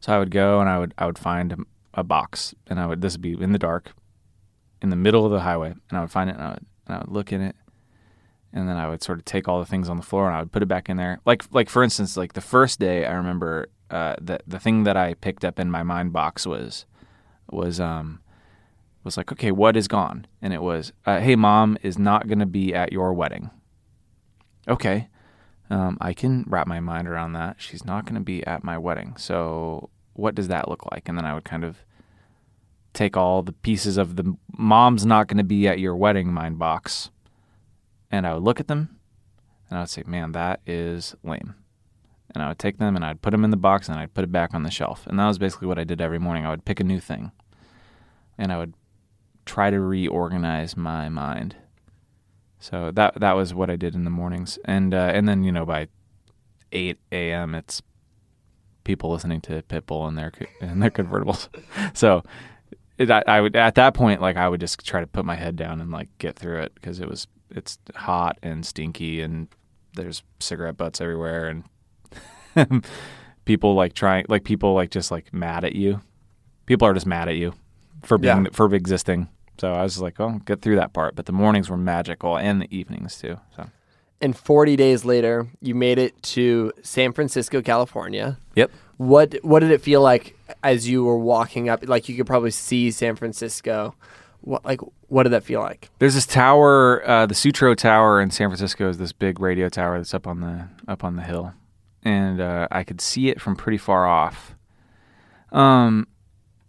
So 0.00 0.14
I 0.14 0.18
would 0.18 0.30
go 0.30 0.60
and 0.60 0.68
I 0.68 0.78
would 0.78 0.94
I 0.98 1.06
would 1.06 1.18
find 1.18 1.64
a 1.94 2.04
box, 2.04 2.54
and 2.66 2.78
I 2.78 2.86
would 2.86 3.00
this 3.00 3.14
would 3.14 3.22
be 3.22 3.32
in 3.32 3.52
the 3.52 3.58
dark, 3.58 3.92
in 4.82 4.90
the 4.90 4.96
middle 4.96 5.24
of 5.24 5.32
the 5.32 5.40
highway, 5.40 5.74
and 5.88 5.98
I 5.98 6.00
would 6.00 6.10
find 6.10 6.30
it, 6.30 6.36
and 6.36 6.42
I 6.42 6.50
would, 6.50 6.66
and 6.86 6.96
I 6.96 6.98
would 6.98 7.08
look 7.08 7.32
in 7.32 7.40
it, 7.40 7.56
and 8.54 8.68
then 8.68 8.76
I 8.76 8.88
would 8.88 9.02
sort 9.02 9.18
of 9.18 9.24
take 9.24 9.48
all 9.48 9.58
the 9.58 9.66
things 9.66 9.88
on 9.88 9.96
the 9.96 10.02
floor 10.02 10.28
and 10.28 10.36
I 10.36 10.38
would 10.38 10.52
put 10.52 10.62
it 10.62 10.66
back 10.66 10.88
in 10.88 10.96
there. 10.96 11.20
Like 11.26 11.42
like 11.52 11.68
for 11.68 11.82
instance, 11.82 12.16
like 12.16 12.32
the 12.32 12.40
first 12.40 12.78
day, 12.78 13.04
I 13.04 13.12
remember 13.14 13.68
uh, 13.90 14.14
that 14.22 14.42
the 14.46 14.60
thing 14.60 14.84
that 14.84 14.96
I 14.96 15.14
picked 15.14 15.44
up 15.44 15.58
in 15.58 15.70
my 15.70 15.82
mind 15.82 16.12
box 16.12 16.46
was 16.46 16.86
was 17.50 17.80
um 17.80 18.20
was 19.02 19.16
like 19.16 19.32
okay, 19.32 19.50
what 19.50 19.76
is 19.76 19.88
gone? 19.88 20.26
And 20.40 20.54
it 20.54 20.62
was 20.62 20.92
uh, 21.04 21.18
hey, 21.18 21.34
mom 21.34 21.76
is 21.82 21.98
not 21.98 22.28
going 22.28 22.38
to 22.38 22.46
be 22.46 22.72
at 22.72 22.92
your 22.92 23.12
wedding. 23.12 23.50
Okay. 24.68 25.08
Um, 25.68 25.98
I 26.00 26.12
can 26.12 26.44
wrap 26.46 26.66
my 26.66 26.78
mind 26.78 27.08
around 27.08 27.32
that. 27.32 27.56
She's 27.58 27.84
not 27.84 28.04
going 28.04 28.14
to 28.14 28.20
be 28.20 28.46
at 28.46 28.62
my 28.62 28.78
wedding. 28.78 29.16
So 29.16 29.90
what 30.12 30.34
does 30.34 30.48
that 30.48 30.68
look 30.68 30.90
like? 30.92 31.08
And 31.08 31.18
then 31.18 31.24
I 31.24 31.34
would 31.34 31.44
kind 31.44 31.64
of 31.64 31.83
take 32.94 33.16
all 33.16 33.42
the 33.42 33.52
pieces 33.52 33.96
of 33.96 34.16
the 34.16 34.36
mom's 34.56 35.04
not 35.04 35.28
going 35.28 35.38
to 35.38 35.44
be 35.44 35.68
at 35.68 35.78
your 35.78 35.94
wedding 35.94 36.32
mind 36.32 36.58
box 36.58 37.10
and 38.10 38.26
I 38.26 38.34
would 38.34 38.42
look 38.42 38.60
at 38.60 38.68
them 38.68 38.98
and 39.68 39.78
I 39.78 39.82
would 39.82 39.90
say, 39.90 40.04
man, 40.06 40.32
that 40.32 40.60
is 40.66 41.16
lame. 41.24 41.54
And 42.32 42.42
I 42.42 42.48
would 42.48 42.58
take 42.58 42.78
them 42.78 42.96
and 42.96 43.04
I'd 43.04 43.22
put 43.22 43.30
them 43.30 43.44
in 43.44 43.50
the 43.50 43.56
box 43.56 43.88
and 43.88 43.98
I'd 43.98 44.14
put 44.14 44.24
it 44.24 44.32
back 44.32 44.54
on 44.54 44.62
the 44.62 44.70
shelf. 44.70 45.06
And 45.06 45.18
that 45.18 45.26
was 45.26 45.38
basically 45.38 45.68
what 45.68 45.78
I 45.78 45.84
did 45.84 46.00
every 46.00 46.18
morning. 46.18 46.46
I 46.46 46.50
would 46.50 46.64
pick 46.64 46.80
a 46.80 46.84
new 46.84 47.00
thing 47.00 47.32
and 48.38 48.52
I 48.52 48.58
would 48.58 48.74
try 49.44 49.70
to 49.70 49.80
reorganize 49.80 50.76
my 50.76 51.08
mind. 51.08 51.56
So 52.58 52.90
that 52.92 53.20
that 53.20 53.32
was 53.32 53.52
what 53.52 53.68
I 53.68 53.76
did 53.76 53.94
in 53.94 54.04
the 54.04 54.10
mornings, 54.10 54.58
and 54.64 54.94
uh, 54.94 55.10
and 55.12 55.28
then 55.28 55.44
you 55.44 55.52
know 55.52 55.66
by 55.66 55.88
eight 56.72 56.98
a.m. 57.12 57.54
it's 57.54 57.82
people 58.84 59.10
listening 59.10 59.42
to 59.42 59.62
Pitbull 59.62 60.08
in 60.08 60.14
their 60.14 60.32
in 60.62 60.78
their 60.80 60.90
convertibles. 60.90 61.48
so 61.94 62.22
it, 62.98 63.10
I, 63.10 63.22
I 63.26 63.40
would 63.40 63.56
at 63.56 63.74
that 63.76 63.94
point 63.94 64.20
like 64.20 64.36
I 64.36 64.48
would 64.48 64.60
just 64.60 64.84
try 64.86 65.00
to 65.00 65.06
put 65.06 65.24
my 65.24 65.34
head 65.34 65.56
down 65.56 65.80
and 65.80 65.90
like 65.90 66.08
get 66.18 66.36
through 66.36 66.60
it 66.62 66.74
because 66.74 67.00
it 67.00 67.08
was 67.08 67.26
it's 67.50 67.78
hot 67.94 68.38
and 68.42 68.64
stinky 68.64 69.20
and 69.20 69.48
there's 69.94 70.22
cigarette 70.40 70.76
butts 70.76 71.00
everywhere 71.00 71.48
and 71.48 71.64
people 73.44 73.74
like 73.74 73.94
trying 73.94 74.24
like 74.28 74.44
people 74.44 74.74
like 74.74 74.90
just 74.90 75.10
like 75.10 75.32
mad 75.32 75.64
at 75.64 75.74
you. 75.74 76.00
People 76.66 76.88
are 76.88 76.94
just 76.94 77.06
mad 77.06 77.28
at 77.28 77.36
you 77.36 77.52
for 78.02 78.18
being 78.18 78.44
Yeah. 78.44 78.50
for 78.52 78.72
existing. 78.74 79.28
So 79.58 79.72
I 79.72 79.82
was 79.82 80.00
like, 80.00 80.18
oh, 80.18 80.40
get 80.44 80.62
through 80.62 80.76
that 80.76 80.92
part. 80.92 81.14
But 81.14 81.26
the 81.26 81.32
mornings 81.32 81.70
were 81.70 81.76
magical 81.76 82.36
and 82.36 82.60
the 82.62 82.76
evenings 82.76 83.18
too. 83.20 83.38
So 83.56 83.66
And 84.20 84.36
40 84.36 84.76
days 84.76 85.04
later, 85.04 85.46
you 85.60 85.74
made 85.74 85.98
it 85.98 86.20
to 86.34 86.72
San 86.82 87.12
Francisco, 87.12 87.62
California. 87.62 88.38
yep. 88.56 88.70
What 88.96 89.34
what 89.42 89.60
did 89.60 89.70
it 89.70 89.80
feel 89.80 90.00
like 90.00 90.38
as 90.62 90.88
you 90.88 91.04
were 91.04 91.18
walking 91.18 91.68
up? 91.68 91.86
Like 91.88 92.08
you 92.08 92.16
could 92.16 92.26
probably 92.26 92.50
see 92.50 92.90
San 92.90 93.16
Francisco. 93.16 93.94
What 94.40 94.64
like 94.64 94.80
what 95.08 95.24
did 95.24 95.30
that 95.30 95.44
feel 95.44 95.60
like? 95.60 95.90
There's 95.98 96.14
this 96.14 96.26
tower, 96.26 97.08
uh, 97.08 97.26
the 97.26 97.34
Sutro 97.34 97.74
Tower 97.74 98.20
in 98.20 98.30
San 98.30 98.48
Francisco 98.48 98.88
is 98.88 98.98
this 98.98 99.12
big 99.12 99.40
radio 99.40 99.68
tower 99.68 99.98
that's 99.98 100.14
up 100.14 100.26
on 100.26 100.40
the 100.40 100.68
up 100.86 101.04
on 101.04 101.16
the 101.16 101.22
hill, 101.22 101.54
and 102.02 102.40
uh, 102.40 102.68
I 102.70 102.84
could 102.84 103.00
see 103.00 103.28
it 103.28 103.40
from 103.40 103.56
pretty 103.56 103.78
far 103.78 104.06
off. 104.06 104.54
Um, 105.52 106.08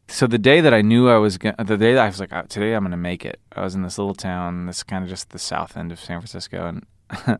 so 0.07 0.27
the 0.27 0.37
day 0.37 0.61
that 0.61 0.73
I 0.73 0.81
knew 0.81 1.09
I 1.09 1.17
was 1.17 1.37
gonna, 1.37 1.55
the 1.63 1.77
day 1.77 1.93
that 1.95 2.03
I 2.03 2.07
was 2.07 2.19
like, 2.19 2.31
"Oh, 2.31 2.43
today 2.43 2.73
I'm 2.73 2.83
gonna 2.83 2.97
make 2.97 3.25
it. 3.25 3.39
I 3.55 3.61
was 3.61 3.75
in 3.75 3.81
this 3.81 3.97
little 3.97 4.13
town, 4.13 4.67
this 4.67 4.83
kind 4.83 5.03
of 5.03 5.09
just 5.09 5.31
the 5.31 5.39
south 5.39 5.75
end 5.75 5.91
of 5.91 5.99
San 5.99 6.19
Francisco, 6.19 6.67
and 6.67 7.39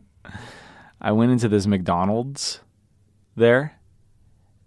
I 1.00 1.12
went 1.12 1.32
into 1.32 1.48
this 1.48 1.66
McDonald's 1.66 2.60
there, 3.36 3.75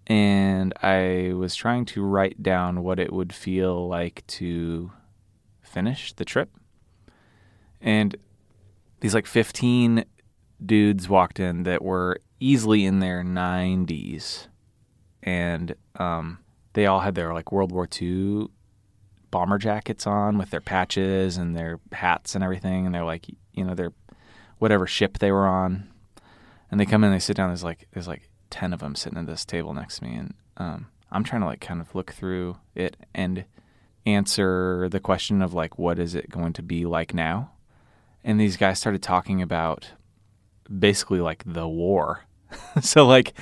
and 0.09 0.73
I 0.81 1.33
was 1.35 1.55
trying 1.55 1.85
to 1.85 2.01
write 2.01 2.41
down 2.41 2.83
what 2.83 2.99
it 2.99 3.13
would 3.13 3.31
feel 3.31 3.87
like 3.87 4.25
to 4.27 4.91
finish 5.61 6.13
the 6.13 6.25
trip. 6.25 6.49
And 7.79 8.17
these 9.01 9.13
like 9.13 9.27
15 9.27 10.03
dudes 10.65 11.07
walked 11.07 11.39
in 11.39 11.63
that 11.63 11.83
were 11.83 12.19
easily 12.39 12.85
in 12.85 12.99
their 12.99 13.23
90s. 13.23 14.47
And 15.21 15.75
um, 15.99 16.39
they 16.73 16.87
all 16.87 17.01
had 17.01 17.13
their 17.13 17.31
like 17.31 17.51
World 17.51 17.71
War 17.71 17.87
II 18.01 18.47
bomber 19.29 19.59
jackets 19.59 20.07
on 20.07 20.39
with 20.39 20.49
their 20.49 20.59
patches 20.59 21.37
and 21.37 21.55
their 21.55 21.79
hats 21.91 22.33
and 22.33 22.43
everything. 22.43 22.87
And 22.87 22.95
they're 22.95 23.05
like, 23.05 23.27
you 23.53 23.63
know, 23.63 23.75
their 23.75 23.93
whatever 24.57 24.87
ship 24.87 25.19
they 25.19 25.31
were 25.31 25.47
on. 25.47 25.87
And 26.71 26.79
they 26.79 26.85
come 26.85 27.03
in, 27.03 27.11
they 27.11 27.19
sit 27.19 27.37
down. 27.37 27.49
There's 27.49 27.63
like, 27.63 27.87
there's 27.93 28.07
like 28.07 28.28
10 28.49 28.73
of 28.73 28.79
them 28.79 28.95
sitting 28.95 29.19
at 29.19 29.25
this 29.25 29.45
table 29.45 29.73
next 29.73 29.99
to 29.99 30.05
me. 30.05 30.15
And 30.15 30.33
um, 30.57 30.87
I'm 31.11 31.23
trying 31.23 31.41
to 31.41 31.47
like 31.47 31.61
kind 31.61 31.81
of 31.81 31.93
look 31.95 32.11
through 32.11 32.57
it 32.75 32.97
and 33.13 33.45
answer 34.05 34.87
the 34.89 34.99
question 34.99 35.41
of 35.41 35.53
like 35.53 35.77
what 35.77 35.99
is 35.99 36.15
it 36.15 36.29
going 36.29 36.53
to 36.53 36.63
be 36.63 36.85
like 36.85 37.13
now? 37.13 37.51
And 38.23 38.39
these 38.39 38.57
guys 38.57 38.79
started 38.79 39.01
talking 39.01 39.41
about 39.41 39.91
basically 40.77 41.21
like 41.21 41.43
the 41.45 41.67
war. 41.67 42.25
So 42.81 43.05
like 43.05 43.33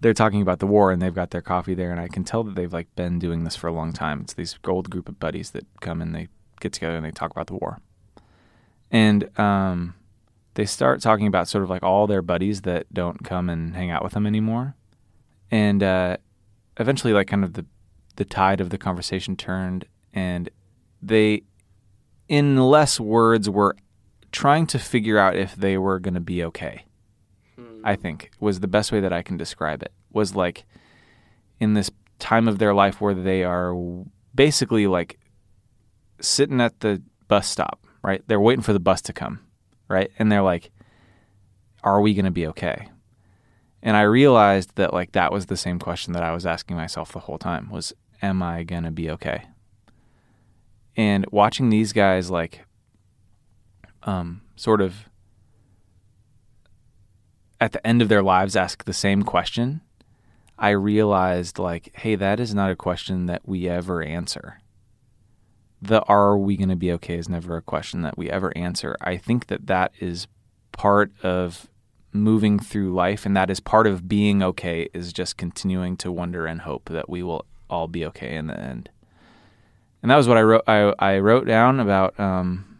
they're 0.00 0.14
talking 0.14 0.42
about 0.42 0.58
the 0.58 0.66
war 0.66 0.90
and 0.90 1.00
they've 1.00 1.14
got 1.14 1.30
their 1.30 1.42
coffee 1.42 1.74
there 1.74 1.92
and 1.92 2.00
i 2.00 2.08
can 2.08 2.24
tell 2.24 2.42
that 2.44 2.54
they've 2.56 2.72
like 2.72 2.92
been 2.96 3.18
doing 3.18 3.44
this 3.44 3.54
for 3.54 3.68
a 3.68 3.72
long 3.72 3.92
time. 3.92 4.22
It's 4.22 4.34
these 4.34 4.58
old 4.66 4.90
group 4.90 5.08
of 5.08 5.20
buddies 5.20 5.52
that 5.52 5.66
come 5.80 6.02
and 6.02 6.14
they 6.14 6.28
get 6.60 6.72
together 6.72 6.96
and 6.96 7.04
they 7.04 7.10
talk 7.10 7.30
about 7.30 7.46
the 7.46 7.54
war. 7.54 7.78
And 8.90 9.38
um, 9.38 9.94
they 10.56 10.66
start 10.66 11.00
talking 11.00 11.26
about 11.26 11.48
sort 11.48 11.64
of 11.64 11.70
like 11.70 11.82
all 11.82 12.06
their 12.06 12.22
buddies 12.22 12.62
that 12.62 12.92
don't 12.92 13.24
come 13.24 13.48
and 13.48 13.74
hang 13.74 13.90
out 13.90 14.02
with 14.02 14.12
them 14.12 14.26
anymore 14.26 14.74
and 15.50 15.82
uh, 15.82 16.16
eventually 16.78 17.12
like 17.12 17.28
kind 17.28 17.44
of 17.44 17.54
the 17.54 17.64
the 18.16 18.24
tide 18.24 18.60
of 18.60 18.70
the 18.70 18.78
conversation 18.78 19.36
turned 19.36 19.84
and 20.12 20.50
they 21.00 21.42
in 22.28 22.56
less 22.56 22.98
words 22.98 23.48
were 23.48 23.76
trying 24.32 24.66
to 24.66 24.78
figure 24.78 25.18
out 25.18 25.36
if 25.36 25.54
they 25.54 25.78
were 25.78 25.98
going 25.98 26.14
to 26.14 26.20
be 26.20 26.42
okay 26.42 26.84
I 27.86 27.94
think 27.94 28.32
was 28.40 28.58
the 28.58 28.66
best 28.66 28.90
way 28.90 28.98
that 28.98 29.12
I 29.12 29.22
can 29.22 29.36
describe 29.36 29.80
it. 29.80 29.92
Was 30.12 30.34
like 30.34 30.64
in 31.60 31.74
this 31.74 31.88
time 32.18 32.48
of 32.48 32.58
their 32.58 32.74
life 32.74 33.00
where 33.00 33.14
they 33.14 33.44
are 33.44 33.74
basically 34.34 34.88
like 34.88 35.20
sitting 36.20 36.60
at 36.60 36.80
the 36.80 37.00
bus 37.28 37.46
stop, 37.46 37.86
right? 38.02 38.22
They're 38.26 38.40
waiting 38.40 38.62
for 38.62 38.72
the 38.72 38.80
bus 38.80 39.00
to 39.02 39.12
come, 39.12 39.38
right? 39.88 40.10
And 40.18 40.30
they're 40.30 40.42
like, 40.42 40.70
are 41.82 42.00
we 42.00 42.14
going 42.14 42.24
to 42.24 42.30
be 42.30 42.46
okay? 42.48 42.88
And 43.82 43.96
I 43.96 44.02
realized 44.02 44.74
that 44.74 44.92
like 44.92 45.12
that 45.12 45.32
was 45.32 45.46
the 45.46 45.56
same 45.56 45.78
question 45.78 46.12
that 46.14 46.22
I 46.22 46.32
was 46.32 46.44
asking 46.44 46.76
myself 46.76 47.12
the 47.12 47.20
whole 47.20 47.38
time 47.38 47.70
was 47.70 47.92
am 48.20 48.42
I 48.42 48.64
going 48.64 48.82
to 48.82 48.90
be 48.90 49.08
okay? 49.10 49.44
And 50.96 51.26
watching 51.30 51.70
these 51.70 51.92
guys 51.92 52.30
like 52.30 52.62
um 54.02 54.40
sort 54.56 54.80
of 54.80 55.08
at 57.60 57.72
the 57.72 57.86
end 57.86 58.02
of 58.02 58.08
their 58.08 58.22
lives 58.22 58.56
ask 58.56 58.84
the 58.84 58.92
same 58.92 59.22
question, 59.22 59.80
I 60.58 60.70
realized 60.70 61.58
like 61.58 61.94
hey, 61.96 62.16
that 62.16 62.40
is 62.40 62.54
not 62.54 62.70
a 62.70 62.76
question 62.76 63.26
that 63.26 63.42
we 63.46 63.68
ever 63.68 64.02
answer. 64.02 64.58
The 65.80 66.02
are 66.04 66.38
we 66.38 66.56
going 66.56 66.70
to 66.70 66.76
be 66.76 66.92
okay 66.92 67.16
is 67.16 67.28
never 67.28 67.56
a 67.56 67.62
question 67.62 68.02
that 68.02 68.16
we 68.16 68.30
ever 68.30 68.56
answer. 68.56 68.96
I 69.00 69.16
think 69.16 69.46
that 69.48 69.66
that 69.66 69.92
is 70.00 70.26
part 70.72 71.12
of 71.22 71.68
moving 72.12 72.58
through 72.58 72.94
life 72.94 73.26
and 73.26 73.36
that 73.36 73.50
is 73.50 73.60
part 73.60 73.86
of 73.86 74.08
being 74.08 74.42
okay 74.42 74.88
is 74.92 75.12
just 75.12 75.36
continuing 75.36 75.96
to 75.98 76.10
wonder 76.10 76.46
and 76.46 76.62
hope 76.62 76.88
that 76.88 77.08
we 77.08 77.22
will 77.22 77.44
all 77.68 77.88
be 77.88 78.04
okay 78.04 78.34
in 78.36 78.46
the 78.46 78.58
end 78.58 78.88
and 80.02 80.10
that 80.10 80.16
was 80.16 80.28
what 80.28 80.36
i 80.36 80.42
wrote 80.42 80.62
i, 80.66 80.92
I 80.98 81.18
wrote 81.18 81.46
down 81.46 81.80
about 81.80 82.18
um, 82.18 82.78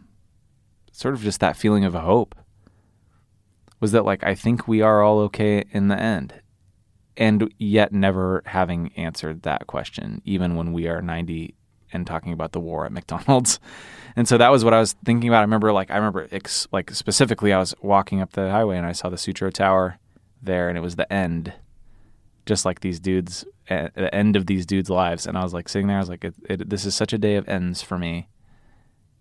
sort 0.91 1.13
of 1.13 1.21
just 1.21 1.39
that 1.39 1.57
feeling 1.57 1.85
of 1.85 1.95
a 1.95 2.01
hope 2.01 2.35
was 3.79 3.91
that 3.91 4.05
like 4.05 4.23
i 4.23 4.33
think 4.33 4.67
we 4.67 4.81
are 4.81 5.01
all 5.01 5.19
okay 5.19 5.63
in 5.71 5.87
the 5.87 5.99
end 5.99 6.33
and 7.15 7.53
yet 7.57 7.91
never 7.91 8.43
having 8.45 8.91
answered 8.95 9.43
that 9.43 9.67
question 9.67 10.21
even 10.25 10.55
when 10.55 10.73
we 10.73 10.87
are 10.87 11.01
90 11.01 11.53
and 11.93 12.05
talking 12.05 12.33
about 12.33 12.51
the 12.51 12.59
war 12.59 12.85
at 12.85 12.91
mcdonald's 12.91 13.59
and 14.17 14.27
so 14.27 14.39
that 14.39 14.51
was 14.51 14.65
what 14.65 14.73
I 14.73 14.79
was 14.79 14.93
thinking 15.05 15.29
about. 15.29 15.37
I 15.37 15.41
remember, 15.41 15.71
like, 15.71 15.91
I 15.91 15.95
remember, 15.95 16.27
ex- 16.31 16.67
like, 16.71 16.89
specifically, 16.89 17.53
I 17.53 17.59
was 17.59 17.75
walking 17.83 18.19
up 18.19 18.33
the 18.33 18.49
highway 18.49 18.75
and 18.75 18.85
I 18.85 18.91
saw 18.91 19.09
the 19.09 19.17
Sutro 19.17 19.51
Tower 19.51 19.99
there, 20.41 20.69
and 20.69 20.77
it 20.77 20.81
was 20.81 20.95
the 20.95 21.11
end, 21.13 21.53
just 22.47 22.65
like 22.65 22.79
these 22.79 22.99
dudes, 22.99 23.45
uh, 23.69 23.89
the 23.93 24.13
end 24.13 24.35
of 24.35 24.47
these 24.47 24.65
dudes' 24.65 24.89
lives. 24.89 25.27
And 25.27 25.37
I 25.37 25.43
was 25.43 25.53
like 25.53 25.69
sitting 25.69 25.87
there, 25.87 25.97
I 25.97 25.99
was 25.99 26.09
like, 26.09 26.23
it, 26.23 26.33
it, 26.49 26.67
this 26.67 26.83
is 26.83 26.95
such 26.95 27.13
a 27.13 27.19
day 27.19 27.35
of 27.35 27.47
ends 27.47 27.83
for 27.83 27.99
me. 27.99 28.27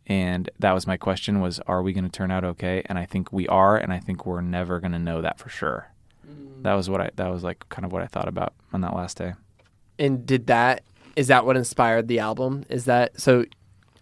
And 0.06 0.48
that 0.60 0.72
was 0.72 0.86
my 0.86 0.96
question: 0.96 1.40
was 1.40 1.60
Are 1.66 1.82
we 1.82 1.92
going 1.92 2.04
to 2.04 2.10
turn 2.10 2.30
out 2.30 2.44
okay? 2.44 2.82
And 2.86 2.98
I 2.98 3.04
think 3.04 3.32
we 3.32 3.46
are, 3.48 3.76
and 3.76 3.92
I 3.92 3.98
think 3.98 4.24
we're 4.24 4.40
never 4.40 4.80
going 4.80 4.92
to 4.92 4.98
know 4.98 5.20
that 5.20 5.38
for 5.38 5.50
sure. 5.50 5.90
Mm. 6.26 6.62
That 6.62 6.74
was 6.74 6.88
what 6.88 7.00
I. 7.02 7.10
That 7.16 7.28
was 7.28 7.42
like 7.42 7.68
kind 7.68 7.84
of 7.84 7.92
what 7.92 8.02
I 8.02 8.06
thought 8.06 8.28
about 8.28 8.54
on 8.72 8.80
that 8.82 8.94
last 8.94 9.18
day. 9.18 9.34
And 9.98 10.24
did 10.24 10.46
that? 10.46 10.84
Is 11.16 11.28
that 11.28 11.46
what 11.46 11.56
inspired 11.56 12.08
the 12.08 12.18
album? 12.18 12.64
Is 12.68 12.84
that 12.84 13.18
so? 13.20 13.44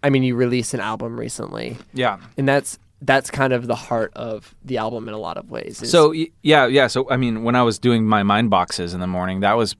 I 0.03 0.09
mean, 0.09 0.23
you 0.23 0.35
released 0.35 0.73
an 0.73 0.81
album 0.81 1.19
recently. 1.19 1.77
Yeah. 1.93 2.19
And 2.37 2.47
that's 2.47 2.77
that's 3.01 3.31
kind 3.31 3.53
of 3.53 3.67
the 3.67 3.75
heart 3.75 4.11
of 4.15 4.55
the 4.63 4.77
album 4.77 5.07
in 5.07 5.13
a 5.13 5.17
lot 5.17 5.37
of 5.37 5.49
ways. 5.49 5.81
Is... 5.81 5.91
So 5.91 6.11
yeah, 6.11 6.67
yeah. 6.67 6.87
So 6.87 7.09
I 7.09 7.17
mean, 7.17 7.43
when 7.43 7.55
I 7.55 7.63
was 7.63 7.79
doing 7.79 8.05
my 8.05 8.23
mind 8.23 8.49
boxes 8.49 8.93
in 8.93 8.99
the 8.99 9.07
morning, 9.07 9.39
that 9.41 9.53
was 9.53 9.75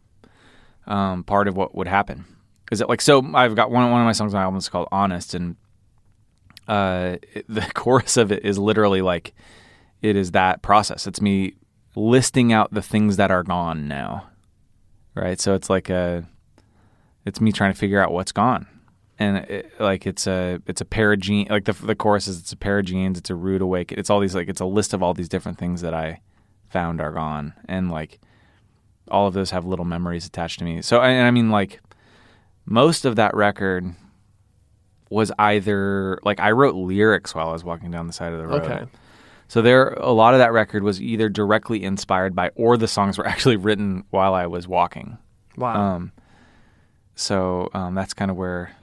um, 0.87 1.23
part 1.23 1.47
of 1.47 1.55
what 1.55 1.75
would 1.75 1.87
happen. 1.87 2.25
Is 2.71 2.81
it 2.81 2.89
like 2.89 3.01
so? 3.01 3.23
I've 3.33 3.55
got 3.55 3.71
one 3.71 3.89
one 3.91 4.01
of 4.01 4.05
my 4.05 4.11
songs 4.11 4.33
on 4.33 4.39
my 4.39 4.43
album 4.43 4.57
is 4.57 4.69
called 4.69 4.87
"Honest," 4.91 5.33
and 5.33 5.55
uh, 6.67 7.17
it, 7.33 7.45
the 7.49 7.61
chorus 7.73 8.17
of 8.17 8.31
it 8.31 8.45
is 8.45 8.57
literally 8.57 9.01
like 9.01 9.33
it 10.01 10.15
is 10.15 10.31
that 10.31 10.61
process. 10.61 11.07
It's 11.07 11.21
me 11.21 11.55
listing 11.95 12.51
out 12.51 12.73
the 12.73 12.81
things 12.81 13.17
that 13.17 13.31
are 13.31 13.43
gone 13.43 13.87
now, 13.87 14.27
right? 15.13 15.39
So 15.39 15.53
it's 15.55 15.69
like 15.69 15.89
a, 15.89 16.25
it's 17.25 17.41
me 17.41 17.51
trying 17.51 17.73
to 17.73 17.77
figure 17.77 18.01
out 18.01 18.11
what's 18.11 18.31
gone. 18.31 18.67
And 19.17 19.37
it, 19.37 19.79
like 19.79 20.05
it's 20.05 20.27
a 20.27 20.61
it's 20.67 20.81
a 20.81 20.85
pair 20.85 21.13
of 21.13 21.19
jeans 21.19 21.49
like 21.49 21.63
the 21.65 21.73
the 21.73 21.95
chorus 21.95 22.27
is 22.27 22.39
it's 22.39 22.51
a 22.51 22.57
pair 22.57 22.79
of 22.79 22.85
jeans 22.85 23.17
it's 23.17 23.29
a 23.29 23.35
rude 23.35 23.61
awakening 23.61 23.97
it's 23.97 24.09
all 24.09 24.19
these 24.19 24.35
like 24.35 24.49
it's 24.49 24.59
a 24.59 24.65
list 24.65 24.93
of 24.93 25.01
all 25.01 25.13
these 25.13 25.29
different 25.29 25.57
things 25.57 25.79
that 25.81 25.93
I 25.93 26.19
found 26.69 26.99
are 26.99 27.11
gone. 27.11 27.53
And 27.67 27.89
like 27.89 28.19
all 29.09 29.27
of 29.27 29.33
those 29.33 29.51
have 29.51 29.65
little 29.65 29.85
memories 29.85 30.25
attached 30.25 30.59
to 30.59 30.65
me. 30.65 30.81
So 30.81 31.01
and 31.01 31.25
I 31.25 31.31
mean 31.31 31.49
like 31.49 31.79
most 32.65 33.05
of 33.05 33.15
that 33.15 33.33
record 33.35 33.95
was 35.09 35.31
either 35.39 36.19
like 36.23 36.39
I 36.39 36.51
wrote 36.51 36.75
lyrics 36.75 37.33
while 37.33 37.49
I 37.49 37.53
was 37.53 37.63
walking 37.63 37.91
down 37.91 38.07
the 38.07 38.13
side 38.13 38.33
of 38.33 38.39
the 38.39 38.47
road. 38.47 38.63
Okay. 38.63 38.85
So 39.47 39.61
there 39.61 39.89
a 39.93 40.11
lot 40.11 40.33
of 40.33 40.39
that 40.39 40.51
record 40.51 40.83
was 40.83 41.01
either 41.01 41.29
directly 41.29 41.83
inspired 41.83 42.35
by 42.35 42.49
or 42.55 42.75
the 42.75 42.87
songs 42.87 43.17
were 43.17 43.27
actually 43.33 43.55
written 43.55 44.03
while 44.09 44.33
I 44.33 44.47
was 44.47 44.67
walking. 44.67 45.17
Wow. 45.55 45.95
Um 45.95 46.11
so 47.15 47.69
um, 47.73 47.95
that's 47.95 48.13
kind 48.13 48.29
of 48.29 48.37
where 48.37 48.75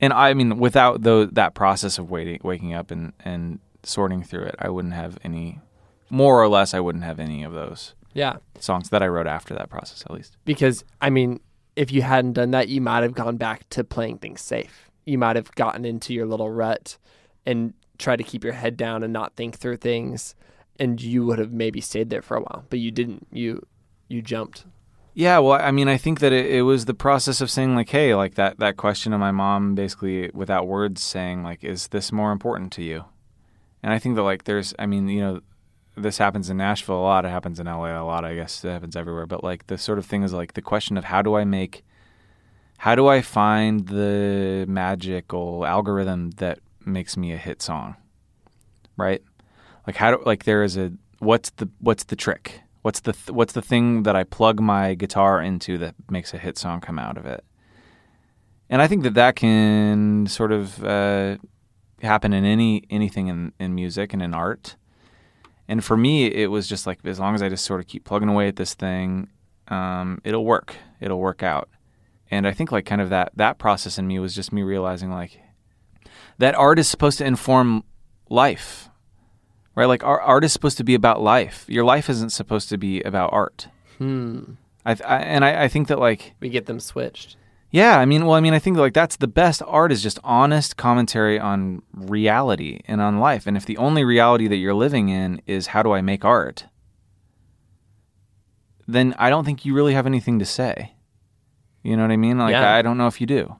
and 0.00 0.12
I 0.12 0.32
mean, 0.34 0.58
without 0.58 1.02
the, 1.02 1.28
that 1.32 1.54
process 1.54 1.98
of 1.98 2.10
waiting, 2.10 2.40
waking 2.42 2.72
up 2.72 2.90
and, 2.90 3.12
and 3.20 3.60
sorting 3.82 4.22
through 4.22 4.44
it, 4.44 4.54
I 4.58 4.70
wouldn't 4.70 4.94
have 4.94 5.18
any, 5.22 5.60
more 6.08 6.42
or 6.42 6.48
less, 6.48 6.72
I 6.72 6.80
wouldn't 6.80 7.04
have 7.04 7.20
any 7.20 7.44
of 7.44 7.52
those 7.52 7.94
yeah 8.12 8.36
songs 8.58 8.90
that 8.90 9.04
I 9.04 9.06
wrote 9.06 9.28
after 9.28 9.54
that 9.54 9.70
process, 9.70 10.02
at 10.02 10.10
least. 10.10 10.36
Because 10.44 10.84
I 11.00 11.10
mean, 11.10 11.38
if 11.76 11.92
you 11.92 12.02
hadn't 12.02 12.32
done 12.32 12.50
that, 12.50 12.68
you 12.68 12.80
might 12.80 13.02
have 13.02 13.14
gone 13.14 13.36
back 13.36 13.68
to 13.70 13.84
playing 13.84 14.18
things 14.18 14.40
safe. 14.40 14.90
You 15.04 15.18
might 15.18 15.36
have 15.36 15.54
gotten 15.54 15.84
into 15.84 16.12
your 16.12 16.26
little 16.26 16.50
rut 16.50 16.98
and 17.46 17.72
tried 17.98 18.16
to 18.16 18.24
keep 18.24 18.42
your 18.42 18.52
head 18.54 18.76
down 18.76 19.02
and 19.02 19.12
not 19.12 19.36
think 19.36 19.56
through 19.56 19.76
things, 19.76 20.34
and 20.78 21.00
you 21.00 21.24
would 21.26 21.38
have 21.38 21.52
maybe 21.52 21.80
stayed 21.80 22.10
there 22.10 22.22
for 22.22 22.36
a 22.36 22.40
while. 22.40 22.64
But 22.68 22.80
you 22.80 22.90
didn't. 22.90 23.26
You 23.32 23.64
you 24.08 24.22
jumped. 24.22 24.64
Yeah, 25.12 25.38
well, 25.38 25.60
I 25.60 25.70
mean, 25.70 25.88
I 25.88 25.96
think 25.96 26.20
that 26.20 26.32
it, 26.32 26.46
it, 26.46 26.62
was 26.62 26.84
the 26.84 26.94
process 26.94 27.40
of 27.40 27.50
saying 27.50 27.74
like, 27.74 27.88
hey, 27.88 28.14
like 28.14 28.34
that 28.34 28.58
that 28.58 28.76
question 28.76 29.12
of 29.12 29.20
my 29.20 29.32
mom, 29.32 29.74
basically 29.74 30.30
without 30.32 30.66
words, 30.66 31.02
saying 31.02 31.42
like, 31.42 31.64
is 31.64 31.88
this 31.88 32.12
more 32.12 32.30
important 32.30 32.72
to 32.74 32.82
you? 32.82 33.04
And 33.82 33.92
I 33.92 33.98
think 33.98 34.14
that 34.16 34.22
like, 34.22 34.44
there's, 34.44 34.72
I 34.78 34.86
mean, 34.86 35.08
you 35.08 35.20
know, 35.20 35.40
this 35.96 36.18
happens 36.18 36.48
in 36.48 36.56
Nashville 36.56 37.00
a 37.00 37.02
lot. 37.02 37.24
It 37.24 37.30
happens 37.30 37.58
in 37.58 37.66
LA 37.66 38.00
a 38.00 38.04
lot. 38.04 38.24
I 38.24 38.34
guess 38.34 38.64
it 38.64 38.70
happens 38.70 38.94
everywhere. 38.94 39.26
But 39.26 39.42
like, 39.42 39.66
the 39.66 39.78
sort 39.78 39.98
of 39.98 40.06
thing 40.06 40.22
is 40.22 40.32
like 40.32 40.54
the 40.54 40.62
question 40.62 40.96
of 40.96 41.04
how 41.04 41.22
do 41.22 41.34
I 41.34 41.44
make, 41.44 41.84
how 42.78 42.94
do 42.94 43.08
I 43.08 43.20
find 43.20 43.88
the 43.88 44.64
magical 44.68 45.66
algorithm 45.66 46.30
that 46.32 46.60
makes 46.84 47.16
me 47.16 47.32
a 47.32 47.36
hit 47.36 47.62
song, 47.62 47.96
right? 48.96 49.22
Like 49.86 49.96
how 49.96 50.12
do 50.12 50.22
like 50.24 50.44
there 50.44 50.62
is 50.62 50.76
a 50.76 50.92
what's 51.18 51.50
the 51.50 51.68
what's 51.80 52.04
the 52.04 52.16
trick? 52.16 52.60
What's 52.82 53.00
the 53.00 53.12
th- 53.12 53.30
what's 53.30 53.52
the 53.52 53.62
thing 53.62 54.04
that 54.04 54.16
I 54.16 54.24
plug 54.24 54.60
my 54.60 54.94
guitar 54.94 55.42
into 55.42 55.76
that 55.78 55.94
makes 56.10 56.32
a 56.32 56.38
hit 56.38 56.56
song 56.56 56.80
come 56.80 56.98
out 56.98 57.18
of 57.18 57.26
it? 57.26 57.44
And 58.70 58.80
I 58.80 58.86
think 58.86 59.02
that 59.02 59.14
that 59.14 59.36
can 59.36 60.26
sort 60.26 60.52
of 60.52 60.82
uh, 60.84 61.36
happen 62.02 62.32
in 62.32 62.44
any 62.44 62.84
anything 62.88 63.28
in, 63.28 63.52
in 63.58 63.74
music 63.74 64.12
and 64.12 64.22
in 64.22 64.32
art. 64.32 64.76
And 65.68 65.84
for 65.84 65.96
me, 65.96 66.26
it 66.26 66.50
was 66.50 66.66
just 66.66 66.86
like 66.86 66.98
as 67.04 67.20
long 67.20 67.34
as 67.34 67.42
I 67.42 67.48
just 67.48 67.64
sort 67.64 67.80
of 67.80 67.86
keep 67.86 68.04
plugging 68.04 68.28
away 68.28 68.48
at 68.48 68.56
this 68.56 68.74
thing, 68.74 69.28
um, 69.68 70.20
it'll 70.24 70.44
work. 70.44 70.76
It'll 71.00 71.20
work 71.20 71.42
out. 71.42 71.68
And 72.30 72.46
I 72.46 72.52
think 72.52 72.72
like 72.72 72.86
kind 72.86 73.00
of 73.00 73.10
that 73.10 73.32
that 73.36 73.58
process 73.58 73.98
in 73.98 74.06
me 74.06 74.18
was 74.18 74.34
just 74.34 74.52
me 74.52 74.62
realizing 74.62 75.10
like 75.10 75.40
that 76.38 76.54
art 76.54 76.78
is 76.78 76.88
supposed 76.88 77.18
to 77.18 77.24
inform 77.24 77.84
life 78.28 78.89
right? 79.74 79.86
Like 79.86 80.04
our 80.04 80.20
art 80.20 80.44
is 80.44 80.52
supposed 80.52 80.76
to 80.78 80.84
be 80.84 80.94
about 80.94 81.20
life. 81.20 81.64
Your 81.68 81.84
life 81.84 82.08
isn't 82.10 82.30
supposed 82.30 82.68
to 82.70 82.78
be 82.78 83.02
about 83.02 83.32
art. 83.32 83.68
Hmm. 83.98 84.54
I, 84.84 84.96
I 85.04 85.18
and 85.18 85.44
I, 85.44 85.64
I, 85.64 85.68
think 85.68 85.88
that 85.88 85.98
like 85.98 86.34
we 86.40 86.48
get 86.48 86.66
them 86.66 86.80
switched. 86.80 87.36
Yeah, 87.70 87.98
I 87.98 88.04
mean, 88.04 88.26
well, 88.26 88.34
I 88.34 88.40
mean, 88.40 88.54
I 88.54 88.58
think 88.58 88.76
like 88.76 88.94
that's 88.94 89.16
the 89.16 89.28
best 89.28 89.62
art 89.66 89.92
is 89.92 90.02
just 90.02 90.18
honest 90.24 90.76
commentary 90.76 91.38
on 91.38 91.82
reality 91.92 92.80
and 92.86 93.00
on 93.00 93.20
life. 93.20 93.46
And 93.46 93.56
if 93.56 93.64
the 93.64 93.76
only 93.76 94.04
reality 94.04 94.48
that 94.48 94.56
you're 94.56 94.74
living 94.74 95.08
in 95.08 95.40
is 95.46 95.68
how 95.68 95.82
do 95.82 95.92
I 95.92 96.00
make 96.00 96.24
art, 96.24 96.64
then 98.88 99.14
I 99.18 99.30
don't 99.30 99.44
think 99.44 99.64
you 99.64 99.74
really 99.74 99.94
have 99.94 100.06
anything 100.06 100.38
to 100.40 100.44
say. 100.44 100.94
You 101.82 101.96
know 101.96 102.02
what 102.02 102.10
I 102.10 102.16
mean? 102.16 102.38
Like 102.38 102.52
yeah. 102.52 102.74
I 102.74 102.82
don't 102.82 102.98
know 102.98 103.06
if 103.06 103.20
you 103.20 103.26
do, 103.26 103.56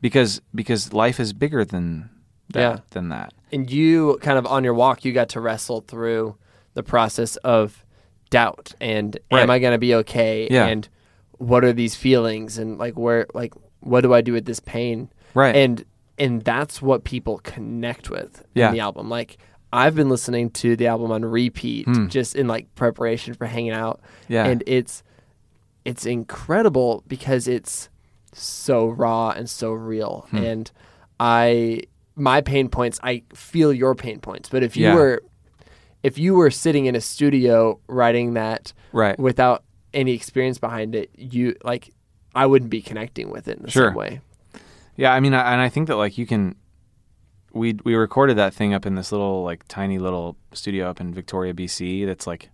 because 0.00 0.40
because 0.54 0.92
life 0.92 1.18
is 1.18 1.32
bigger 1.32 1.64
than 1.64 2.10
that, 2.50 2.60
yeah. 2.60 2.78
than 2.90 3.08
that 3.10 3.32
and 3.52 3.70
you 3.70 4.18
kind 4.20 4.38
of 4.38 4.46
on 4.46 4.64
your 4.64 4.74
walk, 4.74 5.04
you 5.04 5.12
got 5.12 5.30
to 5.30 5.40
wrestle 5.40 5.80
through 5.82 6.36
the 6.74 6.82
process 6.82 7.36
of 7.36 7.84
doubt 8.30 8.74
and 8.80 9.18
right. 9.32 9.42
am 9.42 9.50
I 9.50 9.58
going 9.58 9.72
to 9.72 9.78
be 9.78 9.94
okay? 9.96 10.48
Yeah. 10.50 10.66
And 10.66 10.88
what 11.38 11.64
are 11.64 11.72
these 11.72 11.94
feelings? 11.94 12.58
And 12.58 12.78
like, 12.78 12.98
where, 12.98 13.26
like, 13.34 13.54
what 13.80 14.02
do 14.02 14.12
I 14.12 14.20
do 14.20 14.32
with 14.32 14.44
this 14.44 14.60
pain? 14.60 15.10
Right. 15.34 15.54
And, 15.56 15.84
and 16.18 16.42
that's 16.42 16.82
what 16.82 17.04
people 17.04 17.38
connect 17.38 18.10
with 18.10 18.44
yeah. 18.54 18.68
in 18.68 18.74
the 18.74 18.80
album. 18.80 19.08
Like, 19.08 19.38
I've 19.72 19.94
been 19.94 20.08
listening 20.08 20.50
to 20.50 20.76
the 20.76 20.86
album 20.86 21.12
on 21.12 21.24
repeat 21.24 21.86
hmm. 21.86 22.08
just 22.08 22.34
in 22.34 22.48
like 22.48 22.74
preparation 22.74 23.34
for 23.34 23.46
hanging 23.46 23.72
out. 23.72 24.00
Yeah. 24.26 24.46
And 24.46 24.62
it's, 24.66 25.02
it's 25.84 26.06
incredible 26.06 27.04
because 27.06 27.46
it's 27.48 27.88
so 28.32 28.88
raw 28.88 29.30
and 29.30 29.48
so 29.48 29.72
real. 29.72 30.26
Hmm. 30.30 30.36
And 30.36 30.70
I, 31.20 31.82
my 32.18 32.40
pain 32.40 32.68
points, 32.68 32.98
I 33.02 33.22
feel 33.34 33.72
your 33.72 33.94
pain 33.94 34.20
points. 34.20 34.48
But 34.48 34.62
if 34.62 34.76
you 34.76 34.84
yeah. 34.86 34.94
were 34.94 35.22
if 36.02 36.18
you 36.18 36.34
were 36.34 36.50
sitting 36.50 36.86
in 36.86 36.94
a 36.94 37.00
studio 37.00 37.80
writing 37.88 38.34
that 38.34 38.72
Right. 38.92 39.18
without 39.18 39.64
any 39.92 40.12
experience 40.14 40.58
behind 40.58 40.94
it, 40.94 41.10
you 41.16 41.54
like 41.64 41.92
I 42.34 42.46
wouldn't 42.46 42.70
be 42.70 42.82
connecting 42.82 43.30
with 43.30 43.48
it 43.48 43.56
in 43.58 43.64
the 43.64 43.70
Sure. 43.70 43.88
same 43.88 43.94
way. 43.96 44.20
Yeah, 44.96 45.12
I 45.12 45.20
mean, 45.20 45.34
I, 45.34 45.52
and 45.52 45.60
I 45.60 45.68
think 45.68 45.88
that 45.88 45.96
like 45.96 46.18
you 46.18 46.26
can, 46.26 46.54
we 47.52 47.78
we 47.84 47.94
recorded 47.94 48.36
that 48.36 48.52
thing 48.54 48.74
up 48.74 48.84
in 48.86 48.94
this 48.94 49.10
little 49.12 49.42
like 49.44 49.66
tiny 49.68 49.98
little 49.98 50.36
studio 50.52 50.88
up 50.90 51.00
in 51.00 51.14
Victoria, 51.14 51.54
BC. 51.54 52.04
That's 52.06 52.26
like 52.26 52.50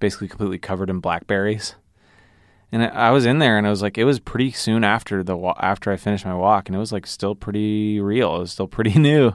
basically 0.00 0.28
completely 0.28 0.58
covered 0.58 0.90
in 0.90 1.00
blackberries. 1.00 1.74
And 2.72 2.82
I 2.82 2.86
I 2.86 3.10
was 3.10 3.26
in 3.26 3.38
there, 3.38 3.58
and 3.58 3.66
it 3.66 3.70
was 3.70 3.82
like 3.82 3.96
it 3.98 4.04
was 4.04 4.18
pretty 4.20 4.50
soon 4.50 4.84
after 4.84 5.22
the 5.22 5.36
after 5.58 5.92
I 5.92 5.96
finished 5.96 6.26
my 6.26 6.34
walk, 6.34 6.68
and 6.68 6.76
it 6.76 6.78
was 6.80 6.92
like 6.92 7.06
still 7.06 7.34
pretty 7.34 8.00
real. 8.00 8.36
It 8.36 8.40
was 8.40 8.52
still 8.52 8.66
pretty 8.66 8.98
new, 8.98 9.32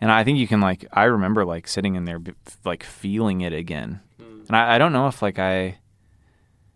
and 0.00 0.10
I 0.10 0.24
think 0.24 0.38
you 0.38 0.48
can 0.48 0.60
like 0.60 0.86
I 0.92 1.04
remember 1.04 1.44
like 1.44 1.68
sitting 1.68 1.94
in 1.94 2.04
there, 2.04 2.20
like 2.64 2.82
feeling 2.82 3.40
it 3.42 3.52
again. 3.52 4.00
Mm. 4.20 4.46
And 4.48 4.56
I, 4.56 4.74
I 4.74 4.78
don't 4.78 4.92
know 4.92 5.06
if 5.06 5.20
like 5.22 5.38
I, 5.38 5.78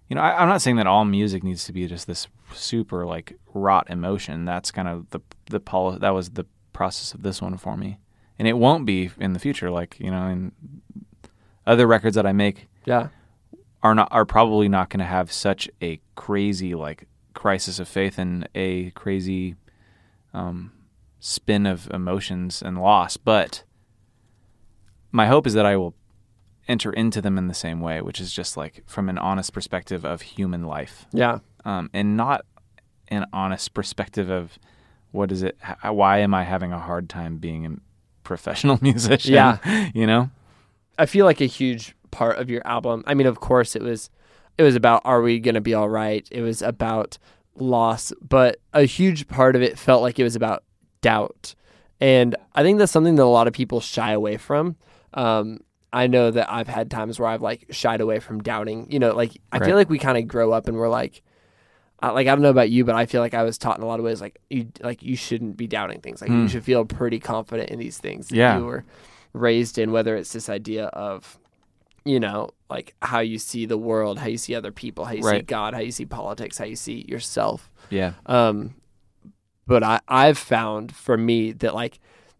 you 0.08 0.16
know, 0.16 0.20
I, 0.20 0.42
I'm 0.42 0.48
not 0.48 0.62
saying 0.62 0.76
that 0.76 0.86
all 0.86 1.04
music 1.04 1.42
needs 1.42 1.64
to 1.64 1.72
be 1.72 1.86
just 1.86 2.06
this 2.06 2.28
super 2.52 3.06
like 3.06 3.38
wrought 3.54 3.88
emotion. 3.90 4.44
That's 4.44 4.70
kind 4.70 4.88
of 4.88 5.10
the 5.10 5.20
the 5.50 5.60
pol- 5.60 5.98
that 5.98 6.10
was 6.10 6.30
the 6.30 6.46
process 6.72 7.14
of 7.14 7.22
this 7.22 7.40
one 7.40 7.56
for 7.56 7.76
me, 7.76 7.98
and 8.38 8.46
it 8.46 8.58
won't 8.58 8.84
be 8.84 9.10
in 9.18 9.32
the 9.32 9.38
future. 9.38 9.70
Like 9.70 9.98
you 9.98 10.10
know, 10.10 10.26
in 10.26 10.52
other 11.66 11.86
records 11.86 12.14
that 12.14 12.26
I 12.26 12.32
make 12.32 12.68
Yeah. 12.84 13.08
Are 13.86 13.94
not 13.94 14.08
are 14.10 14.24
probably 14.24 14.68
not 14.68 14.90
going 14.90 14.98
to 15.00 15.04
have 15.06 15.30
such 15.32 15.68
a 15.82 16.00
crazy 16.16 16.74
like 16.74 17.06
crisis 17.34 17.78
of 17.78 17.86
faith 17.88 18.18
and 18.18 18.48
a 18.54 18.90
crazy 18.90 19.54
um, 20.34 20.72
spin 21.20 21.66
of 21.66 21.88
emotions 21.92 22.62
and 22.62 22.80
loss. 22.80 23.16
But 23.16 23.62
my 25.12 25.26
hope 25.26 25.46
is 25.46 25.54
that 25.54 25.66
I 25.66 25.76
will 25.76 25.94
enter 26.68 26.92
into 26.92 27.20
them 27.22 27.38
in 27.38 27.46
the 27.46 27.54
same 27.54 27.80
way, 27.80 28.00
which 28.02 28.20
is 28.20 28.32
just 28.32 28.56
like 28.56 28.82
from 28.86 29.08
an 29.08 29.18
honest 29.18 29.52
perspective 29.52 30.04
of 30.04 30.22
human 30.22 30.64
life 30.64 31.06
Yeah. 31.12 31.38
um, 31.64 31.90
and 31.92 32.16
not 32.16 32.44
an 33.08 33.26
honest 33.32 33.72
perspective 33.72 34.28
of 34.30 34.58
what 35.12 35.30
is 35.30 35.42
it? 35.42 35.56
Why 35.82 36.18
am 36.18 36.34
I 36.34 36.42
having 36.42 36.72
a 36.72 36.78
hard 36.80 37.08
time 37.08 37.38
being 37.38 37.64
a 37.66 37.76
professional 38.24 38.78
musician? 38.82 39.32
Yeah. 39.34 39.90
you 39.94 40.06
know. 40.06 40.30
I 40.98 41.06
feel 41.06 41.24
like 41.24 41.40
a 41.40 41.46
huge 41.46 41.94
part 42.16 42.38
of 42.38 42.48
your 42.48 42.62
album. 42.66 43.04
I 43.06 43.14
mean, 43.14 43.26
of 43.26 43.40
course, 43.40 43.76
it 43.76 43.82
was 43.82 44.10
it 44.58 44.62
was 44.62 44.74
about 44.74 45.02
are 45.04 45.20
we 45.22 45.38
gonna 45.38 45.60
be 45.60 45.74
all 45.74 45.88
right? 45.88 46.26
It 46.32 46.40
was 46.42 46.62
about 46.62 47.18
loss, 47.56 48.12
but 48.26 48.56
a 48.72 48.84
huge 48.84 49.28
part 49.28 49.54
of 49.56 49.62
it 49.62 49.78
felt 49.78 50.02
like 50.02 50.18
it 50.18 50.24
was 50.24 50.36
about 50.36 50.64
doubt, 51.02 51.54
and 52.00 52.34
I 52.54 52.62
think 52.62 52.78
that's 52.78 52.92
something 52.92 53.16
that 53.16 53.22
a 53.22 53.36
lot 53.38 53.46
of 53.48 53.52
people 53.52 53.80
shy 53.80 54.12
away 54.12 54.36
from. 54.38 54.76
Um, 55.14 55.60
I 55.92 56.06
know 56.06 56.30
that 56.30 56.50
I've 56.50 56.68
had 56.68 56.90
times 56.90 57.18
where 57.20 57.28
I've 57.28 57.42
like 57.42 57.66
shied 57.70 58.00
away 58.00 58.18
from 58.18 58.42
doubting. 58.42 58.86
You 58.90 58.98
know, 58.98 59.12
like 59.14 59.32
I 59.52 59.58
Right. 59.58 59.66
feel 59.66 59.76
like 59.76 59.90
we 59.90 59.98
kind 59.98 60.18
of 60.18 60.26
grow 60.28 60.52
up 60.52 60.68
and 60.68 60.76
we're 60.76 60.88
like. 60.88 61.22
Uh, 62.02 62.12
like 62.12 62.26
I 62.26 62.32
don't 62.34 62.42
know 62.42 62.50
about 62.50 62.68
you, 62.68 62.84
but 62.84 62.94
I 62.94 63.06
feel 63.06 63.22
like 63.22 63.32
I 63.32 63.42
was 63.42 63.56
taught 63.56 63.78
in 63.78 63.82
a 63.82 63.86
lot 63.86 63.98
of 63.98 64.04
ways 64.04 64.20
like 64.20 64.38
you 64.50 64.66
like 64.82 65.02
you 65.02 65.16
shouldn't 65.16 65.56
be 65.56 65.66
doubting 65.66 66.02
things. 66.02 66.20
Like 66.20 66.28
you 66.30 66.40
Hmm. 66.42 66.46
should 66.48 66.62
feel 66.62 66.84
pretty 66.84 67.18
confident 67.18 67.70
in 67.70 67.78
these 67.78 67.96
things 67.96 68.28
that 68.28 68.36
Yeah. 68.36 68.58
you 68.58 68.66
were 68.66 68.84
raised 69.32 69.78
in. 69.78 69.92
Whether 69.92 70.14
it's 70.14 70.30
this 70.34 70.50
idea 70.50 70.86
of 70.88 71.38
you 72.06 72.20
know, 72.20 72.50
like 72.70 72.94
how 73.02 73.18
you 73.20 73.38
see 73.38 73.66
the 73.66 73.76
world, 73.76 74.18
how 74.18 74.26
you 74.28 74.38
see 74.38 74.54
other 74.54 74.72
people, 74.72 75.04
how 75.04 75.12
you 75.12 75.22
see 75.22 75.42
God, 75.42 75.74
how 75.74 75.80
you 75.80 75.90
see 75.92 76.06
politics, 76.06 76.56
how 76.58 76.64
you 76.64 76.76
see 76.76 77.04
yourself. 77.08 77.70
Yeah. 77.90 78.12
Um, 78.26 78.74
but 79.66 79.82
I, 79.82 80.00
I've 80.08 80.38
found 80.38 80.94
for 80.94 81.16
me 81.16 81.52
that 81.52 81.74
like 81.74 81.98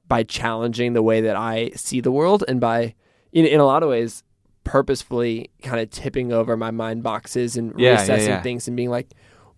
by 0.08 0.22
challenging 0.22 0.92
the 0.92 1.02
way 1.02 1.20
that 1.22 1.34
I 1.36 1.70
see 1.74 2.00
the 2.00 2.12
world 2.12 2.44
and 2.46 2.60
by 2.60 2.94
in, 3.32 3.44
in 3.44 3.58
a 3.60 3.64
lot 3.64 3.82
of 3.82 3.88
ways 3.88 4.22
purposefully 4.62 5.50
kind 5.62 5.80
of 5.80 5.90
tipping 5.90 6.32
over 6.32 6.56
my 6.56 6.70
mind 6.70 7.02
boxes 7.02 7.56
and 7.56 7.72
Yeah, 7.78 7.92
yeah, 7.92 7.96
reassessing 8.06 8.26
yeah. 8.28 8.42
things 8.42 8.68
and 8.68 8.76
being 8.76 8.90
like, 8.90 9.08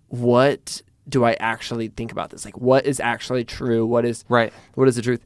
what 0.08 0.82
do 1.08 1.24
I 1.24 1.34
actually 1.40 1.88
think 1.88 2.12
about 2.12 2.30
this? 2.30 2.44
Like 2.44 2.58
what 2.58 2.86
is 2.86 3.00
actually 3.00 3.44
true? 3.44 3.86
What 3.86 4.04
is 4.04 4.24
Right. 4.28 4.52
what 4.74 4.88
is 4.88 4.96
the 4.96 5.02
truth? 5.02 5.24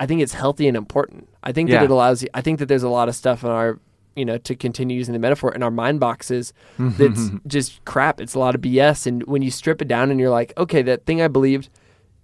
I 0.00 0.06
think 0.06 0.20
it's 0.22 0.32
healthy 0.34 0.66
and 0.66 0.76
important. 0.76 1.28
I 1.42 1.52
think 1.52 1.70
that 1.70 1.84
it 1.84 1.90
allows 1.90 2.22
you. 2.22 2.28
I 2.34 2.40
think 2.40 2.58
that 2.58 2.66
there's 2.66 2.82
a 2.82 2.88
lot 2.88 3.08
of 3.08 3.14
stuff 3.14 3.44
in 3.44 3.50
our, 3.50 3.78
you 4.16 4.24
know, 4.24 4.38
to 4.38 4.54
continue 4.54 4.96
using 4.96 5.12
the 5.12 5.18
metaphor 5.18 5.54
in 5.54 5.62
our 5.62 5.70
mind 5.70 6.00
boxes 6.00 6.52
that's 6.78 7.30
just 7.46 7.84
crap. 7.84 8.20
It's 8.20 8.34
a 8.34 8.38
lot 8.38 8.54
of 8.54 8.60
BS. 8.60 9.06
And 9.06 9.22
when 9.26 9.42
you 9.42 9.50
strip 9.50 9.80
it 9.82 9.88
down 9.88 10.10
and 10.10 10.18
you're 10.20 10.30
like, 10.30 10.52
okay, 10.56 10.82
that 10.82 11.04
thing 11.06 11.20
I 11.22 11.28
believed, 11.28 11.68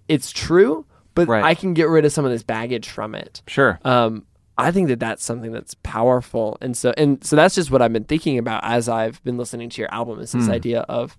it's 0.09 0.31
true, 0.31 0.87
but 1.15 1.29
Right. 1.29 1.45
I 1.45 1.55
can 1.55 1.75
get 1.75 1.89
rid 1.89 2.05
of 2.05 2.13
some 2.13 2.25
of 2.25 2.31
this 2.31 2.43
baggage 2.43 2.89
from 2.89 3.15
it. 3.15 3.43
Sure. 3.47 3.79
Um, 3.85 4.27
I 4.59 4.71
think 4.73 4.89
that 4.89 5.01
that's 5.01 5.25
something 5.25 5.53
that's 5.53 5.75
powerful, 5.83 6.59
and 6.61 6.77
so 6.77 6.93
and 6.99 7.25
so 7.25 7.35
that's 7.35 7.55
just 7.55 7.71
what 7.71 7.81
I've 7.81 7.95
been 7.95 8.05
thinking 8.05 8.37
about 8.37 8.63
as 8.63 8.91
I've 8.91 9.23
been 9.25 9.39
listening 9.39 9.71
to 9.71 9.81
your 9.81 9.93
album. 9.95 10.21
Is 10.21 10.33
this 10.33 10.47
Hmm. 10.47 10.53
idea 10.53 10.81
of 10.83 11.17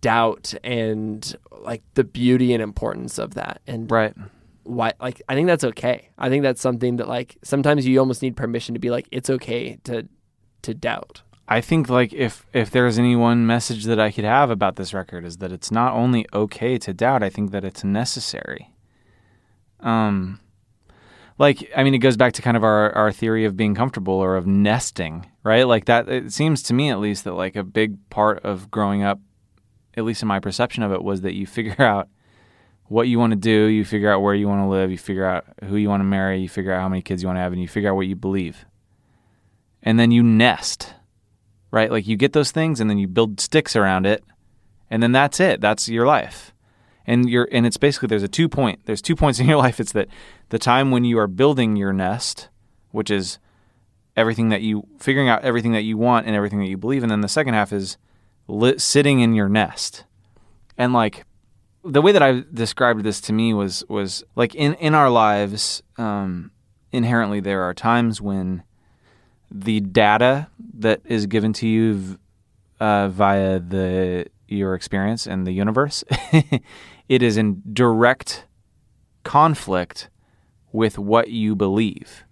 doubt 0.00 0.54
and 0.62 1.36
like 1.60 1.82
the 1.94 2.04
beauty 2.04 2.52
and 2.54 2.62
importance 2.62 3.18
of 3.18 3.34
that, 3.34 3.60
and 3.66 3.90
Right. 3.90 4.14
Why 4.68 4.92
like 5.00 5.22
I 5.28 5.34
think 5.34 5.46
that's 5.46 5.64
okay. 5.64 6.10
I 6.18 6.28
think 6.28 6.42
that's 6.42 6.60
something 6.60 6.96
that 6.96 7.08
like 7.08 7.36
sometimes 7.42 7.86
you 7.86 7.98
almost 7.98 8.22
need 8.22 8.36
permission 8.36 8.74
to 8.74 8.78
be 8.78 8.90
like 8.90 9.08
it's 9.10 9.30
okay 9.30 9.78
to 9.84 10.06
to 10.62 10.74
doubt. 10.74 11.22
I 11.48 11.60
think 11.62 11.88
like 11.88 12.12
if 12.12 12.46
if 12.52 12.70
there's 12.70 12.98
any 12.98 13.16
one 13.16 13.46
message 13.46 13.84
that 13.84 13.98
I 13.98 14.10
could 14.10 14.24
have 14.24 14.50
about 14.50 14.76
this 14.76 14.92
record 14.92 15.24
is 15.24 15.38
that 15.38 15.52
it's 15.52 15.70
not 15.70 15.94
only 15.94 16.26
okay 16.34 16.76
to 16.78 16.92
doubt, 16.92 17.22
I 17.22 17.30
think 17.30 17.50
that 17.52 17.64
it's 17.64 17.82
necessary. 17.82 18.74
Um 19.80 20.40
like 21.38 21.70
I 21.74 21.82
mean 21.82 21.94
it 21.94 21.98
goes 21.98 22.18
back 22.18 22.34
to 22.34 22.42
kind 22.42 22.56
of 22.56 22.62
our 22.62 22.94
our 22.94 23.10
theory 23.10 23.46
of 23.46 23.56
being 23.56 23.74
comfortable 23.74 24.14
or 24.14 24.36
of 24.36 24.46
nesting, 24.46 25.30
right? 25.42 25.66
Like 25.66 25.86
that 25.86 26.08
it 26.08 26.32
seems 26.32 26.62
to 26.64 26.74
me 26.74 26.90
at 26.90 27.00
least 27.00 27.24
that 27.24 27.32
like 27.32 27.56
a 27.56 27.64
big 27.64 27.96
part 28.10 28.44
of 28.44 28.70
growing 28.70 29.02
up 29.02 29.18
at 29.96 30.04
least 30.04 30.22
in 30.22 30.28
my 30.28 30.38
perception 30.38 30.82
of 30.82 30.92
it 30.92 31.02
was 31.02 31.22
that 31.22 31.34
you 31.34 31.46
figure 31.46 31.80
out 31.82 32.08
what 32.88 33.08
you 33.08 33.18
want 33.18 33.32
to 33.32 33.36
do, 33.38 33.66
you 33.66 33.84
figure 33.84 34.10
out 34.12 34.20
where 34.20 34.34
you 34.34 34.48
want 34.48 34.62
to 34.62 34.68
live, 34.68 34.90
you 34.90 34.98
figure 34.98 35.26
out 35.26 35.44
who 35.64 35.76
you 35.76 35.88
want 35.88 36.00
to 36.00 36.04
marry, 36.04 36.40
you 36.40 36.48
figure 36.48 36.72
out 36.72 36.80
how 36.80 36.88
many 36.88 37.02
kids 37.02 37.22
you 37.22 37.28
want 37.28 37.36
to 37.36 37.42
have 37.42 37.52
and 37.52 37.60
you 37.60 37.68
figure 37.68 37.90
out 37.90 37.96
what 37.96 38.06
you 38.06 38.16
believe. 38.16 38.64
And 39.82 39.98
then 39.98 40.10
you 40.10 40.22
nest 40.22 40.94
right? 41.70 41.90
Like 41.90 42.06
you 42.06 42.16
get 42.16 42.32
those 42.32 42.50
things 42.50 42.80
and 42.80 42.88
then 42.88 42.98
you 42.98 43.06
build 43.06 43.40
sticks 43.40 43.76
around 43.76 44.06
it, 44.06 44.24
and 44.90 45.02
then 45.02 45.12
that's 45.12 45.40
it. 45.40 45.60
That's 45.60 45.88
your 45.88 46.06
life. 46.06 46.52
And 47.06 47.28
you're 47.28 47.48
and 47.50 47.66
it's 47.66 47.76
basically 47.76 48.08
there's 48.08 48.22
a 48.22 48.28
two 48.28 48.48
point 48.48 48.80
there's 48.84 49.02
two 49.02 49.16
points 49.16 49.38
in 49.40 49.46
your 49.46 49.58
life. 49.58 49.80
It's 49.80 49.92
that 49.92 50.08
the 50.48 50.58
time 50.58 50.90
when 50.90 51.04
you 51.04 51.18
are 51.18 51.26
building 51.26 51.76
your 51.76 51.92
nest, 51.92 52.48
which 52.90 53.10
is 53.10 53.38
everything 54.16 54.48
that 54.48 54.62
you 54.62 54.86
figuring 54.98 55.28
out 55.28 55.42
everything 55.42 55.72
that 55.72 55.82
you 55.82 55.96
want 55.96 56.26
and 56.26 56.34
everything 56.34 56.58
that 56.60 56.68
you 56.68 56.76
believe, 56.76 57.02
and 57.02 57.10
then 57.10 57.20
the 57.20 57.28
second 57.28 57.54
half 57.54 57.72
is 57.72 57.96
li- 58.46 58.78
sitting 58.78 59.20
in 59.20 59.34
your 59.34 59.48
nest. 59.48 60.04
And 60.76 60.92
like 60.92 61.24
the 61.88 62.02
way 62.02 62.12
that 62.12 62.22
I 62.22 62.44
described 62.52 63.02
this 63.02 63.20
to 63.22 63.32
me 63.32 63.54
was 63.54 63.84
was 63.88 64.24
like 64.36 64.54
in 64.54 64.74
in 64.74 64.94
our 64.94 65.10
lives, 65.10 65.82
um, 65.96 66.50
inherently 66.92 67.40
there 67.40 67.62
are 67.62 67.74
times 67.74 68.20
when 68.20 68.62
the 69.50 69.80
data 69.80 70.48
that 70.74 71.00
is 71.04 71.26
given 71.26 71.52
to 71.54 71.66
you 71.66 72.18
uh, 72.80 73.08
via 73.08 73.58
the 73.58 74.26
your 74.46 74.74
experience 74.74 75.26
and 75.26 75.46
the 75.46 75.52
universe, 75.52 76.04
it 77.08 77.22
is 77.22 77.36
in 77.36 77.62
direct 77.72 78.46
conflict 79.24 80.08
with 80.72 80.98
what 80.98 81.30
you 81.30 81.54
believe. 81.54 82.24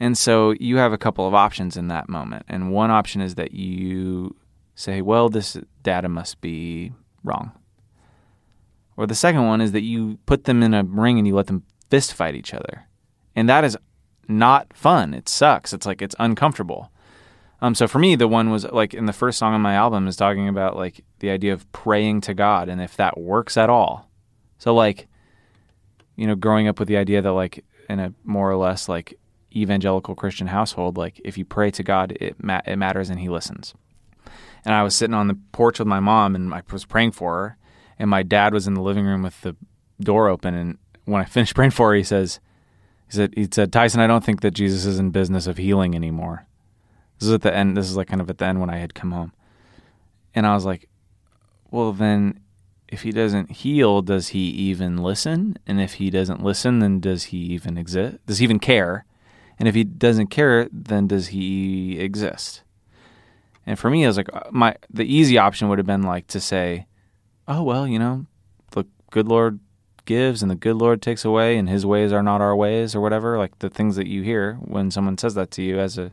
And 0.00 0.16
so 0.18 0.52
you 0.58 0.78
have 0.78 0.92
a 0.92 0.98
couple 0.98 1.28
of 1.28 1.34
options 1.34 1.76
in 1.76 1.88
that 1.88 2.08
moment. 2.08 2.44
And 2.48 2.72
one 2.72 2.90
option 2.90 3.20
is 3.20 3.36
that 3.36 3.52
you 3.52 4.34
say, 4.74 5.00
well, 5.00 5.28
this 5.28 5.56
data 5.82 6.08
must 6.08 6.40
be 6.40 6.92
wrong. 7.22 7.52
Or 8.96 9.06
the 9.06 9.14
second 9.14 9.46
one 9.46 9.60
is 9.60 9.72
that 9.72 9.82
you 9.82 10.18
put 10.26 10.44
them 10.44 10.62
in 10.62 10.74
a 10.74 10.84
ring 10.84 11.18
and 11.18 11.26
you 11.26 11.34
let 11.34 11.46
them 11.46 11.64
fist 11.90 12.12
fight 12.12 12.34
each 12.34 12.54
other. 12.54 12.86
And 13.34 13.48
that 13.48 13.64
is 13.64 13.76
not 14.28 14.74
fun. 14.76 15.14
It 15.14 15.28
sucks. 15.28 15.72
It's 15.72 15.86
like 15.86 16.02
it's 16.02 16.16
uncomfortable. 16.18 16.92
Um, 17.60 17.74
so 17.74 17.86
for 17.86 18.00
me, 18.00 18.16
the 18.16 18.28
one 18.28 18.50
was 18.50 18.64
like 18.64 18.92
in 18.92 19.06
the 19.06 19.12
first 19.12 19.38
song 19.38 19.54
on 19.54 19.60
my 19.60 19.74
album 19.74 20.08
is 20.08 20.16
talking 20.16 20.48
about 20.48 20.76
like 20.76 21.04
the 21.20 21.30
idea 21.30 21.52
of 21.52 21.70
praying 21.70 22.22
to 22.22 22.34
God 22.34 22.68
and 22.68 22.80
if 22.80 22.96
that 22.96 23.18
works 23.18 23.56
at 23.56 23.70
all. 23.70 24.10
So 24.58 24.74
like, 24.74 25.06
you 26.16 26.26
know, 26.26 26.34
growing 26.34 26.66
up 26.66 26.78
with 26.78 26.88
the 26.88 26.96
idea 26.96 27.22
that 27.22 27.32
like 27.32 27.64
in 27.88 28.00
a 28.00 28.12
more 28.24 28.50
or 28.50 28.56
less 28.56 28.88
like 28.88 29.14
evangelical 29.54 30.16
Christian 30.16 30.48
household, 30.48 30.96
like 30.96 31.20
if 31.24 31.38
you 31.38 31.44
pray 31.44 31.70
to 31.70 31.84
God, 31.84 32.16
it 32.20 32.42
ma- 32.42 32.62
it 32.66 32.76
matters 32.76 33.10
and 33.10 33.20
He 33.20 33.28
listens. 33.28 33.74
And 34.64 34.74
I 34.74 34.82
was 34.82 34.94
sitting 34.94 35.14
on 35.14 35.28
the 35.28 35.38
porch 35.52 35.78
with 35.78 35.88
my 35.88 36.00
mom 36.00 36.34
and 36.34 36.52
I 36.52 36.62
was 36.72 36.84
praying 36.84 37.12
for 37.12 37.34
her, 37.34 37.58
and 37.98 38.10
my 38.10 38.22
dad 38.22 38.52
was 38.52 38.66
in 38.66 38.74
the 38.74 38.82
living 38.82 39.04
room 39.04 39.22
with 39.22 39.40
the 39.42 39.56
door 40.00 40.28
open. 40.28 40.54
And 40.54 40.78
when 41.04 41.20
I 41.20 41.24
finished 41.24 41.54
praying 41.56 41.72
for 41.72 41.90
her, 41.90 41.94
he 41.96 42.02
says, 42.02 42.40
he 43.06 43.16
said, 43.16 43.34
he 43.36 43.48
said, 43.50 43.72
Tyson, 43.72 44.00
I 44.00 44.06
don't 44.06 44.24
think 44.24 44.40
that 44.40 44.52
Jesus 44.52 44.86
is 44.86 44.98
in 44.98 45.10
business 45.10 45.46
of 45.46 45.58
healing 45.58 45.94
anymore. 45.94 46.46
This 47.18 47.28
is 47.28 47.34
at 47.34 47.42
the 47.42 47.54
end. 47.54 47.76
This 47.76 47.88
is 47.88 47.96
like 47.96 48.08
kind 48.08 48.20
of 48.20 48.28
at 48.30 48.38
the 48.38 48.44
end 48.46 48.60
when 48.60 48.70
I 48.70 48.78
had 48.78 48.94
come 48.94 49.12
home, 49.12 49.32
and 50.34 50.46
I 50.46 50.54
was 50.54 50.64
like, 50.64 50.88
well, 51.70 51.92
then, 51.92 52.40
if 52.88 53.02
he 53.02 53.12
doesn't 53.12 53.50
heal, 53.50 54.02
does 54.02 54.28
he 54.28 54.40
even 54.40 54.98
listen? 54.98 55.56
And 55.66 55.80
if 55.80 55.94
he 55.94 56.10
doesn't 56.10 56.42
listen, 56.42 56.80
then 56.80 57.00
does 57.00 57.24
he 57.24 57.38
even 57.38 57.78
exist? 57.78 58.18
Does 58.26 58.38
he 58.38 58.44
even 58.44 58.58
care? 58.58 59.06
And 59.58 59.68
if 59.68 59.74
he 59.74 59.84
doesn't 59.84 60.26
care, 60.26 60.68
then 60.70 61.06
does 61.06 61.28
he 61.28 61.98
exist? 61.98 62.62
And 63.64 63.78
for 63.78 63.88
me, 63.88 64.04
I 64.04 64.08
was 64.08 64.16
like, 64.16 64.28
uh, 64.32 64.42
my 64.50 64.76
the 64.90 65.04
easy 65.04 65.38
option 65.38 65.68
would 65.68 65.78
have 65.78 65.86
been 65.86 66.02
like 66.02 66.26
to 66.28 66.40
say, 66.40 66.86
oh 67.48 67.62
well, 67.62 67.86
you 67.86 67.98
know, 67.98 68.26
the 68.72 68.84
good 69.10 69.28
Lord 69.28 69.60
gives 70.04 70.42
and 70.42 70.50
the 70.50 70.56
good 70.56 70.76
Lord 70.76 71.00
takes 71.02 71.24
away, 71.24 71.56
and 71.56 71.68
His 71.68 71.84
ways 71.86 72.12
are 72.12 72.22
not 72.22 72.40
our 72.40 72.54
ways, 72.56 72.94
or 72.94 73.00
whatever. 73.00 73.38
Like 73.38 73.58
the 73.60 73.70
things 73.70 73.96
that 73.96 74.06
you 74.06 74.22
hear 74.22 74.54
when 74.60 74.90
someone 74.90 75.16
says 75.18 75.34
that 75.34 75.50
to 75.52 75.62
you 75.62 75.78
as 75.78 75.98
a 75.98 76.12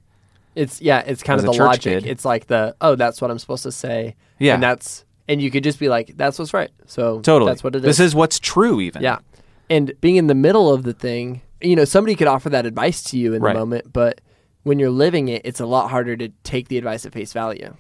It's 0.56 0.82
yeah, 0.82 1.00
it's 1.06 1.24
kind 1.24 1.40
of 1.40 1.46
the 1.46 1.54
logic. 1.54 2.04
kid. 2.04 2.06
It's 2.06 2.26
like 2.26 2.48
the 2.48 2.76
oh, 2.82 2.96
that's 2.96 3.22
what 3.22 3.32
I'm 3.32 3.40
supposed 3.40 3.64
to 3.64 3.72
say. 3.72 4.16
Yeah. 4.40 4.54
and 4.56 4.64
that's 4.64 5.06
and 5.28 5.42
you 5.42 5.52
could 5.52 5.64
just 5.64 5.80
be 5.80 5.90
like, 5.90 6.18
that's 6.18 6.40
what's 6.40 6.54
right. 6.54 6.72
So 6.88 7.20
totally. 7.22 7.52
that's 7.52 7.64
what 7.64 7.76
it 7.76 7.80
is. 7.80 7.84
This 7.84 8.00
is 8.00 8.16
what's 8.16 8.40
true, 8.40 8.82
even. 8.82 9.02
Yeah. 9.04 9.20
And 9.70 9.94
being 10.02 10.16
in 10.16 10.26
the 10.28 10.34
middle 10.36 10.74
of 10.74 10.82
the 10.84 10.94
thing, 10.94 11.42
you 11.62 11.76
know, 11.76 11.86
somebody 11.86 12.16
could 12.16 12.28
offer 12.28 12.50
that 12.50 12.66
advice 12.66 13.04
to 13.04 13.18
you 13.20 13.34
in 13.34 13.42
Right. 13.44 13.54
the 13.54 13.60
moment, 13.60 13.94
but 13.94 14.22
when 14.64 14.80
you're 14.80 14.90
living 14.90 15.28
it, 15.28 15.44
it's 15.46 15.60
a 15.60 15.68
lot 15.68 15.90
harder 15.90 16.18
to 16.18 16.30
take 16.44 16.68
the 16.70 16.78
advice 16.80 17.06
at 17.06 17.14
face 17.14 17.32
value. 17.32 17.76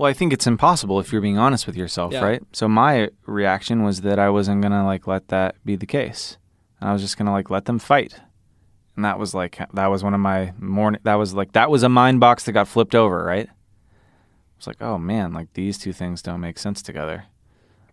Well, 0.00 0.08
I 0.08 0.14
think 0.14 0.32
it's 0.32 0.46
impossible 0.46 0.98
if 0.98 1.12
you're 1.12 1.20
being 1.20 1.36
honest 1.36 1.66
with 1.66 1.76
yourself, 1.76 2.14
Yeah. 2.14 2.24
right? 2.24 2.42
So 2.52 2.66
my 2.66 3.10
reaction 3.26 3.82
was 3.82 4.00
that 4.00 4.18
I 4.18 4.30
wasn't 4.30 4.62
gonna 4.62 4.82
like 4.86 5.06
let 5.06 5.28
that 5.28 5.56
be 5.62 5.76
the 5.76 5.84
case. 5.84 6.38
And 6.80 6.88
I 6.88 6.94
was 6.94 7.02
just 7.02 7.18
gonna 7.18 7.32
like 7.32 7.50
let 7.50 7.66
them 7.66 7.78
fight, 7.78 8.18
and 8.96 9.04
that 9.04 9.18
was 9.18 9.34
like 9.34 9.58
that 9.74 9.88
was 9.88 10.02
one 10.02 10.14
of 10.14 10.20
my 10.20 10.54
morning. 10.58 11.02
That 11.04 11.16
was 11.16 11.34
like 11.34 11.52
that 11.52 11.70
was 11.70 11.82
a 11.82 11.90
mind 11.90 12.18
box 12.18 12.44
that 12.44 12.52
got 12.52 12.66
flipped 12.66 12.94
over, 12.94 13.22
right? 13.22 13.50
It's 14.56 14.66
like, 14.66 14.80
oh 14.80 14.96
man, 14.96 15.34
like 15.34 15.52
these 15.52 15.76
two 15.76 15.92
things 15.92 16.22
don't 16.22 16.40
make 16.40 16.58
sense 16.58 16.80
together. 16.80 17.24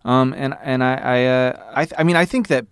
Um, 0.06 0.34
and 0.34 0.56
and 0.64 0.86
I 0.86 0.94
I 0.96 1.26
uh, 1.26 1.72
I, 1.76 1.84
th- 1.88 2.00
I 2.00 2.04
mean 2.04 2.16
I 2.16 2.24
think 2.24 2.48
that 2.48 2.68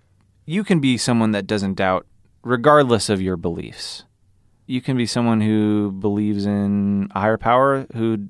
you 0.46 0.64
can 0.64 0.80
be 0.80 0.98
someone 0.98 1.32
that 1.32 1.46
doesn't 1.46 1.74
doubt, 1.74 2.06
regardless 2.42 3.10
of 3.10 3.22
your 3.22 3.36
beliefs. 3.36 4.06
You 4.66 4.80
can 4.82 4.96
be 4.96 5.06
someone 5.06 5.42
who 5.42 5.92
believes 5.92 6.46
in 6.46 7.10
a 7.14 7.20
higher 7.20 7.38
power 7.38 7.86
who 7.96 8.30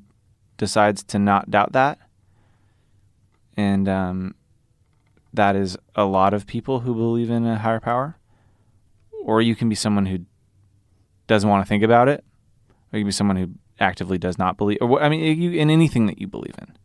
decides 0.57 1.03
to 1.03 1.19
not 1.19 1.51
doubt 1.51 1.73
that. 1.73 1.99
And 3.57 3.87
um, 3.87 4.35
that 5.33 5.55
is 5.55 5.77
a 5.95 6.05
lot 6.05 6.33
of 6.33 6.47
people 6.47 6.81
who 6.81 6.93
believe 6.93 7.29
in 7.29 7.45
a 7.45 7.57
higher 7.57 7.79
power. 7.79 8.17
Or 9.23 9.41
you 9.41 9.55
can 9.55 9.69
be 9.69 9.75
someone 9.75 10.05
who 10.05 10.19
doesn't 11.27 11.49
want 11.49 11.65
to 11.65 11.69
think 11.69 11.83
about 11.83 12.07
it. 12.07 12.23
Or 12.91 12.99
you 12.99 13.03
can 13.03 13.07
be 13.07 13.11
someone 13.11 13.37
who 13.37 13.49
actively 13.79 14.17
does 14.17 14.37
not 14.37 14.57
believe. 14.57 14.77
Or 14.81 15.01
I 15.01 15.09
mean, 15.09 15.41
you, 15.41 15.51
in 15.51 15.69
anything 15.69 16.05
that 16.05 16.19
you 16.19 16.27
believe 16.27 16.55
in. 16.59 16.77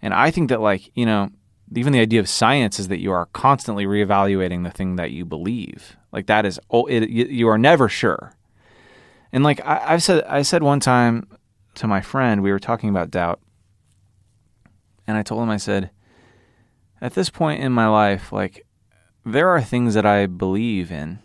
And 0.00 0.14
I 0.14 0.30
think 0.30 0.48
that, 0.48 0.60
like, 0.60 0.90
you 0.94 1.06
know, 1.06 1.30
even 1.74 1.92
the 1.92 2.00
idea 2.00 2.20
of 2.20 2.28
science 2.28 2.78
is 2.78 2.88
that 2.88 3.00
you 3.00 3.12
are 3.12 3.26
constantly 3.26 3.86
reevaluating 3.86 4.64
the 4.64 4.70
thing 4.70 4.96
that 4.96 5.10
you 5.10 5.24
believe. 5.24 5.96
Like 6.10 6.26
that 6.26 6.44
is, 6.44 6.60
oh, 6.70 6.86
it, 6.86 7.08
you, 7.08 7.48
are 7.48 7.58
never 7.58 7.88
sure. 7.88 8.34
And 9.32 9.44
like 9.44 9.64
I, 9.64 9.94
I've 9.94 10.02
said, 10.02 10.24
I 10.24 10.42
said 10.42 10.62
one 10.62 10.80
time 10.80 11.28
to 11.74 11.86
my 11.86 12.00
friend, 12.00 12.42
we 12.42 12.52
were 12.52 12.58
talking 12.58 12.90
about 12.90 13.10
doubt, 13.10 13.40
and 15.06 15.16
I 15.16 15.22
told 15.22 15.42
him, 15.42 15.50
I 15.50 15.56
said, 15.56 15.90
at 17.00 17.14
this 17.14 17.30
point 17.30 17.62
in 17.62 17.72
my 17.72 17.88
life, 17.88 18.32
like 18.32 18.66
there 19.24 19.48
are 19.48 19.62
things 19.62 19.94
that 19.94 20.06
I 20.06 20.26
believe 20.26 20.92
in, 20.92 21.18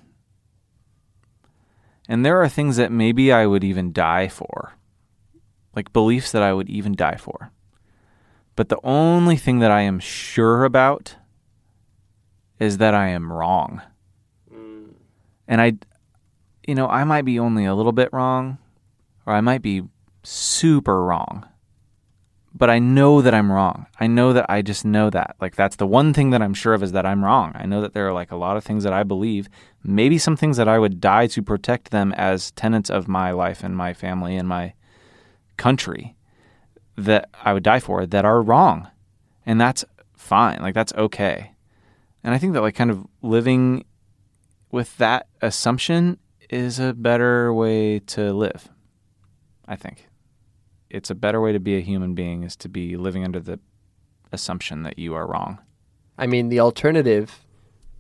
and 2.08 2.26
there 2.26 2.42
are 2.42 2.50
things 2.50 2.78
that 2.78 2.92
maybe 2.92 3.32
I 3.32 3.46
would 3.46 3.64
even 3.64 3.92
die 3.92 4.28
for, 4.28 4.74
like 5.76 5.94
beliefs 5.94 6.32
that 6.32 6.42
I 6.42 6.54
would 6.54 6.70
even 6.70 6.96
die 6.96 7.18
for. 7.18 7.52
But 8.56 8.70
the 8.70 8.80
only 8.84 9.36
thing 9.38 9.60
that 9.60 9.70
I 9.70 9.82
am 9.82 10.00
sure 10.00 10.64
about 10.64 11.16
is 12.60 12.78
that 12.78 12.96
I 12.96 13.10
am 13.10 13.32
wrong. 13.32 13.82
Mm. 14.52 14.94
And 15.48 15.62
I, 15.62 15.74
you 16.68 16.74
know, 16.74 16.88
I 16.88 17.04
might 17.04 17.22
be 17.22 17.38
only 17.38 17.66
a 17.66 17.76
little 17.76 17.92
bit 17.92 18.10
wrong, 18.12 18.58
or 19.28 19.34
I 19.34 19.42
might 19.42 19.62
be 19.62 19.84
super 20.28 21.06
wrong. 21.06 21.48
But 22.54 22.70
I 22.70 22.80
know 22.80 23.22
that 23.22 23.34
I'm 23.34 23.52
wrong. 23.52 23.86
I 24.00 24.08
know 24.08 24.34
that 24.34 24.50
I 24.50 24.62
just 24.62 24.84
know 24.84 25.10
that. 25.12 25.36
Like, 25.40 25.56
that's 25.56 25.76
the 25.76 25.88
one 25.88 26.14
thing 26.14 26.32
that 26.32 26.42
I'm 26.42 26.54
sure 26.54 26.74
of 26.74 26.84
is 26.84 26.92
that 26.92 27.06
I'm 27.06 27.24
wrong. 27.24 27.52
I 27.56 27.66
know 27.66 27.82
that 27.82 27.94
there 27.94 28.08
are 28.08 28.14
like 28.14 28.32
a 28.32 28.36
lot 28.36 28.58
of 28.58 28.64
things 28.64 28.84
that 28.84 28.94
I 28.94 29.04
believe, 29.04 29.48
maybe 29.84 30.18
some 30.18 30.36
things 30.36 30.58
that 30.58 30.68
I 30.68 30.80
would 30.80 31.00
die 31.00 31.28
to 31.28 31.42
protect 31.42 31.92
them 31.92 32.12
as 32.14 32.52
tenants 32.52 32.90
of 32.90 33.08
my 33.08 33.32
life 33.32 33.64
and 33.64 33.78
my 33.78 33.94
family 33.94 34.36
and 34.36 34.48
my 34.50 34.74
country 35.56 36.16
that 36.98 37.30
I 37.44 37.54
would 37.54 37.64
die 37.64 37.80
for 37.80 38.06
that 38.06 38.26
are 38.26 38.42
wrong. 38.42 38.90
And 39.46 39.62
that's 39.62 39.86
fine. 40.16 40.60
Like, 40.62 40.74
that's 40.74 40.94
okay. 40.94 41.52
And 42.24 42.34
I 42.34 42.38
think 42.38 42.54
that, 42.54 42.62
like, 42.62 42.76
kind 42.76 42.92
of 42.92 43.06
living 43.22 43.86
with 44.72 44.98
that 44.98 45.28
assumption 45.42 46.18
is 46.50 46.80
a 46.80 46.94
better 46.94 47.54
way 47.54 48.00
to 48.00 48.34
live. 48.34 48.70
I 49.68 49.76
think 49.76 50.07
it's 50.90 51.10
a 51.10 51.16
better 51.16 51.42
way 51.42 51.52
to 51.52 51.60
be 51.60 51.76
a 51.78 51.82
human 51.82 52.14
being 52.16 52.44
is 52.44 52.56
to 52.58 52.70
be 52.70 52.96
living 52.98 53.24
under 53.24 53.40
the 53.40 53.60
assumption 54.32 54.84
that 54.84 55.00
you 55.00 55.14
are 55.16 55.26
wrong. 55.28 55.60
I 56.18 56.28
mean, 56.28 56.50
the 56.50 56.60
alternative. 56.60 57.40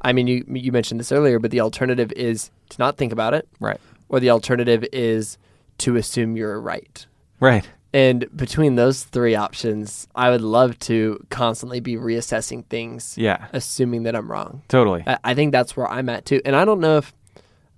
I 0.01 0.13
mean, 0.13 0.27
you 0.27 0.43
you 0.47 0.71
mentioned 0.71 0.99
this 0.99 1.11
earlier, 1.11 1.39
but 1.39 1.51
the 1.51 1.61
alternative 1.61 2.11
is 2.13 2.51
to 2.69 2.77
not 2.79 2.97
think 2.97 3.11
about 3.11 3.33
it, 3.33 3.47
Right. 3.59 3.79
or 4.09 4.19
the 4.19 4.29
alternative 4.29 4.85
is 4.93 5.37
to 5.79 5.95
assume 5.95 6.37
you're 6.37 6.59
right. 6.61 7.05
Right. 7.39 7.67
And 7.93 8.25
between 8.35 8.75
those 8.75 9.03
three 9.05 9.33
options, 9.35 10.07
I 10.13 10.29
would 10.29 10.41
love 10.41 10.77
to 10.79 11.25
constantly 11.29 11.79
be 11.79 11.95
reassessing 11.95 12.65
things, 12.65 13.17
Yeah. 13.17 13.47
assuming 13.53 14.03
that 14.03 14.15
I'm 14.15 14.29
wrong. 14.29 14.61
Totally. 14.67 15.03
I, 15.07 15.17
I 15.23 15.33
think 15.33 15.51
that's 15.51 15.75
where 15.77 15.87
I'm 15.87 16.09
at 16.09 16.25
too. 16.25 16.41
And 16.45 16.55
I 16.55 16.65
don't 16.65 16.79
know 16.79 16.97
if 16.97 17.13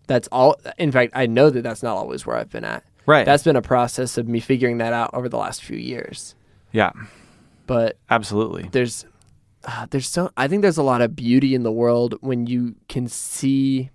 that's 0.07 0.28
all. 0.32 0.55
In 0.78 0.91
fact, 0.91 1.12
I 1.16 1.26
know 1.28 1.49
that 1.51 1.62
that's 1.62 1.84
not 1.84 1.95
always 1.95 2.26
where 2.26 2.36
I've 2.38 2.49
been 2.49 2.66
at. 2.66 2.84
Right. 3.10 3.26
That's 3.26 3.43
been 3.43 3.55
a 3.55 3.62
process 3.62 4.18
of 4.20 4.28
me 4.28 4.39
figuring 4.39 4.78
that 4.78 4.93
out 4.93 5.10
over 5.14 5.28
the 5.30 5.38
last 5.38 5.64
few 5.64 5.78
years. 5.78 6.36
yeah. 6.72 6.91
But 7.66 7.97
Absolutely. 8.10 8.70
there's 8.72 9.05
uh, 9.64 9.86
there's 9.89 10.07
so 10.07 10.30
I 10.38 10.47
think 10.47 10.62
there's 10.64 10.78
a 10.78 10.84
lot 10.84 11.01
of 11.01 11.16
beauty 11.16 11.53
in 11.55 11.64
the 11.64 11.72
world 11.72 12.16
when 12.22 12.45
you 12.47 12.76
can 12.88 13.07
see 13.07 13.89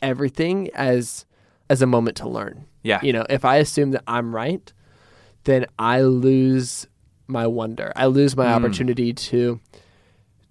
everything 0.00 0.70
as 0.74 1.24
as 1.70 1.82
a 1.82 1.86
moment 1.86 2.16
to 2.18 2.28
learn. 2.28 2.66
Yeah. 2.82 3.00
You 3.02 3.12
know, 3.12 3.26
if 3.30 3.44
I 3.44 3.56
assume 3.56 3.90
that 3.92 4.02
I'm 4.06 4.34
right, 4.34 4.72
then 5.44 5.66
I 5.78 6.00
lose 6.02 6.86
my 7.26 7.46
wonder. 7.46 7.92
I 7.96 8.06
lose 8.06 8.36
my 8.36 8.46
Mm. 8.46 8.56
opportunity 8.56 9.12
to 9.12 9.60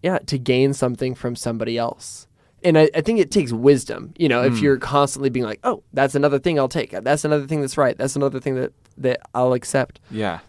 yeah, 0.02 0.18
to 0.20 0.38
gain 0.38 0.74
something 0.74 1.16
from 1.16 1.36
somebody 1.36 1.78
else. 1.78 2.28
And 2.64 2.78
I, 2.78 2.90
I 2.96 3.02
think 3.02 3.20
it 3.20 3.32
takes 3.32 3.52
wisdom, 3.52 4.14
you 4.18 4.30
know, 4.30 4.44
if 4.44 4.54
Mm. 4.54 4.62
you're 4.62 4.78
constantly 4.78 5.30
being 5.30 5.46
like, 5.46 5.60
Oh, 5.64 5.84
that's 5.94 6.16
another 6.16 6.40
thing 6.40 6.58
I'll 6.60 6.68
take. 6.70 6.92
That's 6.92 7.26
another 7.26 7.46
thing 7.48 7.62
that's 7.62 7.78
right. 7.78 7.98
That's 7.98 8.16
another 8.16 8.40
thing 8.40 8.56
that, 8.56 8.72
that 8.98 9.20
I'll 9.34 9.54
accept 9.54 10.00
Yeah. 10.12 10.40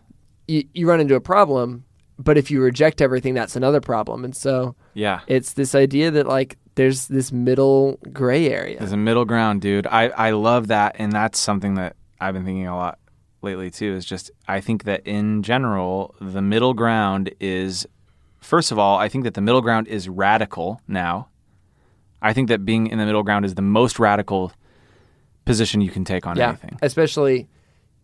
you, 0.46 0.64
you 0.74 0.88
run 0.88 1.00
into 1.00 1.14
a 1.14 1.20
problem 1.20 1.84
but 2.16 2.38
if 2.38 2.48
you 2.48 2.62
reject 2.62 3.02
everything 3.02 3.34
that's 3.34 3.56
another 3.56 3.80
problem 3.80 4.24
and 4.24 4.36
so 4.36 4.76
Yeah. 4.94 5.20
it's 5.26 5.54
this 5.54 5.74
idea 5.74 6.12
that 6.12 6.28
like 6.28 6.56
there's 6.76 7.08
this 7.08 7.32
middle 7.32 7.98
gray 8.12 8.48
area 8.50 8.78
There's 8.78 8.92
a 8.92 8.96
middle 8.96 9.24
ground, 9.24 9.60
dude. 9.62 9.86
I, 9.88 10.08
I 10.08 10.30
love 10.30 10.68
that. 10.68 10.94
And 10.98 11.10
that's 11.12 11.38
something 11.40 11.74
that 11.74 11.96
I've 12.20 12.34
been 12.34 12.44
thinking 12.44 12.66
a 12.68 12.76
lot 12.76 12.98
lately, 13.42 13.70
too, 13.70 13.94
is 13.94 14.04
just 14.04 14.30
I 14.48 14.60
think 14.60 14.84
that 14.84 15.06
in 15.06 15.42
general, 15.42 16.14
the 16.20 16.40
middle 16.42 16.72
ground 16.74 17.30
is, 17.40 17.86
first 18.40 18.72
of 18.72 18.78
all, 18.78 18.98
I 18.98 19.08
think 19.08 19.22
that 19.24 19.34
the 19.34 19.40
middle 19.40 19.60
ground 19.60 19.86
is 19.88 20.08
radical 20.08 20.80
now. 20.88 21.28
I 22.24 22.32
think 22.32 22.48
that 22.48 22.64
being 22.64 22.88
in 22.88 22.98
the 22.98 23.06
middle 23.06 23.22
ground 23.22 23.44
is 23.44 23.54
the 23.54 23.62
most 23.62 23.98
radical 24.00 24.52
position 25.44 25.80
you 25.80 25.90
can 25.90 26.04
take 26.04 26.26
on 26.26 26.36
yeah 26.36 26.48
anything. 26.48 26.78
especially 26.82 27.46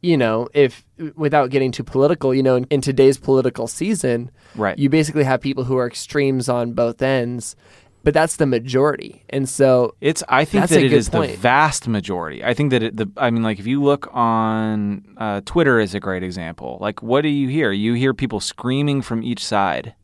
you 0.03 0.17
know 0.17 0.47
if 0.53 0.85
without 1.17 1.49
getting 1.51 1.73
too 1.73 1.83
political 1.83 2.35
you 2.35 2.43
know 2.43 2.57
in, 2.57 2.65
in 2.71 2.81
today's 2.83 3.17
political 3.19 3.67
season 3.67 4.31
Right. 4.55 4.79
you 4.79 4.91
basically 4.91 5.25
have 5.25 5.41
people 5.41 5.65
who 5.65 5.77
are 5.79 5.87
extremes 5.87 6.49
on 6.51 6.73
both 6.75 7.01
ends 7.01 7.57
but 8.03 8.13
that's 8.13 8.37
the 8.37 8.45
majority 8.47 9.25
and 9.31 9.49
so 9.49 9.95
It's. 10.03 10.23
I 10.29 10.45
think 10.45 10.69
that 10.69 10.83
it 10.83 10.93
is 10.93 11.09
point. 11.11 11.33
the 11.33 11.37
vast 11.39 11.87
majority. 11.89 12.43
I 12.45 12.53
think 12.55 12.71
that 12.71 12.83
it, 12.83 12.97
the. 12.97 13.11
I 13.19 13.31
mean, 13.31 13.43
like 13.43 13.59
if 13.59 13.67
you 13.67 13.83
look 13.83 14.09
on 14.13 15.05
uh, 15.19 15.43
Twitter 15.45 15.79
is 15.79 15.95
a 15.95 16.01
great 16.01 16.23
example. 16.23 16.79
Like, 16.81 17.03
what 17.03 17.21
do 17.21 17.29
you 17.29 17.49
hear? 17.49 17.73
You 17.73 17.93
hear 17.93 18.15
people 18.15 18.41
screaming 18.41 19.03
from 19.03 19.23
each 19.23 19.45
side, 19.45 19.95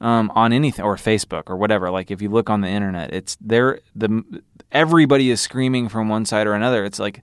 um, 0.00 0.30
on 0.34 0.52
anything 0.52 0.84
or 0.84 0.96
Facebook 0.96 1.44
or 1.46 1.56
whatever. 1.56 1.90
Like 1.90 2.10
if 2.10 2.22
you 2.22 2.28
look 2.28 2.48
on 2.48 2.60
the 2.60 2.68
internet, 2.68 3.12
it's 3.12 3.36
there. 3.40 3.80
The 3.94 4.42
everybody 4.72 5.30
is 5.30 5.40
screaming 5.40 5.88
from 5.88 6.08
one 6.08 6.24
side 6.24 6.46
or 6.46 6.54
another. 6.54 6.84
It's 6.84 6.98
like 6.98 7.22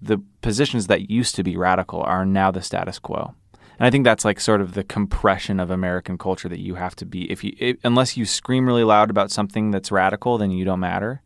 the 0.00 0.18
positions 0.42 0.88
that 0.88 1.10
used 1.10 1.34
to 1.36 1.42
be 1.42 1.56
radical 1.56 2.02
are 2.02 2.26
now 2.26 2.50
the 2.50 2.62
status 2.62 2.98
quo. 2.98 3.34
And 3.78 3.86
I 3.86 3.90
think 3.90 4.04
that's 4.04 4.24
like 4.24 4.40
sort 4.40 4.60
of 4.60 4.72
the 4.72 4.84
compression 4.84 5.60
of 5.60 5.70
American 5.70 6.16
culture 6.16 6.48
that 6.48 6.60
you 6.60 6.76
have 6.76 6.96
to 6.96 7.06
be 7.06 7.30
if 7.30 7.44
you 7.44 7.54
it, 7.58 7.78
unless 7.84 8.16
you 8.16 8.24
scream 8.24 8.66
really 8.66 8.84
loud 8.84 9.10
about 9.10 9.30
something 9.30 9.70
that's 9.70 9.92
radical, 9.92 10.38
then 10.38 10.50
you 10.50 10.64
don't 10.64 10.80
matter. 10.80 11.22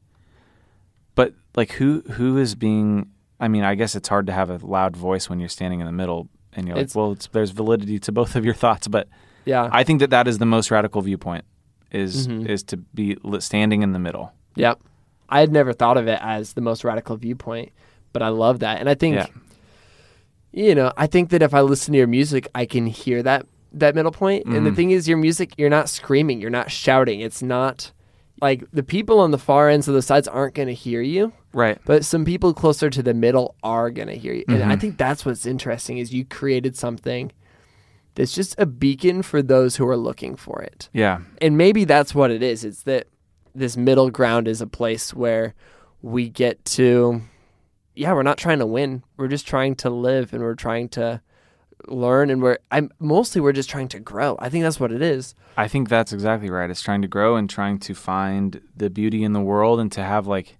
But 1.14 1.34
like 1.56 1.72
who 1.72 2.00
who 2.12 2.36
is 2.38 2.54
being 2.54 3.10
I 3.38 3.48
mean, 3.48 3.64
I 3.64 3.74
guess 3.74 3.94
it's 3.94 4.08
hard 4.08 4.26
to 4.26 4.32
have 4.32 4.50
a 4.50 4.58
loud 4.64 4.96
voice 4.96 5.30
when 5.30 5.40
you're 5.40 5.48
standing 5.48 5.80
in 5.80 5.86
the 5.86 5.92
middle 5.92 6.28
and 6.52 6.66
you're 6.66 6.76
It's- 6.76 6.94
like, 6.94 7.00
well, 7.00 7.12
it's, 7.12 7.26
there's 7.28 7.50
validity 7.52 7.98
to 8.00 8.12
both 8.12 8.36
of 8.36 8.44
your 8.44 8.54
thoughts, 8.54 8.86
but 8.86 9.08
yeah 9.44 9.68
I 9.72 9.84
think 9.84 10.00
that 10.00 10.10
that 10.10 10.26
is 10.28 10.38
the 10.38 10.46
most 10.46 10.70
radical 10.70 11.00
viewpoint 11.02 11.44
is 11.92 12.28
Mhm. 12.28 12.46
is 12.48 12.62
to 12.64 12.76
be 12.76 13.16
standing 13.40 13.82
in 13.82 13.92
the 13.92 13.98
middle. 13.98 14.32
yep 14.56 14.78
I 15.28 15.40
had 15.40 15.52
never 15.52 15.72
thought 15.72 15.96
of 15.96 16.08
it 16.08 16.18
as 16.22 16.54
the 16.54 16.60
most 16.60 16.82
radical 16.84 17.16
viewpoint, 17.16 17.70
but 18.12 18.20
I 18.22 18.28
love 18.28 18.58
that. 18.60 18.80
And 18.80 18.88
I 18.88 18.94
think 18.94 19.14
Yeah. 19.16 19.26
you 20.52 20.74
know, 20.74 20.92
I 20.96 21.06
think 21.06 21.30
that 21.30 21.42
if 21.42 21.54
I 21.54 21.60
listen 21.60 21.92
to 21.92 21.98
your 21.98 22.06
music, 22.08 22.48
I 22.54 22.66
can 22.66 22.86
hear 22.86 23.22
that 23.22 23.46
that 23.72 23.94
middle 23.94 24.10
point. 24.10 24.46
And 24.46 24.66
the 24.66 24.70
Mhm. 24.72 24.76
thing 24.76 24.90
is 24.90 25.06
your 25.06 25.16
music, 25.18 25.52
you're 25.56 25.70
not 25.70 25.88
screaming, 25.88 26.40
you're 26.40 26.50
not 26.50 26.72
shouting. 26.72 27.20
It's 27.20 27.40
not 27.40 27.92
like 28.42 28.64
the 28.72 28.82
people 28.82 29.20
on 29.20 29.30
the 29.30 29.38
far 29.38 29.68
ends 29.68 29.86
of 29.86 29.94
the 29.94 30.02
sides 30.02 30.26
aren't 30.26 30.54
going 30.56 30.66
to 30.66 30.74
hear 30.74 31.00
you, 31.02 31.32
Right. 31.52 31.78
but 31.84 32.04
some 32.04 32.24
people 32.24 32.52
closer 32.52 32.90
to 32.90 33.00
the 33.00 33.14
middle 33.14 33.54
are 33.62 33.90
going 33.92 34.08
to 34.08 34.16
hear 34.16 34.32
you. 34.34 34.44
And 34.48 34.64
I 34.64 34.74
Mhm. 34.74 34.80
think 34.80 34.98
that's 34.98 35.24
what's 35.24 35.46
interesting 35.46 35.98
is 35.98 36.12
you 36.12 36.24
created 36.24 36.76
something 36.76 37.30
that's 38.14 38.34
just 38.34 38.54
a 38.58 38.66
beacon 38.66 39.22
for 39.22 39.42
those 39.42 39.76
who 39.76 39.86
are 39.88 39.96
looking 39.96 40.36
for 40.36 40.60
it 40.62 40.88
Yeah. 40.92 41.20
and 41.40 41.56
maybe 41.56 41.84
that's 41.84 42.14
what 42.14 42.30
it 42.30 42.42
is. 42.42 42.64
It's 42.64 42.82
that 42.84 43.06
this 43.54 43.76
middle 43.76 44.10
ground 44.10 44.46
is 44.48 44.60
a 44.60 44.66
place 44.66 45.12
where 45.14 45.54
we 46.02 46.28
get 46.28 46.64
to, 46.64 47.20
yeah, 47.94 48.12
we're 48.12 48.22
not 48.22 48.38
trying 48.38 48.58
to 48.60 48.66
win. 48.66 49.02
We're 49.16 49.28
just 49.28 49.46
trying 49.46 49.74
to 49.76 49.90
live 49.90 50.32
and 50.32 50.42
we're 50.42 50.54
trying 50.54 50.88
to 50.90 51.20
learn 51.88 52.30
and 52.30 52.42
we're 52.42 52.58
I'm 52.70 52.90
mostly 52.98 53.40
we're 53.40 53.52
just 53.52 53.70
trying 53.70 53.88
to 53.88 53.98
grow. 54.00 54.36
I 54.38 54.48
think 54.50 54.62
that's 54.64 54.78
what 54.80 54.92
it 54.92 55.02
is. 55.02 55.34
I 55.56 55.66
think 55.68 55.88
that's 55.88 56.12
exactly 56.12 56.50
right. 56.50 56.70
It's 56.70 56.82
trying 56.82 57.02
to 57.02 57.08
grow 57.08 57.36
and 57.36 57.48
trying 57.50 57.78
to 57.80 57.94
find 57.94 58.60
the 58.76 58.88
beauty 58.90 59.24
in 59.24 59.32
the 59.32 59.40
world 59.40 59.80
and 59.80 59.90
to 59.92 60.02
have 60.02 60.26
like 60.26 60.58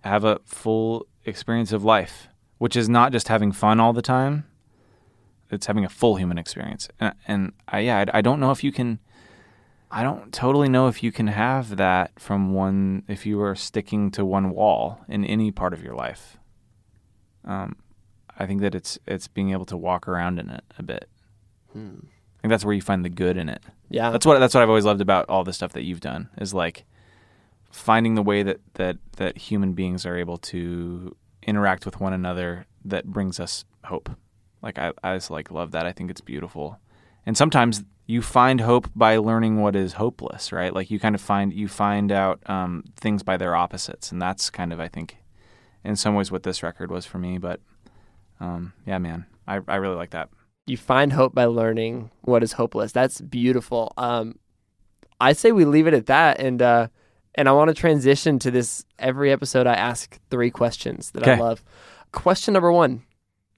have 0.00 0.24
a 0.24 0.40
full 0.44 1.06
experience 1.24 1.72
of 1.72 1.84
life, 1.84 2.28
which 2.58 2.76
is 2.76 2.88
not 2.88 3.12
just 3.12 3.28
having 3.28 3.52
fun 3.52 3.80
all 3.80 3.92
the 3.92 4.02
time. 4.02 4.44
It's 5.50 5.66
having 5.66 5.84
a 5.84 5.88
full 5.88 6.16
human 6.16 6.38
experience. 6.38 6.88
And, 7.00 7.14
and 7.26 7.52
I, 7.68 7.80
yeah, 7.80 8.04
I, 8.12 8.18
I 8.18 8.20
don't 8.20 8.40
know 8.40 8.50
if 8.50 8.62
you 8.62 8.72
can. 8.72 8.98
I 9.90 10.02
don't 10.02 10.32
totally 10.32 10.68
know 10.68 10.88
if 10.88 11.02
you 11.02 11.10
can 11.10 11.28
have 11.28 11.76
that 11.76 12.18
from 12.20 12.52
one 12.52 13.04
if 13.08 13.24
you 13.24 13.40
are 13.40 13.54
sticking 13.54 14.10
to 14.12 14.24
one 14.24 14.50
wall 14.50 15.00
in 15.08 15.24
any 15.24 15.50
part 15.50 15.72
of 15.72 15.82
your 15.82 15.94
life. 15.94 16.36
Um, 17.44 17.76
I 18.38 18.46
think 18.46 18.60
that 18.60 18.74
it's 18.74 18.98
it's 19.06 19.28
being 19.28 19.52
able 19.52 19.64
to 19.66 19.76
walk 19.76 20.06
around 20.06 20.38
in 20.38 20.50
it 20.50 20.64
a 20.78 20.82
bit. 20.82 21.08
I 22.38 22.40
think 22.42 22.50
that's 22.50 22.64
where 22.64 22.74
you 22.74 22.82
find 22.82 23.04
the 23.04 23.08
good 23.08 23.36
in 23.36 23.48
it. 23.48 23.62
Yeah. 23.88 24.10
That's 24.10 24.26
what 24.26 24.38
that's 24.38 24.54
what 24.54 24.62
I've 24.62 24.68
always 24.68 24.84
loved 24.84 25.00
about 25.00 25.26
all 25.28 25.42
the 25.42 25.52
stuff 25.52 25.72
that 25.72 25.82
you've 25.82 26.00
done 26.00 26.28
is 26.38 26.54
like 26.54 26.84
finding 27.70 28.14
the 28.14 28.22
way 28.22 28.42
that 28.42 28.60
that 28.74 28.98
that 29.16 29.38
human 29.38 29.72
beings 29.72 30.06
are 30.06 30.16
able 30.16 30.38
to 30.38 31.16
interact 31.42 31.84
with 31.84 32.00
one 32.00 32.12
another 32.12 32.66
that 32.84 33.06
brings 33.06 33.40
us 33.40 33.64
hope. 33.84 34.10
Like 34.62 34.78
I 34.78 34.92
I 35.02 35.16
just 35.16 35.30
like 35.30 35.50
love 35.50 35.70
that. 35.72 35.86
I 35.86 35.92
think 35.92 36.10
it's 36.10 36.20
beautiful. 36.20 36.78
And 37.26 37.36
sometimes 37.36 37.84
you 38.06 38.22
find 38.22 38.60
hope 38.62 38.88
by 38.96 39.18
learning 39.18 39.60
what 39.60 39.76
is 39.76 39.94
hopeless, 39.94 40.50
right? 40.50 40.72
Like 40.72 40.90
you 40.90 40.98
kind 40.98 41.14
of 41.14 41.20
find 41.20 41.52
you 41.52 41.68
find 41.68 42.10
out 42.10 42.40
um, 42.48 42.84
things 42.96 43.22
by 43.22 43.36
their 43.36 43.54
opposites, 43.54 44.10
and 44.10 44.20
that's 44.20 44.48
kind 44.50 44.72
of 44.72 44.80
I 44.80 44.88
think 44.88 45.18
in 45.84 45.94
some 45.96 46.14
ways 46.14 46.30
what 46.32 46.42
this 46.42 46.62
record 46.62 46.90
was 46.90 47.04
for 47.06 47.18
me. 47.18 47.38
But 47.38 47.60
um, 48.40 48.72
yeah, 48.86 48.98
man, 48.98 49.26
I 49.46 49.60
I 49.68 49.76
really 49.76 49.96
like 49.96 50.10
that. 50.10 50.30
you 50.66 50.76
find 50.76 51.12
hope 51.12 51.34
by 51.34 51.44
learning 51.44 52.10
what 52.22 52.42
is 52.42 52.52
hopeless. 52.52 52.92
That's 52.92 53.20
beautiful. 53.20 53.92
Um, 53.98 54.36
I 55.20 55.32
say 55.34 55.52
we 55.52 55.64
leave 55.64 55.86
it 55.86 55.94
at 55.94 56.06
that, 56.06 56.40
and 56.40 56.62
uh, 56.62 56.88
and 57.34 57.48
I 57.48 57.52
want 57.52 57.68
to 57.68 57.74
transition 57.74 58.38
to 58.38 58.50
this. 58.50 58.84
Every 58.98 59.30
episode, 59.32 59.66
I 59.66 59.74
ask 59.74 60.18
three 60.30 60.50
questions 60.50 61.10
that 61.10 61.26
I 61.28 61.38
love. 61.38 61.62
Question 62.12 62.54
number 62.54 62.72
one: 62.72 63.02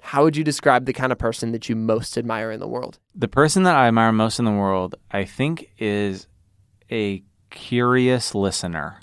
How 0.02 0.24
would 0.24 0.36
you 0.36 0.44
describe 0.44 0.86
the 0.86 0.92
kind 0.92 1.12
of 1.12 1.18
person 1.18 1.52
that 1.52 1.68
you 1.68 1.76
most 1.76 2.16
admire 2.18 2.50
in 2.50 2.60
the 2.60 2.66
world? 2.68 2.98
The 3.14 3.28
person 3.28 3.62
that 3.64 3.76
I 3.76 3.88
admire 3.88 4.12
most 4.12 4.38
in 4.38 4.44
the 4.44 4.50
world, 4.50 4.94
I 5.10 5.24
think, 5.24 5.70
is 5.78 6.26
a 6.90 7.22
curious 7.50 8.34
listener. 8.34 8.98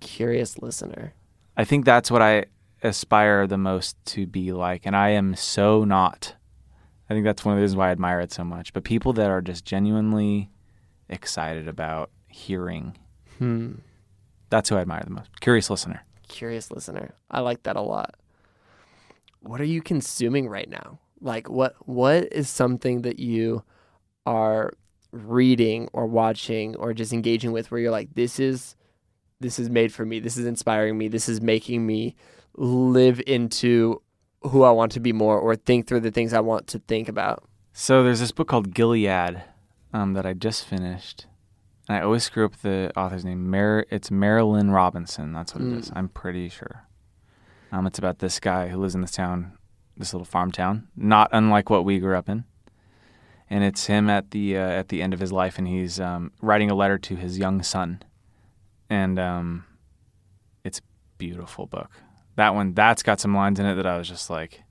Curious 0.00 0.58
listener. 0.58 1.14
I 1.56 1.64
think 1.64 1.84
that's 1.84 2.10
what 2.10 2.22
I 2.22 2.46
aspire 2.82 3.46
the 3.46 3.56
most 3.58 3.96
to 4.06 4.26
be 4.26 4.52
like, 4.52 4.82
and 4.84 4.96
I 4.96 5.10
am 5.10 5.34
so 5.36 5.84
not. 5.84 6.34
I 7.08 7.14
think 7.14 7.24
that's 7.24 7.44
one 7.44 7.52
of 7.54 7.58
the 7.58 7.62
reasons 7.62 7.76
why 7.76 7.88
I 7.88 7.92
admire 7.92 8.20
it 8.20 8.32
so 8.32 8.42
much. 8.44 8.72
But 8.72 8.84
people 8.84 9.12
that 9.14 9.30
are 9.30 9.42
just 9.42 9.64
genuinely 9.64 10.50
excited 11.08 11.68
about 11.68 12.10
hearing, 12.28 12.96
Hmm. 13.38 13.74
that's 14.50 14.68
who 14.70 14.76
I 14.76 14.80
admire 14.80 15.02
the 15.04 15.10
most. 15.10 15.40
Curious 15.40 15.70
listener. 15.70 16.02
Curious 16.28 16.70
listener. 16.70 17.14
I 17.30 17.40
like 17.40 17.62
that 17.64 17.76
a 17.76 17.80
lot. 17.82 18.14
What 19.42 19.60
are 19.60 19.64
you 19.64 19.82
consuming 19.82 20.48
right 20.48 20.68
now? 20.68 20.98
Like 21.20 21.48
what 21.48 21.74
what 21.86 22.32
is 22.32 22.48
something 22.48 23.02
that 23.02 23.18
you 23.18 23.62
are 24.26 24.72
reading 25.12 25.88
or 25.92 26.06
watching 26.06 26.74
or 26.76 26.94
just 26.94 27.12
engaging 27.12 27.52
with 27.52 27.70
where 27.70 27.80
you're 27.80 27.90
like 27.90 28.14
this 28.14 28.40
is 28.40 28.76
this 29.40 29.58
is 29.58 29.68
made 29.68 29.92
for 29.92 30.04
me. 30.06 30.20
This 30.20 30.36
is 30.36 30.46
inspiring 30.46 30.96
me. 30.96 31.08
This 31.08 31.28
is 31.28 31.40
making 31.40 31.86
me 31.86 32.14
live 32.56 33.20
into 33.26 34.00
who 34.42 34.62
I 34.62 34.70
want 34.70 34.92
to 34.92 35.00
be 35.00 35.12
more 35.12 35.38
or 35.38 35.56
think 35.56 35.86
through 35.86 36.00
the 36.00 36.10
things 36.10 36.32
I 36.32 36.40
want 36.40 36.66
to 36.68 36.78
think 36.78 37.08
about. 37.08 37.44
So 37.72 38.02
there's 38.02 38.20
this 38.20 38.32
book 38.32 38.48
called 38.48 38.74
Gilead 38.74 39.42
um, 39.92 40.14
that 40.14 40.26
I 40.26 40.32
just 40.32 40.64
finished. 40.64 41.26
And 41.88 41.98
I 41.98 42.02
always 42.02 42.24
screw 42.24 42.44
up 42.44 42.56
the 42.58 42.92
author's 42.96 43.24
name. 43.24 43.50
Mar- 43.50 43.86
it's 43.90 44.10
Marilynne 44.10 44.72
Robinson. 44.72 45.32
That's 45.32 45.54
what 45.54 45.64
it 45.64 45.72
is. 45.72 45.92
I'm 45.94 46.08
pretty 46.08 46.48
sure. 46.48 46.86
Um, 47.72 47.86
it's 47.86 47.98
about 47.98 48.18
this 48.18 48.38
guy 48.38 48.68
who 48.68 48.78
lives 48.78 48.94
in 48.94 49.00
this 49.00 49.10
town, 49.10 49.56
this 49.96 50.12
little 50.12 50.26
farm 50.26 50.52
town, 50.52 50.88
not 50.94 51.30
unlike 51.32 51.70
what 51.70 51.84
we 51.84 51.98
grew 51.98 52.16
up 52.16 52.28
in. 52.28 52.44
And 53.48 53.64
it's 53.64 53.86
him 53.86 54.08
at 54.08 54.30
the 54.30 54.56
uh, 54.56 54.60
at 54.60 54.88
the 54.88 55.02
end 55.02 55.12
of 55.12 55.20
his 55.20 55.32
life, 55.32 55.58
and 55.58 55.66
he's 55.66 55.98
um, 55.98 56.32
writing 56.40 56.70
a 56.70 56.74
letter 56.74 56.98
to 56.98 57.16
his 57.16 57.38
young 57.38 57.62
son. 57.62 58.02
And 58.88 59.18
um, 59.18 59.64
it's 60.64 60.78
a 60.78 60.82
beautiful 61.18 61.66
book. 61.66 61.90
That 62.36 62.54
one, 62.54 62.72
that's 62.72 63.02
got 63.02 63.20
some 63.20 63.34
lines 63.34 63.58
in 63.58 63.66
it 63.66 63.74
that 63.74 63.86
I 63.86 63.98
was 63.98 64.08
just 64.08 64.30
like, 64.30 64.62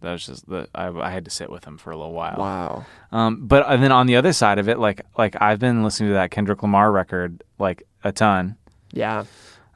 that 0.00 0.12
was 0.12 0.24
just 0.24 0.48
the 0.48 0.68
I, 0.74 0.88
I 0.88 1.10
had 1.10 1.26
to 1.26 1.30
sit 1.30 1.50
with 1.50 1.64
him 1.64 1.76
for 1.76 1.90
a 1.90 1.96
little 1.96 2.14
while. 2.14 2.36
Wow. 2.38 2.86
Um, 3.12 3.46
but 3.46 3.64
and 3.68 3.82
then 3.82 3.92
on 3.92 4.06
the 4.06 4.16
other 4.16 4.32
side 4.32 4.58
of 4.58 4.68
it, 4.68 4.78
like 4.78 5.02
like 5.18 5.36
I've 5.40 5.58
been 5.58 5.82
listening 5.82 6.10
to 6.10 6.14
that 6.14 6.30
Kendrick 6.30 6.62
Lamar 6.62 6.90
record 6.92 7.42
like 7.58 7.82
a 8.04 8.12
ton. 8.12 8.56
Yeah. 8.92 9.24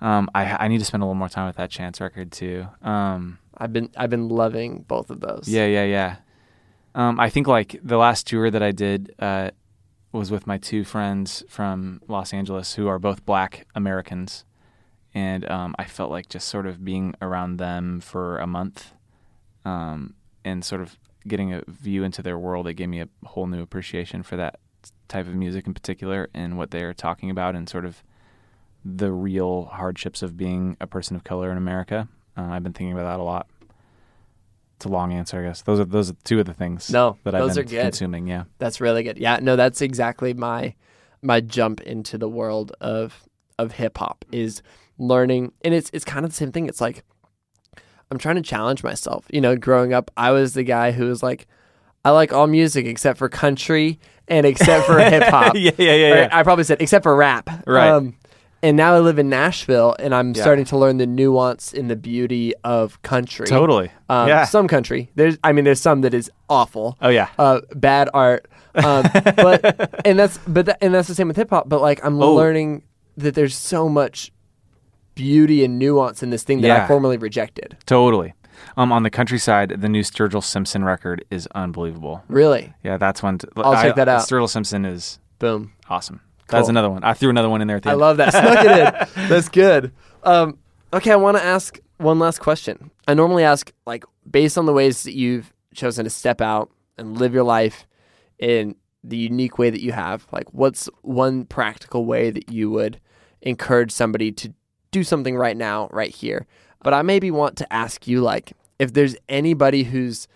Um, 0.04 0.28
I 0.34 0.64
I 0.66 0.68
need 0.68 0.80
to 0.80 0.84
spend 0.84 1.02
a 1.02 1.06
little 1.06 1.14
more 1.14 1.30
time 1.30 1.46
with 1.46 1.56
that 1.56 1.70
Chance 1.70 1.98
record 1.98 2.30
too. 2.30 2.66
Um, 2.82 3.38
I've 3.56 3.72
been 3.72 3.88
I've 3.96 4.10
been 4.10 4.28
loving 4.28 4.84
both 4.86 5.08
of 5.08 5.20
those. 5.20 5.48
yeah, 5.48 5.64
yeah, 5.64 5.84
yeah. 5.84 6.16
Um, 6.94 7.18
I 7.18 7.30
think 7.30 7.46
like 7.46 7.80
the 7.82 7.96
last 7.96 8.26
tour 8.26 8.50
that 8.50 8.62
I 8.62 8.70
did 8.70 9.14
uh, 9.18 9.50
was 10.12 10.30
with 10.30 10.46
my 10.46 10.58
two 10.58 10.84
friends 10.84 11.42
from 11.48 12.02
Los 12.06 12.34
Angeles 12.34 12.74
who 12.74 12.86
are 12.86 12.98
both 12.98 13.24
Black 13.24 13.66
Americans, 13.74 14.44
and 15.14 15.50
um, 15.50 15.74
I 15.78 15.84
felt 15.84 16.10
like 16.10 16.28
just 16.28 16.48
sort 16.48 16.66
of 16.66 16.84
being 16.84 17.14
around 17.22 17.56
them 17.56 18.00
for 18.00 18.36
a 18.36 18.46
month, 18.46 18.92
um, 19.64 20.16
and 20.44 20.62
sort 20.62 20.82
of 20.82 20.98
getting 21.26 21.54
a 21.54 21.62
view 21.66 22.04
into 22.04 22.20
their 22.20 22.38
world. 22.38 22.68
It 22.68 22.74
gave 22.74 22.90
me 22.90 23.00
a 23.00 23.08
whole 23.24 23.46
new 23.46 23.62
appreciation 23.62 24.22
for 24.22 24.36
that 24.36 24.60
type 25.08 25.26
of 25.26 25.34
music 25.34 25.66
in 25.66 25.72
particular 25.72 26.28
and 26.34 26.58
what 26.58 26.72
they 26.72 26.82
are 26.82 26.92
talking 26.92 27.30
about 27.30 27.56
and 27.56 27.70
sort 27.70 27.86
of 27.86 28.02
the 28.84 29.10
real 29.12 29.64
hardships 29.66 30.22
of 30.22 30.36
being 30.36 30.76
a 30.80 30.86
person 30.86 31.16
of 31.16 31.24
color 31.24 31.50
in 31.50 31.56
America. 31.56 32.08
Uh, 32.36 32.42
I've 32.42 32.62
been 32.62 32.72
thinking 32.72 32.92
about 32.92 33.04
that 33.04 33.20
a 33.20 33.22
lot. 33.22 33.48
It's 34.76 34.84
a 34.84 34.88
long 34.88 35.12
answer, 35.12 35.40
I 35.40 35.44
guess. 35.46 35.62
Those 35.62 35.80
are 35.80 35.84
those 35.84 36.10
are 36.10 36.16
two 36.24 36.40
of 36.40 36.46
the 36.46 36.52
things 36.54 36.90
No, 36.90 37.16
that 37.24 37.30
those 37.30 37.52
I've 37.52 37.58
are 37.58 37.62
been 37.62 37.70
good. 37.70 37.82
consuming. 37.82 38.26
Yeah, 38.26 38.44
That's 38.58 38.80
really 38.80 39.02
good. 39.04 39.18
Yeah, 39.18 39.38
no, 39.40 39.56
that's 39.56 39.80
exactly 39.80 40.34
my 40.34 40.74
my 41.22 41.40
jump 41.40 41.80
into 41.82 42.18
the 42.18 42.28
world 42.28 42.72
of 42.80 43.22
of 43.58 43.72
hip 43.72 43.96
hop 43.98 44.24
is 44.32 44.62
learning 44.98 45.52
and 45.64 45.72
it's 45.72 45.90
it's 45.92 46.04
kind 46.04 46.24
of 46.24 46.32
the 46.32 46.36
same 46.36 46.50
thing. 46.52 46.66
It's 46.66 46.80
like 46.80 47.04
I'm 48.10 48.18
trying 48.18 48.36
to 48.36 48.42
challenge 48.42 48.82
myself. 48.82 49.26
You 49.30 49.40
know, 49.40 49.56
growing 49.56 49.92
up, 49.94 50.10
I 50.16 50.32
was 50.32 50.54
the 50.54 50.64
guy 50.64 50.90
who 50.92 51.06
was 51.06 51.22
like 51.22 51.46
I 52.04 52.10
like 52.10 52.32
all 52.32 52.48
music 52.48 52.84
except 52.84 53.18
for 53.18 53.28
country 53.28 53.98
and 54.28 54.44
except 54.44 54.86
for 54.86 54.98
hip 55.10 55.22
hop. 55.22 55.54
yeah, 55.54 55.70
yeah, 55.78 55.94
yeah, 55.94 56.14
yeah. 56.14 56.28
I 56.32 56.42
probably 56.42 56.64
said 56.64 56.82
except 56.82 57.04
for 57.04 57.14
rap. 57.14 57.48
Um, 57.48 57.62
Right. 57.66 58.14
And 58.64 58.76
now 58.76 58.94
I 58.94 59.00
live 59.00 59.18
in 59.18 59.28
Nashville 59.28 59.94
and 59.98 60.14
I'm 60.14 60.32
Yeah. 60.34 60.42
starting 60.42 60.64
to 60.66 60.76
learn 60.78 60.96
the 60.96 61.06
nuance 61.06 61.72
and 61.72 61.90
the 61.90 61.96
beauty 61.96 62.52
of 62.64 63.00
country. 63.02 63.46
totally. 63.46 63.90
Um, 64.08 64.26
yeah. 64.28 64.44
Some 64.44 64.66
country. 64.68 65.10
There's, 65.14 65.36
I 65.44 65.52
mean, 65.52 65.64
there's 65.64 65.80
some 65.80 66.00
that 66.00 66.14
is 66.14 66.30
awful 66.48 66.96
oh 67.02 67.10
yeah. 67.10 67.28
uh, 67.38 67.60
bad 67.74 68.08
art. 68.14 68.48
Um, 68.74 69.02
but 69.36 70.00
and 70.06 70.18
that's 70.18 70.38
but 70.48 70.66
that, 70.66 70.78
and 70.80 70.92
that's 70.94 71.06
the 71.08 71.14
same 71.14 71.28
with 71.28 71.36
hip 71.36 71.50
hop. 71.50 71.68
But 71.68 71.80
like 71.80 72.04
I'm 72.04 72.20
Oh. 72.20 72.34
learning 72.34 72.82
that 73.16 73.34
there's 73.34 73.54
so 73.54 73.88
much 73.88 74.32
beauty 75.14 75.64
and 75.64 75.78
nuance 75.78 76.22
in 76.22 76.30
this 76.30 76.42
thing 76.42 76.60
that 76.62 76.70
I 76.72 76.86
formerly 76.88 77.16
rejected. 77.16 77.76
Totally. 77.86 78.34
Um, 78.76 78.90
on 78.92 79.02
the 79.02 79.10
countryside, 79.10 79.80
the 79.80 79.88
new 79.88 80.02
Sturgill 80.02 80.42
Simpson 80.42 80.84
record 80.84 81.24
is 81.30 81.46
unbelievable. 81.54 82.24
Really, 82.28 82.72
Yeah, 82.82 82.96
that's 82.96 83.22
one. 83.22 83.38
To, 83.38 83.48
I'll 83.58 83.74
check 83.82 83.94
that 83.96 84.08
out. 84.08 84.22
Sturgill 84.22 84.48
Simpson 84.48 84.84
is 84.84 85.18
boom. 85.38 85.72
awesome. 85.90 86.20
That's 86.48 86.64
Cool. 86.64 86.70
another 86.70 86.90
one. 86.90 87.02
I 87.04 87.14
threw 87.14 87.30
another 87.30 87.48
one 87.48 87.60
in 87.62 87.68
there 87.68 87.80
I 87.84 87.90
end. 87.90 88.00
love 88.00 88.16
that. 88.18 88.30
Snuck 88.32 88.64
it 88.64 89.16
in. 89.16 89.28
That's 89.28 89.48
good. 89.48 89.92
Um, 90.22 90.58
okay, 90.92 91.10
I 91.12 91.16
want 91.16 91.36
to 91.36 91.42
ask 91.44 91.78
one 91.98 92.18
last 92.18 92.40
question. 92.40 92.90
I 93.08 93.14
normally 93.14 93.44
ask 93.44 93.72
like 93.86 94.04
based 94.30 94.58
on 94.58 94.66
the 94.66 94.72
ways 94.72 95.02
that 95.04 95.14
you've 95.14 95.52
chosen 95.74 96.04
to 96.04 96.10
step 96.10 96.40
out 96.40 96.70
and 96.98 97.18
live 97.18 97.34
your 97.34 97.44
life 97.44 97.86
in 98.38 98.74
the 99.02 99.16
unique 99.16 99.58
way 99.58 99.70
that 99.70 99.80
you 99.82 99.92
have. 99.92 100.26
Like, 100.32 100.52
what's 100.52 100.88
one 101.02 101.44
practical 101.44 102.04
way 102.06 102.30
that 102.30 102.50
you 102.50 102.70
would 102.70 103.00
encourage 103.42 103.90
somebody 103.92 104.32
to 104.32 104.52
do 104.92 105.02
something 105.04 105.36
right 105.36 105.56
now, 105.56 105.88
right 105.92 106.14
here. 106.14 106.46
But 106.82 106.94
I 106.94 107.02
maybe 107.02 107.30
want 107.30 107.56
to 107.56 107.72
ask 107.72 108.06
you, 108.06 108.20
like, 108.20 108.52
if 108.78 108.92
there's 108.92 109.16
anybody 109.28 109.82
who's 109.84 110.26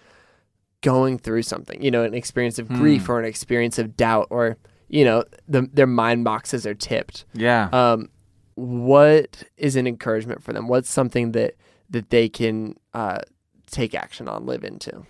going 0.80 1.18
through 1.18 1.42
something, 1.42 1.82
you 1.82 1.90
know, 1.90 2.04
an 2.04 2.14
experience 2.14 2.58
of 2.58 2.68
grief 2.68 3.06
Hmm. 3.06 3.12
or 3.12 3.18
an 3.20 3.24
experience 3.24 3.78
of 3.78 3.96
doubt, 3.96 4.26
or 4.30 4.56
you 4.88 5.04
know, 5.04 5.24
the, 5.46 5.68
their 5.72 5.86
mind 5.86 6.24
boxes 6.24 6.66
are 6.66 6.74
tipped. 6.74 7.24
Yeah. 7.34 7.68
Um, 7.72 8.08
what 8.54 9.44
is 9.56 9.76
an 9.76 9.86
encouragement 9.86 10.42
for 10.42 10.52
them? 10.52 10.66
What's 10.66 10.90
something 10.90 11.32
that 11.32 11.54
that 11.90 12.10
they 12.10 12.28
can 12.28 12.76
uh, 12.92 13.20
take 13.66 13.94
action 13.94 14.28
on, 14.28 14.46
live 14.46 14.64
into? 14.64 15.06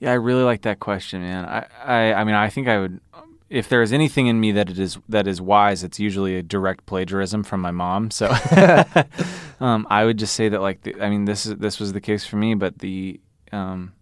Yeah, 0.00 0.12
I 0.12 0.14
really 0.14 0.42
like 0.42 0.62
that 0.62 0.80
question, 0.80 1.20
man. 1.20 1.44
I, 1.44 1.66
I, 1.84 2.14
I 2.14 2.24
mean, 2.24 2.34
I 2.34 2.48
think 2.48 2.68
I 2.68 2.78
would, 2.78 3.00
if 3.50 3.68
there 3.68 3.82
is 3.82 3.92
anything 3.92 4.26
in 4.26 4.40
me 4.40 4.52
that 4.52 4.70
it 4.70 4.78
is 4.78 4.98
that 5.08 5.26
is 5.26 5.40
wise, 5.40 5.82
it's 5.82 5.98
usually 5.98 6.36
a 6.36 6.42
direct 6.42 6.86
plagiarism 6.86 7.42
from 7.42 7.60
my 7.60 7.70
mom. 7.70 8.10
So, 8.10 8.28
um, 9.60 9.86
I 9.90 10.04
would 10.04 10.18
just 10.18 10.34
say 10.34 10.48
that, 10.48 10.60
like, 10.60 10.82
the, 10.82 11.00
I 11.02 11.10
mean, 11.10 11.24
this 11.24 11.46
is 11.46 11.56
this 11.56 11.80
was 11.80 11.92
the 11.92 12.00
case 12.00 12.24
for 12.24 12.36
me, 12.36 12.54
but 12.54 12.78
the 12.78 13.20
um, 13.52 13.92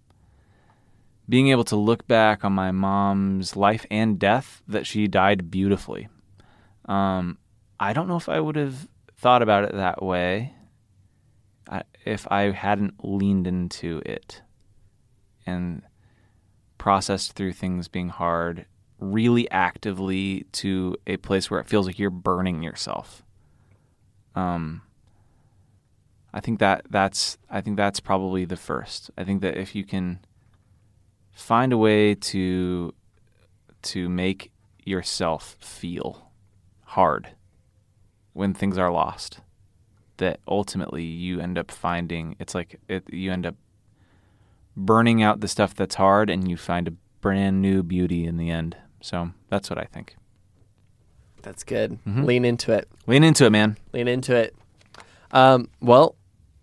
being 1.29 1.49
able 1.49 1.64
to 1.64 1.77
look 1.77 2.07
back 2.07 2.45
on 2.45 2.53
my 2.53 2.70
mom's 2.70 3.57
life 3.57 3.85
and 3.91 4.18
death, 4.18 4.62
that 4.68 4.87
she 4.87 5.09
died 5.09 5.51
beautifully. 5.51 6.09
Um, 6.85 7.39
I 7.81 7.93
don't 7.93 8.09
know 8.09 8.16
if 8.16 8.29
I 8.29 8.41
would 8.41 8.57
have 8.57 8.89
thought 9.16 9.43
about 9.43 9.64
it 9.64 9.72
that 9.72 10.03
way 10.03 10.53
if 12.07 12.27
I 12.31 12.53
hadn't 12.53 13.05
leaned 13.05 13.47
into 13.47 14.01
it 14.07 14.41
and 15.45 15.83
processed 16.79 17.33
through 17.33 17.53
things 17.53 17.89
being 17.89 18.09
hard 18.09 18.66
really 18.99 19.51
actively 19.51 20.47
to 20.53 20.97
a 21.07 21.16
place 21.18 21.51
where 21.51 21.61
it 21.61 21.66
feels 21.66 21.87
like 21.87 21.99
you're 21.99 22.11
burning 22.11 22.62
yourself. 22.62 23.24
Um, 24.35 24.83
I 26.33 26.41
think 26.41 26.61
that 26.61 26.87
that's 26.89 27.39
I 27.51 27.61
think 27.61 27.77
that's 27.77 28.01
probably 28.01 28.45
the 28.45 28.57
first. 28.57 29.11
I 29.18 29.24
think 29.24 29.43
that 29.43 29.57
if 29.57 29.74
you 29.74 29.85
can 29.85 30.20
find 31.37 31.72
a 31.72 31.78
way 31.78 32.14
to 32.14 32.93
to 33.82 34.09
make 34.09 34.51
yourself 34.84 35.57
feel 35.61 36.30
hard 36.87 37.28
when 38.32 38.53
things 38.55 38.78
are 38.78 38.91
lost, 38.91 39.41
that 40.16 40.41
ultimately 40.49 41.05
you 41.05 41.41
end 41.41 41.59
up 41.59 41.70
finding 41.70 42.34
it's 42.41 42.55
like 42.55 42.80
it, 42.89 43.05
you 43.12 43.30
end 43.30 43.47
up 43.47 43.55
burning 44.76 45.22
out 45.22 45.41
the 45.41 45.49
stuff 45.49 45.74
that's 45.74 45.95
hard 45.97 46.28
and 46.30 46.49
you 46.51 46.57
find 46.57 46.89
a 46.89 46.93
brand 47.20 47.61
new 47.62 47.82
beauty 47.82 48.24
in 48.26 48.37
the 48.39 48.51
end. 48.51 48.76
So 49.01 49.30
that's 49.49 49.70
what 49.70 49.78
I 49.78 49.84
think. 49.84 50.16
That's 51.43 51.62
good. 51.64 51.99
Mhm. 52.05 52.24
Lean 52.24 52.45
into 52.45 52.72
it. 52.72 52.89
Lean 53.07 53.22
into 53.22 53.45
it, 53.47 53.51
man. 53.51 53.76
Lean 53.93 54.09
into 54.09 54.34
it. 54.34 54.55
Um, 55.30 55.68
well, 55.80 56.16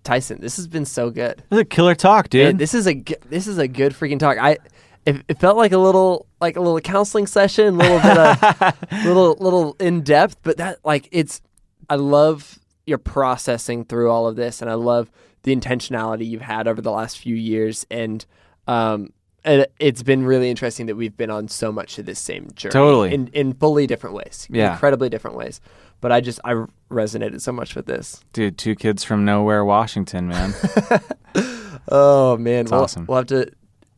Tyson, 0.04 0.40
this 0.42 0.58
has 0.58 0.68
been 0.68 0.86
so 0.86 1.10
good. 1.10 1.38
This 1.50 1.58
is 1.58 1.62
a 1.62 1.66
killer 1.66 1.96
talk, 1.96 2.30
dude. 2.30 2.46
Man, 2.46 2.58
this 2.58 2.74
is 2.74 2.88
a 2.88 3.04
this 3.30 3.48
is 3.48 3.58
a 3.58 3.68
good 3.68 3.94
freaking 3.94 4.20
talk. 4.20 4.38
I 4.38 4.58
it, 5.06 5.24
it 5.28 5.40
felt 5.40 5.58
like 5.58 5.72
a 5.72 5.78
little 5.78 6.28
like 6.42 6.56
a 6.56 6.62
little 6.62 6.80
counseling 6.80 7.28
session, 7.28 7.76
a 7.76 7.78
little 7.78 8.00
bit 8.00 8.18
of 8.18 8.76
little 9.06 9.36
little 9.40 9.76
in 9.80 10.02
depth, 10.02 10.38
but 10.44 10.58
that 10.58 10.80
like 10.84 11.10
it's 11.12 11.42
I 11.90 11.96
love 11.96 12.60
your 12.86 12.98
processing 12.98 13.86
through 13.86 14.10
all 14.12 14.28
of 14.28 14.36
this, 14.36 14.62
and 14.62 14.70
I 14.70 14.76
love 14.76 15.10
the 15.44 15.56
intentionality 15.56 16.28
you've 16.28 16.42
had 16.42 16.68
over 16.68 16.82
the 16.82 16.92
last 16.92 17.18
few 17.20 17.36
years, 17.36 17.86
and 17.90 18.26
um. 18.68 19.12
And 19.46 19.68
it's 19.78 20.04
been 20.04 20.24
really 20.24 20.50
interesting 20.50 20.86
that 20.86 20.96
we've 20.96 21.18
been 21.18 21.30
on 21.30 21.50
so 21.50 21.70
much 21.70 22.00
of 22.00 22.06
this 22.06 22.18
same 22.18 22.48
journey, 22.56 22.72
Totally. 22.72 23.14
in 23.14 23.28
in 23.34 23.52
fully 23.52 23.86
different 23.88 24.16
ways, 24.16 24.48
Yeah. 24.50 24.72
incredibly 24.72 25.10
different 25.10 25.36
ways. 25.36 25.60
But 26.04 26.12
I 26.12 26.22
just 26.22 26.40
I 26.44 26.66
resonated 26.92 27.42
so 27.42 27.52
much 27.54 27.76
with 27.76 27.86
this. 27.88 28.22
Dude, 28.34 28.58
two 28.58 28.76
kids 28.76 29.04
from 29.04 29.24
nowhere, 29.26 29.64
Washington, 29.66 30.28
man. 30.28 30.54
Oh 31.90 32.38
man, 32.38 32.66
we'll, 32.72 32.82
awesome. 32.82 33.06
we'll 33.08 33.18
have 33.18 33.28
to 33.28 33.52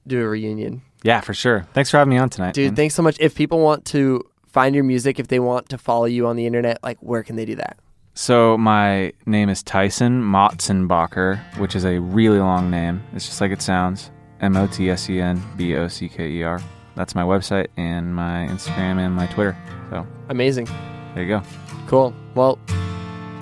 do 0.07 0.21
a 0.21 0.27
reunion. 0.27 0.81
yeah, 1.03 1.21
for 1.21 1.33
sure. 1.35 1.67
Thanks 1.73 1.91
for 1.91 1.97
having 1.97 2.11
me 2.11 2.17
on 2.17 2.29
tonight. 2.29 2.53
Dude, 2.55 2.71
man. 2.71 2.75
thanks 2.75 2.95
so 2.95 3.03
much. 3.03 3.17
If 3.19 3.35
people 3.35 3.59
want 3.59 3.85
to 3.85 4.23
find 4.47 4.73
your 4.73 4.83
music, 4.83 5.19
if 5.19 5.27
they 5.27 5.39
want 5.39 5.69
to 5.69 5.77
follow 5.77 6.05
you 6.05 6.25
on 6.25 6.35
the 6.35 6.45
internet, 6.47 6.83
like 6.83 6.97
where 6.99 7.21
can 7.21 7.35
they 7.35 7.45
do 7.45 7.55
that? 7.57 7.77
So 8.15 8.57
my 8.57 9.13
name 9.25 9.49
is 9.49 9.61
Tyson 9.61 10.23
Motsenbocker, 10.23 11.39
which 11.59 11.75
is 11.75 11.85
a 11.85 11.99
really 11.99 12.39
long 12.39 12.71
name. 12.71 13.03
It's 13.13 13.25
just 13.27 13.39
like 13.41 13.51
it 13.51 13.61
sounds. 13.61 14.09
M 14.41 14.57
O 14.57 14.67
T 14.67 14.89
S 14.89 15.09
E 15.09 15.19
N 15.21 15.41
B 15.57 15.75
O 15.75 15.87
C 15.87 16.09
K 16.09 16.27
E 16.29 16.43
R. 16.43 16.61
That's 16.95 17.13
my 17.13 17.23
website 17.23 17.67
and 17.77 18.15
my 18.15 18.47
Instagram 18.49 18.97
and 18.99 19.13
my 19.13 19.27
Twitter. 19.27 19.55
So 19.89 20.07
Amazing. 20.29 20.67
there 21.13 21.23
you 21.23 21.29
go. 21.29 21.41
Cool. 21.87 22.13
Well, 22.33 22.59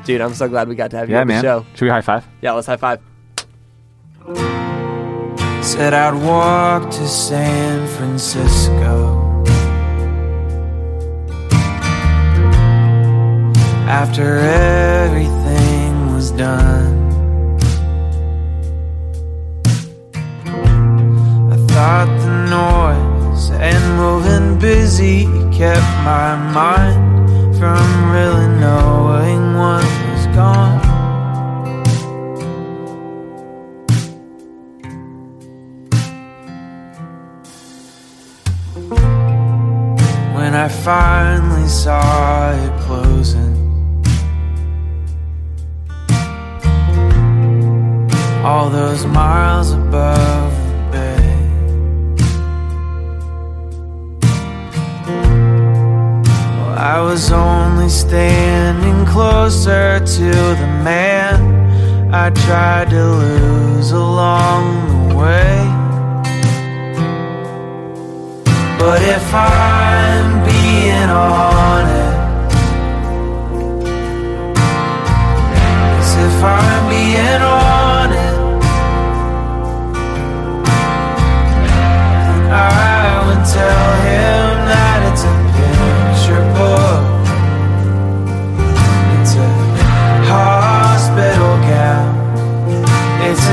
dude, 0.06 0.22
I'm 0.22 0.34
so 0.34 0.48
glad 0.48 0.68
we 0.68 0.76
got 0.76 0.92
to 0.92 0.98
have 0.98 1.10
you 1.10 1.16
Yeah, 1.16 1.22
on 1.22 1.28
the 1.28 1.42
show. 1.42 1.66
Should 1.76 1.86
we 1.86 1.90
high 1.90 2.02
five? 2.02 2.28
Yeah, 2.42 2.52
let's 2.54 2.68
high 2.68 2.78
five. 2.78 3.00
Said 5.64 5.94
I'd 5.94 6.14
walk 6.24 6.92
to 6.92 7.08
San 7.08 7.88
Francisco. 7.88 9.20
After 13.88 14.38
everything 14.40 16.14
was 16.14 16.32
done, 16.32 17.00
I 21.52 21.58
thought 21.68 22.08
the 22.20 22.34
noise 22.50 23.50
and 23.52 23.98
moving 23.98 24.60
busy 24.60 25.24
kept 25.56 25.82
my 26.04 26.36
mind 26.54 27.13
from 27.64 28.12
really 28.12 28.48
knowing 28.60 29.42
what 29.56 29.86
was 30.06 30.26
gone. 30.36 30.82
when 40.36 40.54
I 40.54 40.68
finally 40.68 41.70
saw 41.70 42.52
it 42.52 42.74
closing. 42.82 43.56
All 48.44 48.70
those 48.70 49.06
miles 49.06 49.72
above 49.72 50.53
I 56.84 57.00
was 57.00 57.32
only 57.32 57.88
standing 57.88 59.06
closer 59.06 60.00
to 60.00 60.30
the 60.62 60.68
man 60.84 62.14
I 62.14 62.30
tried 62.30 62.90
to 62.90 63.06
lose 63.06 63.92
along 63.92 64.66
the 64.90 65.16
way. 65.16 65.56
But 68.78 69.02
if 69.02 69.34
I'm 69.34 70.44
being 70.44 71.10
honest, 71.10 72.58
if 76.20 76.44
I'm 76.44 76.90
being 76.90 77.42
honest, 77.42 78.68
then 82.28 82.52
I 82.52 83.24
would 83.26 83.46
tell 83.46 83.94
him 84.04 84.53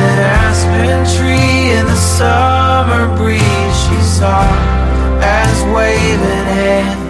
an 0.08 0.18
aspen 0.40 0.98
tree 1.16 1.76
in 1.78 1.84
the 1.86 2.00
summer 2.18 3.04
breeze. 3.16 3.76
She 3.84 3.98
saw 4.18 4.44
as 5.20 5.56
waving 5.74 6.46
hands. 6.56 7.00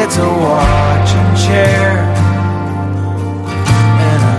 It's 0.00 0.16
a 0.16 0.30
watching 0.46 1.32
chair 1.46 1.90
and 4.08 4.22
a 4.30 4.36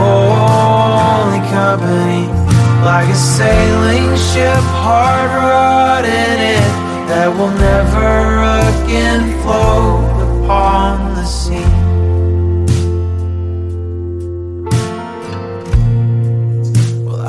holy 0.00 1.42
company, 1.58 2.26
like 2.84 3.08
a 3.08 3.20
sailing 3.36 4.10
ship, 4.28 4.64
hard 4.84 5.30
rotting 5.30 6.38
in 6.56 6.70
that 7.10 7.28
will 7.36 7.54
never 7.70 8.12
again 8.70 9.22
float 9.42 10.16
upon 10.28 11.14
the 11.14 11.24
sea. 11.24 11.69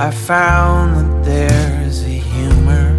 I 0.01 0.09
found 0.09 0.97
that 0.97 1.25
there's 1.25 2.01
a 2.01 2.17
humor 2.33 2.89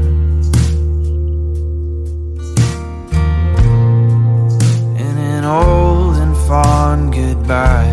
in 5.03 5.14
an 5.34 5.44
old 5.44 6.14
and 6.18 6.36
fond 6.46 7.12
goodbye. 7.12 7.90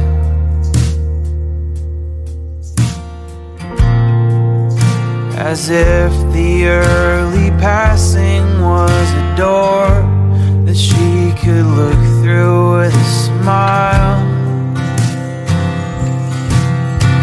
As 5.39 5.69
if 5.71 6.11
the 6.31 6.67
early 6.67 7.49
passing 7.57 8.61
was 8.61 9.11
a 9.13 9.35
door 9.35 9.89
that 10.67 10.77
she 10.77 11.33
could 11.41 11.65
look 11.65 11.99
through 12.21 12.77
with 12.77 12.93
a 12.93 13.09
smile. 13.25 14.28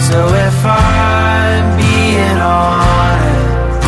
So 0.09 0.29
if 0.29 0.65
I'm 0.65 1.77
being 1.77 2.39
honest, 2.39 3.83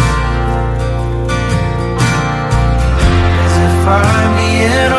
as 3.44 3.54
if 3.68 3.86
I'm 3.86 4.36
being 4.36 4.92
honest, 4.92 4.97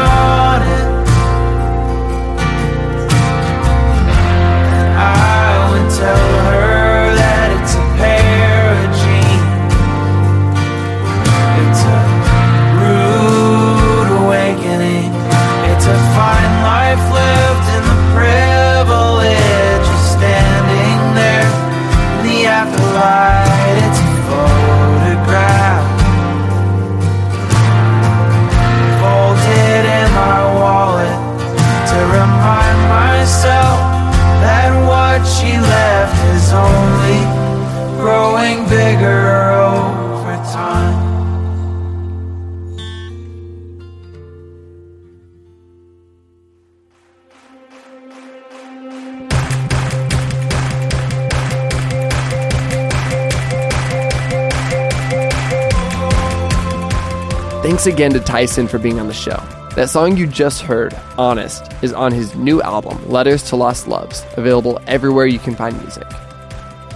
Thanks 57.80 57.96
again 57.96 58.12
to 58.12 58.20
Tyson 58.20 58.68
for 58.68 58.78
being 58.78 59.00
on 59.00 59.08
the 59.08 59.14
show. 59.14 59.38
That 59.78 59.90
song 59.90 60.18
you 60.18 60.28
just 60.28 60.62
heard, 60.62 60.94
Honest, 61.18 61.64
is 61.82 61.94
on 61.94 62.12
his 62.12 62.36
new 62.36 62.62
album, 62.62 63.10
Letters 63.10 63.42
to 63.44 63.56
Lost 63.56 63.88
Loves, 63.88 64.26
available 64.36 64.82
everywhere 64.86 65.28
you 65.28 65.40
can 65.40 65.56
find 65.56 65.80
music. 65.80 66.06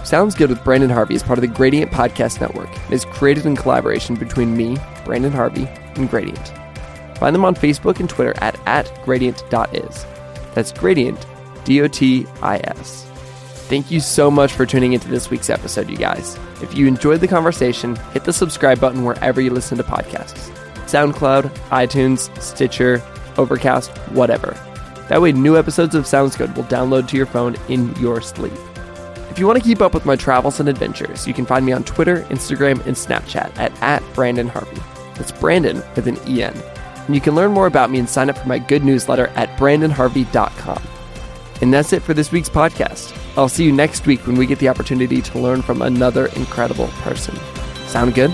Sounds 0.04 0.34
Good 0.34 0.50
with 0.50 0.58
Branden 0.58 0.90
Harvey 0.90 1.14
is 1.14 1.22
part 1.22 1.38
of 1.38 1.40
the 1.40 1.48
Gradient 1.48 1.90
Podcast 1.90 2.38
Network 2.38 2.68
and 2.84 2.92
is 2.92 3.06
created 3.06 3.46
in 3.46 3.56
collaboration 3.56 4.14
between 4.14 4.54
me, 4.54 4.76
Branden 5.06 5.32
Harvey, 5.32 5.66
and 5.94 6.10
Gradient. 6.10 6.52
Find 7.16 7.34
them 7.34 7.46
on 7.46 7.54
Facebook 7.54 7.98
and 7.98 8.10
Twitter 8.10 8.34
at, 8.42 8.60
at 8.66 8.92
gradient.is. 9.06 10.06
That's 10.52 10.70
Gradient, 10.70 11.26
D 11.64 11.80
O 11.80 11.88
T 11.88 12.26
I 12.42 12.58
S. 12.58 13.08
Thank 13.70 13.90
you 13.90 14.00
so 14.00 14.30
much 14.30 14.52
for 14.52 14.66
tuning 14.66 14.92
into 14.92 15.08
this 15.08 15.30
week's 15.30 15.48
episode, 15.48 15.88
you 15.88 15.96
guys. 15.96 16.38
If 16.60 16.76
you 16.76 16.86
enjoyed 16.86 17.20
the 17.20 17.28
conversation, 17.28 17.96
hit 18.12 18.24
the 18.24 18.34
subscribe 18.34 18.80
button 18.80 19.06
wherever 19.06 19.40
you 19.40 19.48
listen 19.48 19.78
to 19.78 19.82
podcasts 19.82 20.54
SoundCloud, 20.94 21.50
iTunes, 21.70 22.40
Stitcher, 22.40 23.02
Overcast, 23.36 23.90
whatever. 24.12 24.56
That 25.08 25.20
way, 25.20 25.32
new 25.32 25.58
episodes 25.58 25.96
of 25.96 26.06
Sounds 26.06 26.36
Good 26.36 26.56
will 26.56 26.64
download 26.64 27.08
to 27.08 27.16
your 27.16 27.26
phone 27.26 27.56
in 27.68 27.94
your 27.96 28.20
sleep. 28.20 28.52
If 29.28 29.40
you 29.40 29.46
want 29.48 29.58
to 29.58 29.64
keep 29.64 29.80
up 29.80 29.92
with 29.92 30.06
my 30.06 30.14
travels 30.14 30.60
and 30.60 30.68
adventures, 30.68 31.26
you 31.26 31.34
can 31.34 31.46
find 31.46 31.66
me 31.66 31.72
on 31.72 31.82
Twitter, 31.82 32.20
Instagram, 32.30 32.86
and 32.86 32.94
Snapchat 32.94 33.58
at, 33.58 33.72
at 33.82 34.02
Branden 34.14 34.48
Harvey. 34.48 34.80
That's 35.16 35.32
Branden 35.32 35.84
with 35.96 36.06
an 36.06 36.16
EN. 36.28 36.54
And 37.06 37.14
you 37.14 37.20
can 37.20 37.34
learn 37.34 37.50
more 37.50 37.66
about 37.66 37.90
me 37.90 37.98
and 37.98 38.08
sign 38.08 38.30
up 38.30 38.38
for 38.38 38.46
my 38.46 38.60
good 38.60 38.84
newsletter 38.84 39.26
at 39.34 39.50
brandenharvey.com. 39.58 40.82
And 41.60 41.74
that's 41.74 41.92
it 41.92 42.02
for 42.02 42.14
this 42.14 42.30
week's 42.30 42.48
podcast. 42.48 43.18
I'll 43.36 43.48
see 43.48 43.64
you 43.64 43.72
next 43.72 44.06
week 44.06 44.24
when 44.28 44.36
we 44.36 44.46
get 44.46 44.60
the 44.60 44.68
opportunity 44.68 45.20
to 45.22 45.38
learn 45.40 45.60
from 45.60 45.82
another 45.82 46.26
incredible 46.26 46.86
person. 47.02 47.36
Sound 47.88 48.14
good? 48.14 48.32